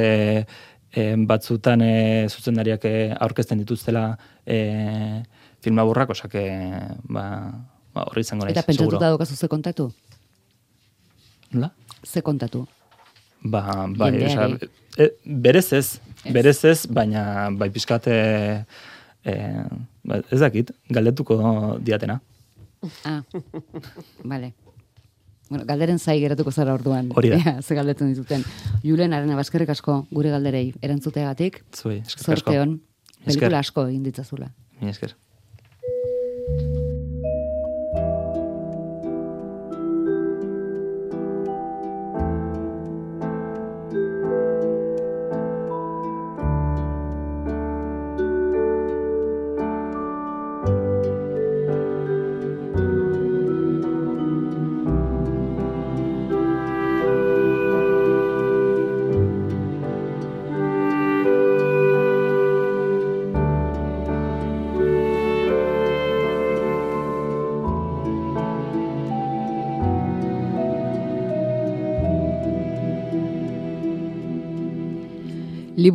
e, 0.94 1.06
batzutan 1.30 1.82
e, 1.82 1.94
zuzendariak 2.30 2.86
e, 2.86 2.96
aurkezten 3.26 3.62
dituztela 3.64 4.06
e, 4.46 5.24
film 5.66 5.82
laburrak, 5.82 6.14
osake, 6.14 6.46
ba, 7.10 7.26
ba, 7.96 8.06
horri 8.06 8.22
izango 8.26 8.46
naiz, 8.46 8.56
Eta 8.56 8.66
pentsatuta 8.68 9.10
daukazu 9.10 9.36
ze 9.36 9.50
kontatu? 9.52 9.90
Nola? 11.56 11.72
Ze 12.06 12.22
kontatu? 12.22 12.66
Ba, 13.42 13.64
bai, 13.98 14.12
osea, 14.26 14.50
e, 14.98 15.10
berez 15.26 15.72
ez, 15.74 15.88
Ez. 16.24 16.34
berez 16.34 16.60
ez, 16.66 16.80
baina 16.86 17.50
bai 17.58 17.70
pizkat 17.74 18.08
e, 18.10 18.20
e, 19.26 19.34
ba, 20.06 20.22
ez 20.30 20.40
dakit, 20.42 20.72
galdetuko 20.90 21.40
diatena. 21.82 22.22
Ah, 23.04 23.22
vale. 24.24 24.54
Bueno, 25.50 25.66
galderen 25.66 26.00
zai 26.00 26.20
geratuko 26.22 26.52
zara 26.52 26.74
orduan. 26.74 27.12
Hori 27.16 27.30
da. 27.36 27.58
Ze 27.66 27.76
galdetzen 27.78 28.14
dituten. 28.14 28.46
Julen, 28.84 29.14
arena 29.14 29.38
baskerrik 29.38 29.70
asko 29.70 30.06
gure 30.12 30.34
galderei 30.34 30.72
erantzuteagatik. 30.82 31.64
Zuei, 31.76 32.00
eskerrik 32.02 32.40
asko. 32.40 32.52
Zorte 32.52 32.60
hon. 32.64 32.80
Esker. 33.26 33.40
Pelikula 33.40 33.62
asko 33.62 33.88
egin 33.90 34.04
ditzazula. 34.06 34.50
Mila 34.82 34.94
esker. 34.96 35.16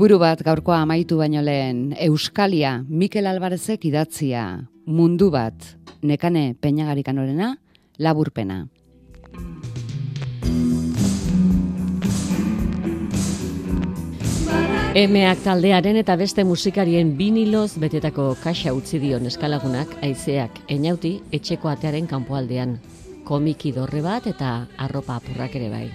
Liburu 0.01 0.17
bat 0.17 0.41
gaurkoa 0.41 0.79
amaitu 0.81 1.19
baino 1.21 1.43
lehen, 1.45 1.91
Euskalia, 2.01 2.71
Mikel 2.89 3.27
Alvarezek 3.29 3.83
idatzia, 3.85 4.63
mundu 4.89 5.27
bat, 5.29 5.53
nekane 6.01 6.55
peñagarikanarena, 6.57 7.51
laburpena. 8.01 8.63
Emeak 14.97 15.45
taldearen 15.45 16.01
eta 16.01 16.17
beste 16.17 16.49
musikarien 16.49 17.13
biniloz 17.19 17.75
betetako 17.77 18.31
kaxa 18.41 18.73
utzi 18.73 19.05
dion 19.05 19.29
eskalagunak 19.29 19.99
aizeak 20.01 20.63
enauti 20.81 21.19
etxeko 21.29 21.77
atearen 21.77 22.09
kanpoaldean. 22.09 22.79
Komiki 23.29 23.77
dorre 23.77 24.01
bat 24.01 24.33
eta 24.33 24.63
arropa 24.79 25.21
apurrak 25.21 25.61
ere 25.61 25.69
bai. 25.69 25.91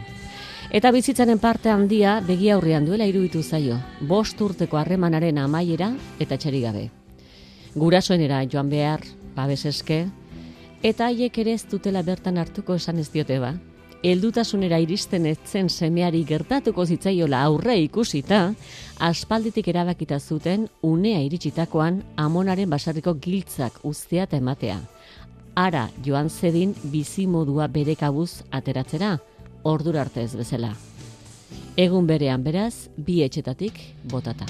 Eta 0.76 0.89
bizitzaren 0.91 1.39
parte 1.39 1.69
handia 1.71 2.17
begi 2.28 2.49
aurrean 2.51 2.84
duela 2.84 3.05
iruditu 3.07 3.39
zaio. 3.39 3.78
Bost 4.09 4.41
urteko 4.43 4.76
harremanaren 4.76 5.38
amaiera 5.39 5.93
eta 6.19 6.36
txeri 6.36 6.59
gabe. 6.65 6.82
Gurasoenera 7.80 8.41
joan 8.51 8.67
behar, 8.67 9.05
babes 9.38 9.61
eske, 9.69 10.01
eta 10.84 11.05
haiek 11.07 11.38
ere 11.39 11.53
ez 11.55 11.61
dutela 11.71 12.01
bertan 12.03 12.36
hartuko 12.41 12.76
esan 12.76 12.99
ez 12.99 13.07
diote 13.13 13.38
ba. 13.39 13.53
Heldutasunera 14.03 14.82
iristen 14.84 15.30
etzen 15.30 15.69
semeari 15.71 16.26
gertatuko 16.28 16.84
zitzaiola 16.86 17.45
aurre 17.45 17.78
ikusita, 17.86 18.41
aspalditik 18.99 19.69
erabakita 19.71 20.19
zuten 20.19 20.67
unea 20.82 21.21
iritsitakoan 21.23 22.01
amonaren 22.17 22.69
basarriko 22.69 23.13
giltzak 23.15 23.80
uztea 23.84 24.28
eta 24.28 24.43
ematea. 24.43 24.82
Ara 25.55 25.86
joan 26.03 26.28
zedin 26.30 26.76
bizimodua 26.91 27.69
bere 27.71 27.95
kabuz 27.95 28.43
ateratzera, 28.51 29.13
ordura 29.66 30.01
arte 30.05 30.22
ez 30.22 30.36
bezala. 30.38 30.76
Egun 31.76 32.05
berean 32.07 32.43
beraz, 32.45 32.88
bi 32.95 33.22
etxetatik 33.26 33.80
botata. 34.11 34.45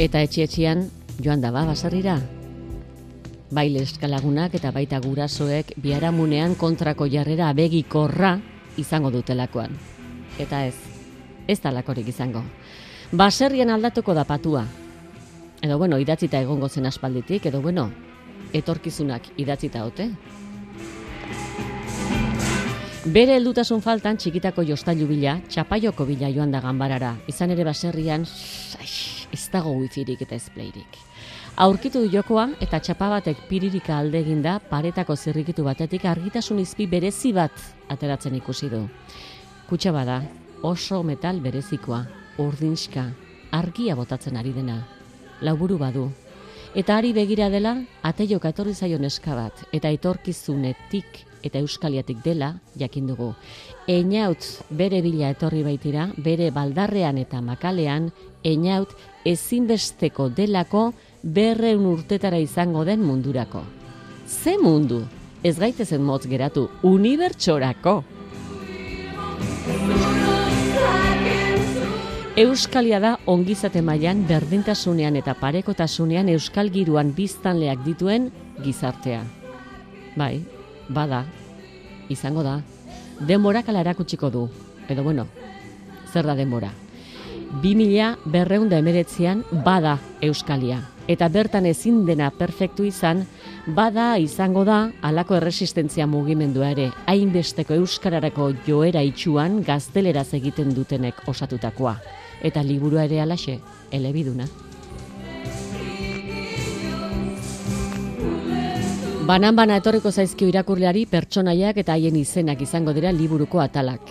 Eta 0.00 0.22
etxe-etxean 0.24 0.88
joan 1.22 1.44
daba 1.44 1.66
basarrira. 1.68 2.16
Baile 3.54 3.84
eskalagunak 3.84 4.56
eta 4.58 4.72
baita 4.74 4.98
gurasoek 5.04 5.76
biharamunean 5.78 6.56
kontrako 6.58 7.06
jarrera 7.12 7.50
abegikorra 7.52 8.38
izango 8.80 9.12
dutelakoan. 9.14 9.76
Eta 10.40 10.64
ez, 10.66 10.74
ez 11.46 11.60
talakorik 11.60 12.08
izango. 12.10 12.42
Baserrian 13.12 13.70
aldatuko 13.70 14.16
da 14.16 14.24
patua. 14.24 14.64
Edo 15.62 15.78
bueno, 15.78 16.00
idatzita 16.00 16.40
egongo 16.40 16.68
zen 16.68 16.88
aspalditik, 16.88 17.46
edo 17.46 17.60
bueno, 17.62 17.90
etorkizunak 18.52 19.28
idatzita 19.36 19.84
ote. 19.84 20.08
Bere 23.04 23.34
heldutasun 23.36 23.82
faltan 23.84 24.16
txikitako 24.16 24.62
jostailu 24.64 25.04
bila, 25.04 25.34
txapaioko 25.52 26.06
bila 26.08 26.30
joan 26.32 26.54
da 26.54 26.62
ganbarara. 26.64 27.10
Izan 27.28 27.50
ere 27.52 27.66
baserrian, 27.68 28.22
aix, 28.80 28.94
ez 29.28 29.42
dago 29.52 29.74
wifirik 29.76 30.22
eta 30.24 30.38
ez 30.38 30.46
playrik. 30.54 30.96
Aurkitu 31.60 32.00
du 32.00 32.08
jokoa 32.08 32.46
eta 32.64 32.80
txapa 32.80 33.10
batek 33.12 33.42
piririka 33.50 33.98
alde 33.98 34.22
eginda 34.24 34.54
paretako 34.70 35.18
zirrikitu 35.20 35.66
batetik 35.66 36.06
argitasun 36.08 36.62
izpi 36.62 36.86
berezi 36.88 37.34
bat 37.36 37.52
ateratzen 37.92 38.38
ikusi 38.40 38.70
du. 38.72 38.80
Kutxa 39.68 39.92
bada, 39.92 40.22
oso 40.62 41.02
metal 41.04 41.42
berezikoa, 41.44 42.00
urdinska, 42.40 43.04
argia 43.52 43.98
botatzen 44.00 44.40
ari 44.40 44.56
dena. 44.56 44.78
Lauburu 45.42 45.76
badu. 45.76 46.08
Eta 46.74 46.96
ari 46.96 47.12
begira 47.12 47.52
dela, 47.52 47.76
ateioka 48.00 48.56
etorri 48.56 48.72
zaio 48.72 48.96
neska 48.98 49.36
bat, 49.36 49.66
eta 49.76 49.92
etorkizunetik 49.92 51.33
eta 51.44 51.60
euskaliatik 51.60 52.22
dela 52.24 52.54
jakin 52.80 53.06
dugu. 53.06 53.34
Einaut 53.86 54.46
bere 54.70 55.02
bila 55.04 55.30
etorri 55.34 55.62
baitira, 55.62 56.08
bere 56.16 56.50
baldarrean 56.50 57.18
eta 57.20 57.42
makalean, 57.44 58.10
einaut 58.44 58.94
ezinbesteko 59.24 60.30
delako 60.32 60.92
berreun 61.22 61.86
urtetara 61.92 62.40
izango 62.40 62.84
den 62.84 63.04
mundurako. 63.04 63.62
Ze 64.26 64.56
mundu? 64.58 65.04
Ez 65.44 65.58
gaitezen 65.60 66.00
motz 66.00 66.24
geratu, 66.26 66.70
unibertsorako. 66.82 68.02
Euskalia 72.34 72.98
da 72.98 73.12
ongizate 73.30 73.78
mailan 73.84 74.24
berdintasunean 74.26 75.14
eta 75.20 75.36
parekotasunean 75.38 76.32
euskal 76.32 76.72
giruan 76.74 77.12
biztanleak 77.14 77.84
dituen 77.84 78.32
gizartea. 78.64 79.20
Bai, 80.16 80.42
bada, 80.88 81.24
izango 82.08 82.42
da. 82.42 82.60
Denborak 83.20 83.68
ala 83.68 83.80
erakutsiko 83.80 84.30
du. 84.30 84.48
Edo 84.88 85.02
bueno, 85.02 85.26
zer 86.12 86.26
da 86.26 86.34
denbora? 86.34 86.72
2000 87.62 88.16
berreunda 88.24 88.78
emeretzean 88.78 89.44
bada 89.64 89.98
Euskalia. 90.20 90.80
Eta 91.06 91.28
bertan 91.28 91.66
ezin 91.68 92.04
dena 92.06 92.30
perfektu 92.32 92.84
izan, 92.88 93.26
bada 93.66 94.16
izango 94.18 94.64
da 94.64 94.90
alako 95.02 95.36
erresistentzia 95.36 96.06
mugimendua 96.06 96.70
ere, 96.72 96.90
hainbesteko 97.06 97.76
Euskararako 97.76 98.50
joera 98.66 99.02
itxuan 99.04 99.60
gazteleraz 99.62 100.30
egiten 100.40 100.72
dutenek 100.74 101.22
osatutakoa 101.28 101.98
eta 102.44 102.62
liburua 102.62 103.06
ere 103.08 103.20
alaxe, 103.24 103.58
elebiduna. 103.90 104.46
Banan 109.24 109.56
bana 109.56 109.78
etorriko 109.80 110.10
zaizkio 110.12 110.50
irakurleari 110.50 111.06
pertsonaiak 111.08 111.78
eta 111.80 111.94
haien 111.94 112.16
izenak 112.20 112.60
izango 112.60 112.92
dira 112.92 113.08
liburuko 113.08 113.62
atalak. 113.62 114.10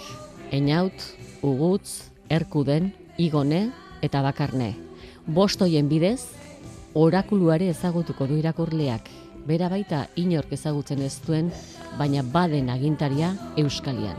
Einaut, 0.49 1.03
ugutz, 1.45 2.09
erkuden, 2.33 2.87
igone 3.21 3.59
eta 4.01 4.23
bakarne. 4.25 4.71
Bostoien 5.27 5.85
bidez, 5.91 6.25
orakuluare 6.97 7.69
ezagutuko 7.75 8.25
du 8.25 8.39
irakurleak. 8.41 9.13
Bera 9.45 9.69
baita 9.69 10.07
inork 10.17 10.57
ezagutzen 10.57 11.05
ez 11.05 11.19
duen, 11.27 11.53
baina 12.01 12.25
baden 12.25 12.73
agintaria 12.73 13.35
Euskalian. 13.53 14.17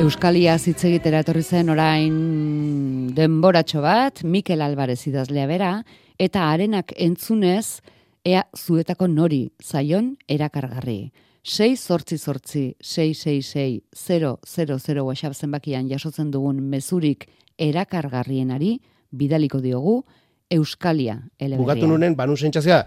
Euskalia 0.00 0.56
hitz 0.56 0.80
egitera 0.88 1.20
etorri 1.20 1.44
zen 1.44 1.68
orain 1.68 3.12
denboratxo 3.12 3.84
bat, 3.84 4.24
Mikel 4.24 4.64
Alvarez 4.64 5.02
idazlea 5.12 5.46
bera, 5.50 5.72
eta 6.16 6.48
arenak 6.48 6.96
entzunez, 6.96 7.82
ea 8.24 8.44
zuetako 8.56 9.08
nori 9.08 9.50
zaion 9.62 10.16
erakargarri. 10.28 11.12
6 11.42 11.76
sortzi 11.80 12.18
sortzi 12.18 12.64
666 12.80 13.80
000 13.96 15.04
WhatsApp 15.04 15.34
zenbakian 15.34 15.88
jasotzen 15.88 16.30
dugun 16.30 16.60
mezurik 16.62 17.30
erakargarrienari 17.58 18.80
bidaliko 19.10 19.60
diogu 19.60 20.02
Euskalia 20.50 21.16
eleberria. 21.38 21.62
Bugatu 21.62 21.88
nunen, 21.88 22.16
banu 22.18 22.36
sentsazioa, 22.36 22.84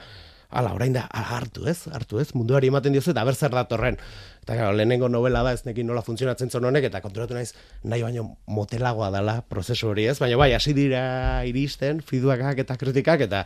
ala, 0.53 0.73
orain 0.75 0.93
da, 0.93 1.07
hartu 1.09 1.65
ez, 1.71 1.87
hartu 1.89 2.19
ez, 2.21 2.27
munduari 2.37 2.69
ematen 2.69 2.93
diozu 2.93 3.13
eta 3.13 3.23
berzer 3.25 3.53
datorren. 3.55 3.97
Eta 4.43 4.57
gara, 4.59 4.73
lehenengo 4.75 5.09
novela 5.09 5.41
da, 5.47 5.53
ez 5.55 5.63
nekin 5.65 5.87
nola 5.89 6.03
funtzionatzen 6.05 6.51
zon 6.51 6.67
honek, 6.69 6.89
eta 6.91 7.01
konturatu 7.01 7.37
naiz, 7.37 7.53
nahi 7.83 8.03
baino 8.03 8.27
motelagoa 8.45 9.09
dela 9.15 9.39
prozesu 9.49 9.89
hori 9.89 10.09
ez, 10.11 10.17
baina 10.21 10.37
bai, 10.37 10.51
hasi 10.53 10.75
dira 10.77 11.05
iristen, 11.49 12.03
fiduakak 12.05 12.61
eta 12.65 12.77
kritikak, 12.77 13.25
eta 13.29 13.45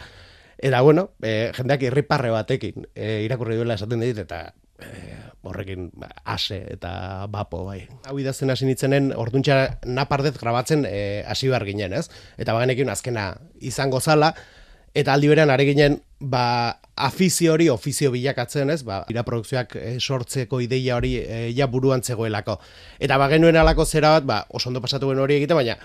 Eta 0.57 0.81
bueno, 0.81 1.11
e, 1.21 1.51
jendeak 1.55 1.83
irriparre 1.89 2.31
batekin 2.33 2.87
e, 2.95 3.23
irakurri 3.25 3.59
duela 3.59 3.77
esaten 3.77 4.01
dit, 4.01 4.17
eta 4.17 4.53
e, 4.81 5.17
horrekin 5.47 5.91
ba, 5.95 6.09
ase 6.25 6.59
eta 6.73 7.27
bapo, 7.31 7.63
bai. 7.67 7.83
Hau 8.09 8.17
idazten 8.19 8.49
hasi 8.51 8.65
nitzenen, 8.67 9.11
orduntxa 9.15 9.79
napardez 9.85 10.35
grabatzen 10.39 10.85
e, 10.89 11.23
hasi 11.27 11.51
behar 11.51 11.67
ginen, 11.67 11.93
ez? 11.93 12.07
Eta 12.37 12.57
bagenekin 12.57 12.89
azkena 12.93 13.33
izango 13.61 14.01
zala, 14.01 14.33
Eta 14.97 15.13
aldi 15.13 15.29
berean 15.29 15.51
are 15.53 15.65
ginen 15.67 15.99
ba 16.17 16.79
afizio 16.97 17.53
hori 17.53 17.67
ofizio 17.69 18.09
bilakatzen, 18.13 18.71
ez? 18.73 18.81
Ba 18.87 19.03
iraprodukzioak 19.13 19.75
e, 19.77 19.91
sortzeko 19.99 20.61
ideia 20.63 20.95
hori 20.97 21.17
e, 21.19 21.41
ja 21.53 21.67
buruan 21.69 22.01
zegoelako. 22.01 22.57
Eta 22.97 23.19
ba 23.21 23.27
genuen 23.29 23.59
alako 23.61 23.85
zera 23.85 24.15
bat, 24.15 24.25
ba 24.25 24.39
oso 24.49 24.71
ondo 24.71 24.81
pasatu 24.81 25.11
hori 25.13 25.37
egite, 25.37 25.53
baina 25.53 25.77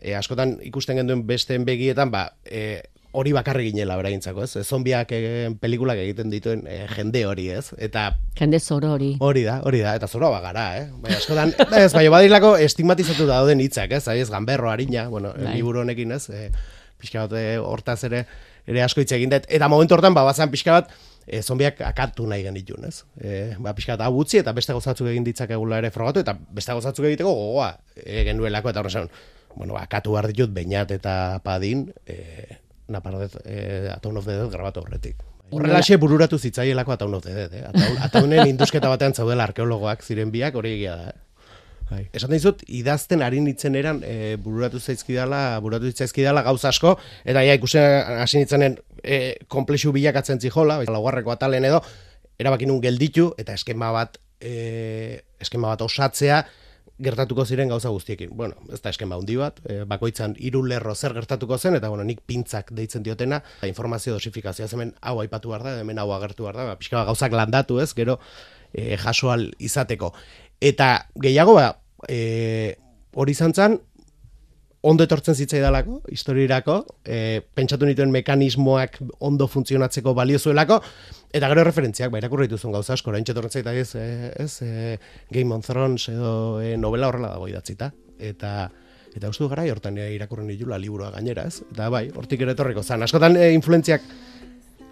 e, 0.00 0.14
askotan 0.14 0.58
ikusten 0.62 1.00
genduen 1.00 1.24
besteen 1.26 1.66
begietan, 1.66 2.12
ba 2.14 2.28
e, 2.44 2.82
hori 3.12 3.32
bakarri 3.36 3.70
ginela 3.70 3.96
beraintzako, 4.00 4.44
ez? 4.44 4.64
Zombiak 4.66 5.12
e, 5.12 5.20
pelikulak 5.60 6.00
egiten 6.02 6.32
dituen 6.32 6.64
e, 6.68 6.82
jende 6.94 7.24
hori, 7.26 7.48
ez? 7.54 7.70
Eta 7.78 8.08
jende 8.38 8.60
zoro 8.60 8.94
hori. 8.96 9.12
Hori 9.20 9.44
da, 9.46 9.60
hori 9.66 9.82
da, 9.84 9.94
eta 9.98 10.08
zoro 10.08 10.30
bagara, 10.34 10.66
eh? 10.80 10.88
Bai, 11.02 11.14
askotan, 11.16 11.54
ez, 11.82 11.92
bai, 11.94 12.08
badilako 12.12 12.56
estigmatizatu 12.64 13.28
dauden 13.30 13.62
hitzak, 13.64 13.94
ez? 13.98 14.06
Aiz 14.12 14.28
ganberro 14.30 14.70
harina, 14.72 15.08
bueno, 15.12 15.32
bai. 15.36 15.54
liburu 15.54 15.84
honekin, 15.84 16.16
ez? 16.18 16.26
E, 16.30 16.50
pixka 17.00 17.26
bat 17.26 17.36
eh, 17.38 17.56
hortaz 17.60 18.02
ere 18.08 18.24
ere 18.66 18.82
asko 18.82 19.02
hitz 19.02 19.12
egin 19.14 19.30
dut. 19.30 19.46
Eta 19.48 19.68
momentu 19.70 19.94
hortan 19.96 20.14
ba 20.16 20.24
bazan 20.26 20.50
pixka 20.50 20.74
bat 20.80 20.90
e, 21.26 21.40
zombiak 21.42 21.80
akatu 21.86 22.26
nahi 22.26 22.44
genitun, 22.46 22.88
ez? 22.88 23.04
E, 23.20 23.54
ba 23.62 23.74
pixka 23.76 23.96
bat 23.96 24.08
hau 24.08 24.20
utzi 24.22 24.40
eta 24.42 24.54
beste 24.56 24.74
gozatzuk 24.76 25.08
egin 25.12 25.26
ditzakegula 25.26 25.80
ere 25.82 25.92
frogatu 25.94 26.24
eta 26.24 26.34
beste 26.34 26.74
gozatzuk 26.78 27.06
egiteko 27.10 27.32
gogoa 27.34 27.72
e, 27.94 28.24
genuelako 28.28 28.72
eta 28.72 28.82
horren 28.82 29.10
bueno, 29.56 29.76
akatu 29.80 30.12
behar 30.12 30.28
ditut 30.28 30.52
bainat 30.52 30.90
eta 30.92 31.40
padin, 31.44 31.86
e, 32.04 32.58
napardet, 32.88 33.36
e, 33.44 33.88
Aton 33.92 34.16
of 34.16 34.26
the 34.26 34.36
Dead 34.38 34.50
grabatu 34.50 34.82
horretik. 34.84 35.22
Horrelaxe 35.50 35.96
bururatu 36.02 36.38
zitzaielako 36.38 36.92
Aton 36.92 37.14
of 37.14 37.22
the 37.24 37.34
Dead, 37.34 37.54
eh? 37.54 37.92
Ataunen 38.02 38.46
indusketa 38.50 38.90
batean 38.90 39.14
zaudela 39.14 39.46
arkeologoak 39.46 40.02
ziren 40.02 40.32
biak 40.34 40.58
hori 40.58 40.76
egia 40.78 40.96
da, 40.96 41.14
eh? 41.14 41.22
Bai. 41.86 42.00
Esan 42.18 42.32
dizut, 42.34 42.64
idazten 42.66 43.22
ari 43.22 43.38
nitzen 43.38 43.76
eran, 43.78 44.00
e, 44.02 44.34
bururatu 44.42 44.80
zaizkidala, 44.82 45.60
bururatu 45.62 45.92
zaizkidala 45.94 46.42
gauz 46.42 46.64
asko, 46.66 46.96
eta 47.22 47.44
ja 47.46 47.54
ikusen 47.54 48.18
hasi 48.24 48.42
nitzenen 48.42 48.74
e, 49.04 49.36
komplexu 49.46 49.92
bilakatzen 49.94 50.42
zijola, 50.42 50.80
bai, 50.80 50.88
laugarreko 50.90 51.30
atalen 51.36 51.68
edo, 51.68 51.78
erabakin 52.42 52.74
un 52.74 52.80
gelditu, 52.82 53.28
eta 53.38 53.54
eskema 53.54 53.92
bat, 53.94 54.18
e, 54.42 55.20
eskema 55.40 55.70
bat 55.76 55.86
osatzea, 55.86 56.42
gertatuko 57.02 57.44
ziren 57.44 57.68
gauza 57.68 57.90
guztiekin. 57.92 58.30
Bueno, 58.36 58.56
ez 58.72 58.80
da 58.80 58.90
eskema 58.90 59.18
handi 59.18 59.36
bat, 59.36 59.60
e, 59.68 59.82
bakoitzan 59.88 60.36
hiru 60.40 60.62
lerro 60.64 60.94
zer 60.94 61.12
gertatuko 61.16 61.58
zen, 61.58 61.76
eta 61.76 61.90
bueno, 61.92 62.04
nik 62.08 62.22
pintzak 62.26 62.72
deitzen 62.76 63.04
diotena, 63.04 63.42
informazio 63.68 64.16
dosifikazioa 64.16 64.68
hemen 64.72 64.94
hau 65.00 65.18
aipatu 65.20 65.52
behar 65.52 65.66
da, 65.66 65.74
hemen 65.82 65.98
hau 66.00 66.08
agertu 66.16 66.46
behar 66.46 66.56
da, 66.56 66.68
ba, 66.70 66.78
pixka 66.80 67.04
gauzak 67.08 67.36
landatu 67.36 67.80
ez, 67.84 67.92
gero 67.96 68.18
e, 68.72 68.96
jasoal 69.02 69.50
izateko. 69.58 70.12
Eta 70.60 71.06
gehiago 71.20 71.58
ba, 71.58 71.68
e, 72.08 72.76
hori 73.16 73.34
zantzan, 73.34 73.78
ondo 74.86 75.04
etortzen 75.06 75.34
zitzai 75.34 75.60
dalako, 75.64 75.98
historiirako, 76.14 76.76
e, 77.02 77.42
pentsatu 77.58 77.88
nituen 77.88 78.12
mekanismoak 78.14 79.00
ondo 79.26 79.48
funtzionatzeko 79.50 80.14
baliozuelako, 80.14 80.78
eta 81.34 81.50
gero 81.50 81.64
referentziak, 81.66 82.12
ba, 82.12 82.20
irakurri 82.22 82.46
dituzun 82.46 82.74
gauza 82.76 82.94
asko, 82.94 83.10
orain 83.10 83.26
txetorren 83.26 83.50
zaita 83.50 83.74
ez, 83.74 83.88
e, 83.98 84.32
ez 84.44 84.52
e, 84.62 84.98
Game 85.34 85.54
of 85.54 85.66
Thrones 85.66 86.06
edo 86.12 86.60
e, 86.62 86.76
novela 86.78 87.10
horrela 87.10 87.32
dago 87.34 87.48
idatzita, 87.50 87.90
eta 88.18 88.56
eta 89.16 89.30
uste 89.32 89.48
gara, 89.48 89.64
hortan 89.72 89.96
irakurri 89.98 90.44
nitula 90.44 90.78
liburua 90.78 91.10
gainera, 91.14 91.46
ez? 91.48 91.62
Eta 91.72 91.88
bai, 91.90 92.10
hortik 92.14 92.42
ere 92.44 92.52
etorriko 92.52 92.82
zan. 92.84 93.02
Askotan 93.06 93.38
e, 93.40 93.48
influentziak 93.56 94.04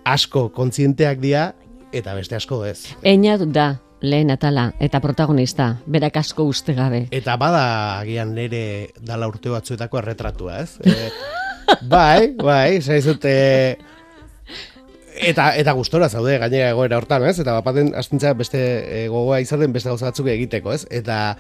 asko 0.09 0.49
kontzienteak 0.57 1.21
dira, 1.21 1.51
eta 1.93 2.17
beste 2.17 2.37
asko 2.41 2.65
ez. 2.67 2.79
Eina 3.05 3.37
da, 3.45 3.75
lehen 4.05 4.31
atala 4.31 4.69
eta 4.83 5.01
protagonista, 5.01 5.79
berak 5.87 6.19
asko 6.21 6.45
uste 6.51 6.75
gabe. 6.77 7.07
Eta 7.15 7.37
bada 7.41 7.65
agian 8.01 8.35
nire 8.37 8.93
dala 9.01 9.29
urte 9.31 9.53
batzuetako 9.53 10.03
erretratua, 10.03 10.61
ez? 10.63 10.79
E, 11.65 11.77
bai, 11.89 12.35
bai, 12.37 12.83
zaizut, 12.85 13.25
e, 13.25 13.79
eta, 15.17 15.47
eta 15.57 15.73
gustora 15.73 16.11
zaude 16.13 16.37
gainera 16.43 16.75
egoera 16.75 16.99
hortan, 17.01 17.25
ez? 17.25 17.39
Eta 17.41 17.55
bapaten 17.57 17.95
astintza 17.97 18.35
beste 18.37 18.61
e, 18.61 19.07
gogoa 19.09 19.41
izaten 19.41 19.73
beste 19.73 19.89
gauza 19.89 20.11
batzuk 20.11 20.29
egiteko, 20.29 20.75
ez? 20.77 20.85
Eta 20.93 21.39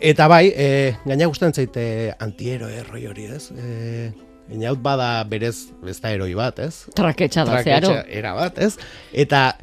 eta 0.00 0.28
bai, 0.32 0.46
e, 0.48 0.94
gaina 1.04 1.28
gustatzen 1.28 1.60
zaite 1.60 2.14
antiero 2.18 2.72
erroi 2.72 3.04
hori, 3.10 3.28
ez? 3.36 3.50
E, 3.52 4.12
Inaut 4.52 4.80
bada 4.84 5.24
berez 5.24 5.70
ez 5.88 5.96
da 6.02 6.10
eroi 6.12 6.34
bat, 6.36 6.58
ez? 6.60 6.84
Traketxa 6.96 7.46
da, 7.48 7.62
zeharo. 7.64 7.94
era 8.12 8.34
bat, 8.36 8.58
ez? 8.60 8.74
Eta 9.12 9.54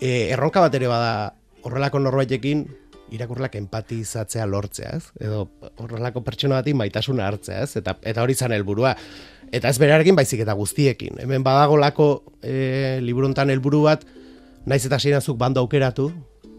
e, 0.00 0.30
erronka 0.30 0.62
bat 0.62 0.74
ere 0.78 0.90
bada 0.90 1.14
horrelako 1.66 2.00
norbaitekin 2.02 2.64
irakurlak 3.14 3.54
empatizatzea 3.58 4.46
lortzea, 4.50 4.96
ez? 4.98 5.10
Edo 5.22 5.46
horrelako 5.82 6.22
pertsona 6.26 6.60
bati 6.60 6.74
maitasuna 6.74 7.26
hartzea, 7.28 7.62
ez? 7.66 7.76
Eta 7.80 7.96
eta 8.02 8.24
hori 8.24 8.34
izan 8.38 8.54
helburua. 8.56 8.94
Eta 9.54 9.70
ez 9.70 9.78
berarekin 9.78 10.16
baizik 10.18 10.42
eta 10.42 10.56
guztiekin. 10.58 11.20
Hemen 11.22 11.44
badagolako 11.46 12.08
e, 12.42 12.98
liburuntan 13.02 13.52
helburu 13.54 13.84
bat 13.86 14.02
naiz 14.66 14.82
eta 14.88 14.98
sinazuk 14.98 15.38
bando 15.38 15.62
aukeratu, 15.62 16.10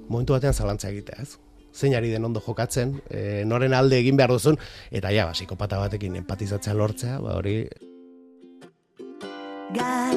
momentu 0.07 0.37
batean 0.37 0.55
zalantza 0.55 0.89
egitea, 0.89 1.23
ez? 1.23 1.35
Zeinari 1.77 2.09
den 2.09 2.25
ondo 2.25 2.41
jokatzen, 2.41 2.95
e, 3.11 3.43
noren 3.45 3.75
alde 3.75 3.99
egin 3.99 4.17
behar 4.17 4.31
duzun, 4.33 4.57
eta 4.89 5.11
ja, 5.13 5.27
basiko 5.29 5.59
pata 5.59 5.81
batekin 5.83 6.15
empatizatzea 6.23 6.73
lortzea, 6.73 7.19
ba 7.21 7.35
hori... 7.41 7.59
Galdetuan 9.75 10.16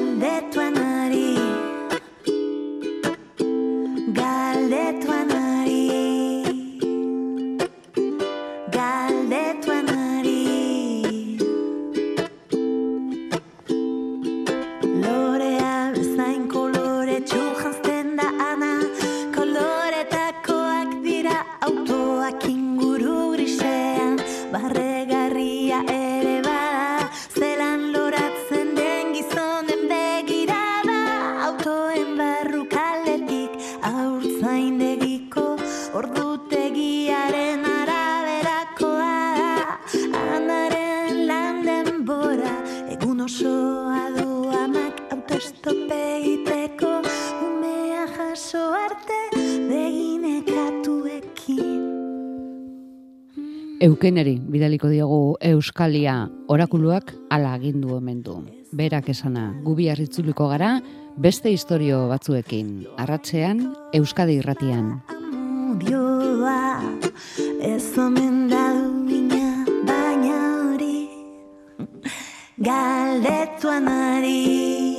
Euskalia 55.61 56.25
orakuluak 56.49 57.11
ala 57.29 57.51
agindu 57.53 57.91
omen 57.93 58.23
du. 58.25 58.39
Berak 58.73 59.11
esana, 59.13 59.43
gubi 59.61 59.91
harritzuliko 59.93 60.47
gara, 60.49 60.71
beste 61.21 61.51
historio 61.53 61.99
batzuekin, 62.09 62.71
arratzean, 62.97 63.61
Euskadi 63.93 64.39
irratian. 64.41 64.87
Amodioa, 65.13 66.81
ez 67.61 67.93
omen 68.01 68.47
mina, 69.05 69.45
baina 69.85 70.39
hori, 70.63 70.97
galdetuan 72.57 73.91
ari. 73.99 74.90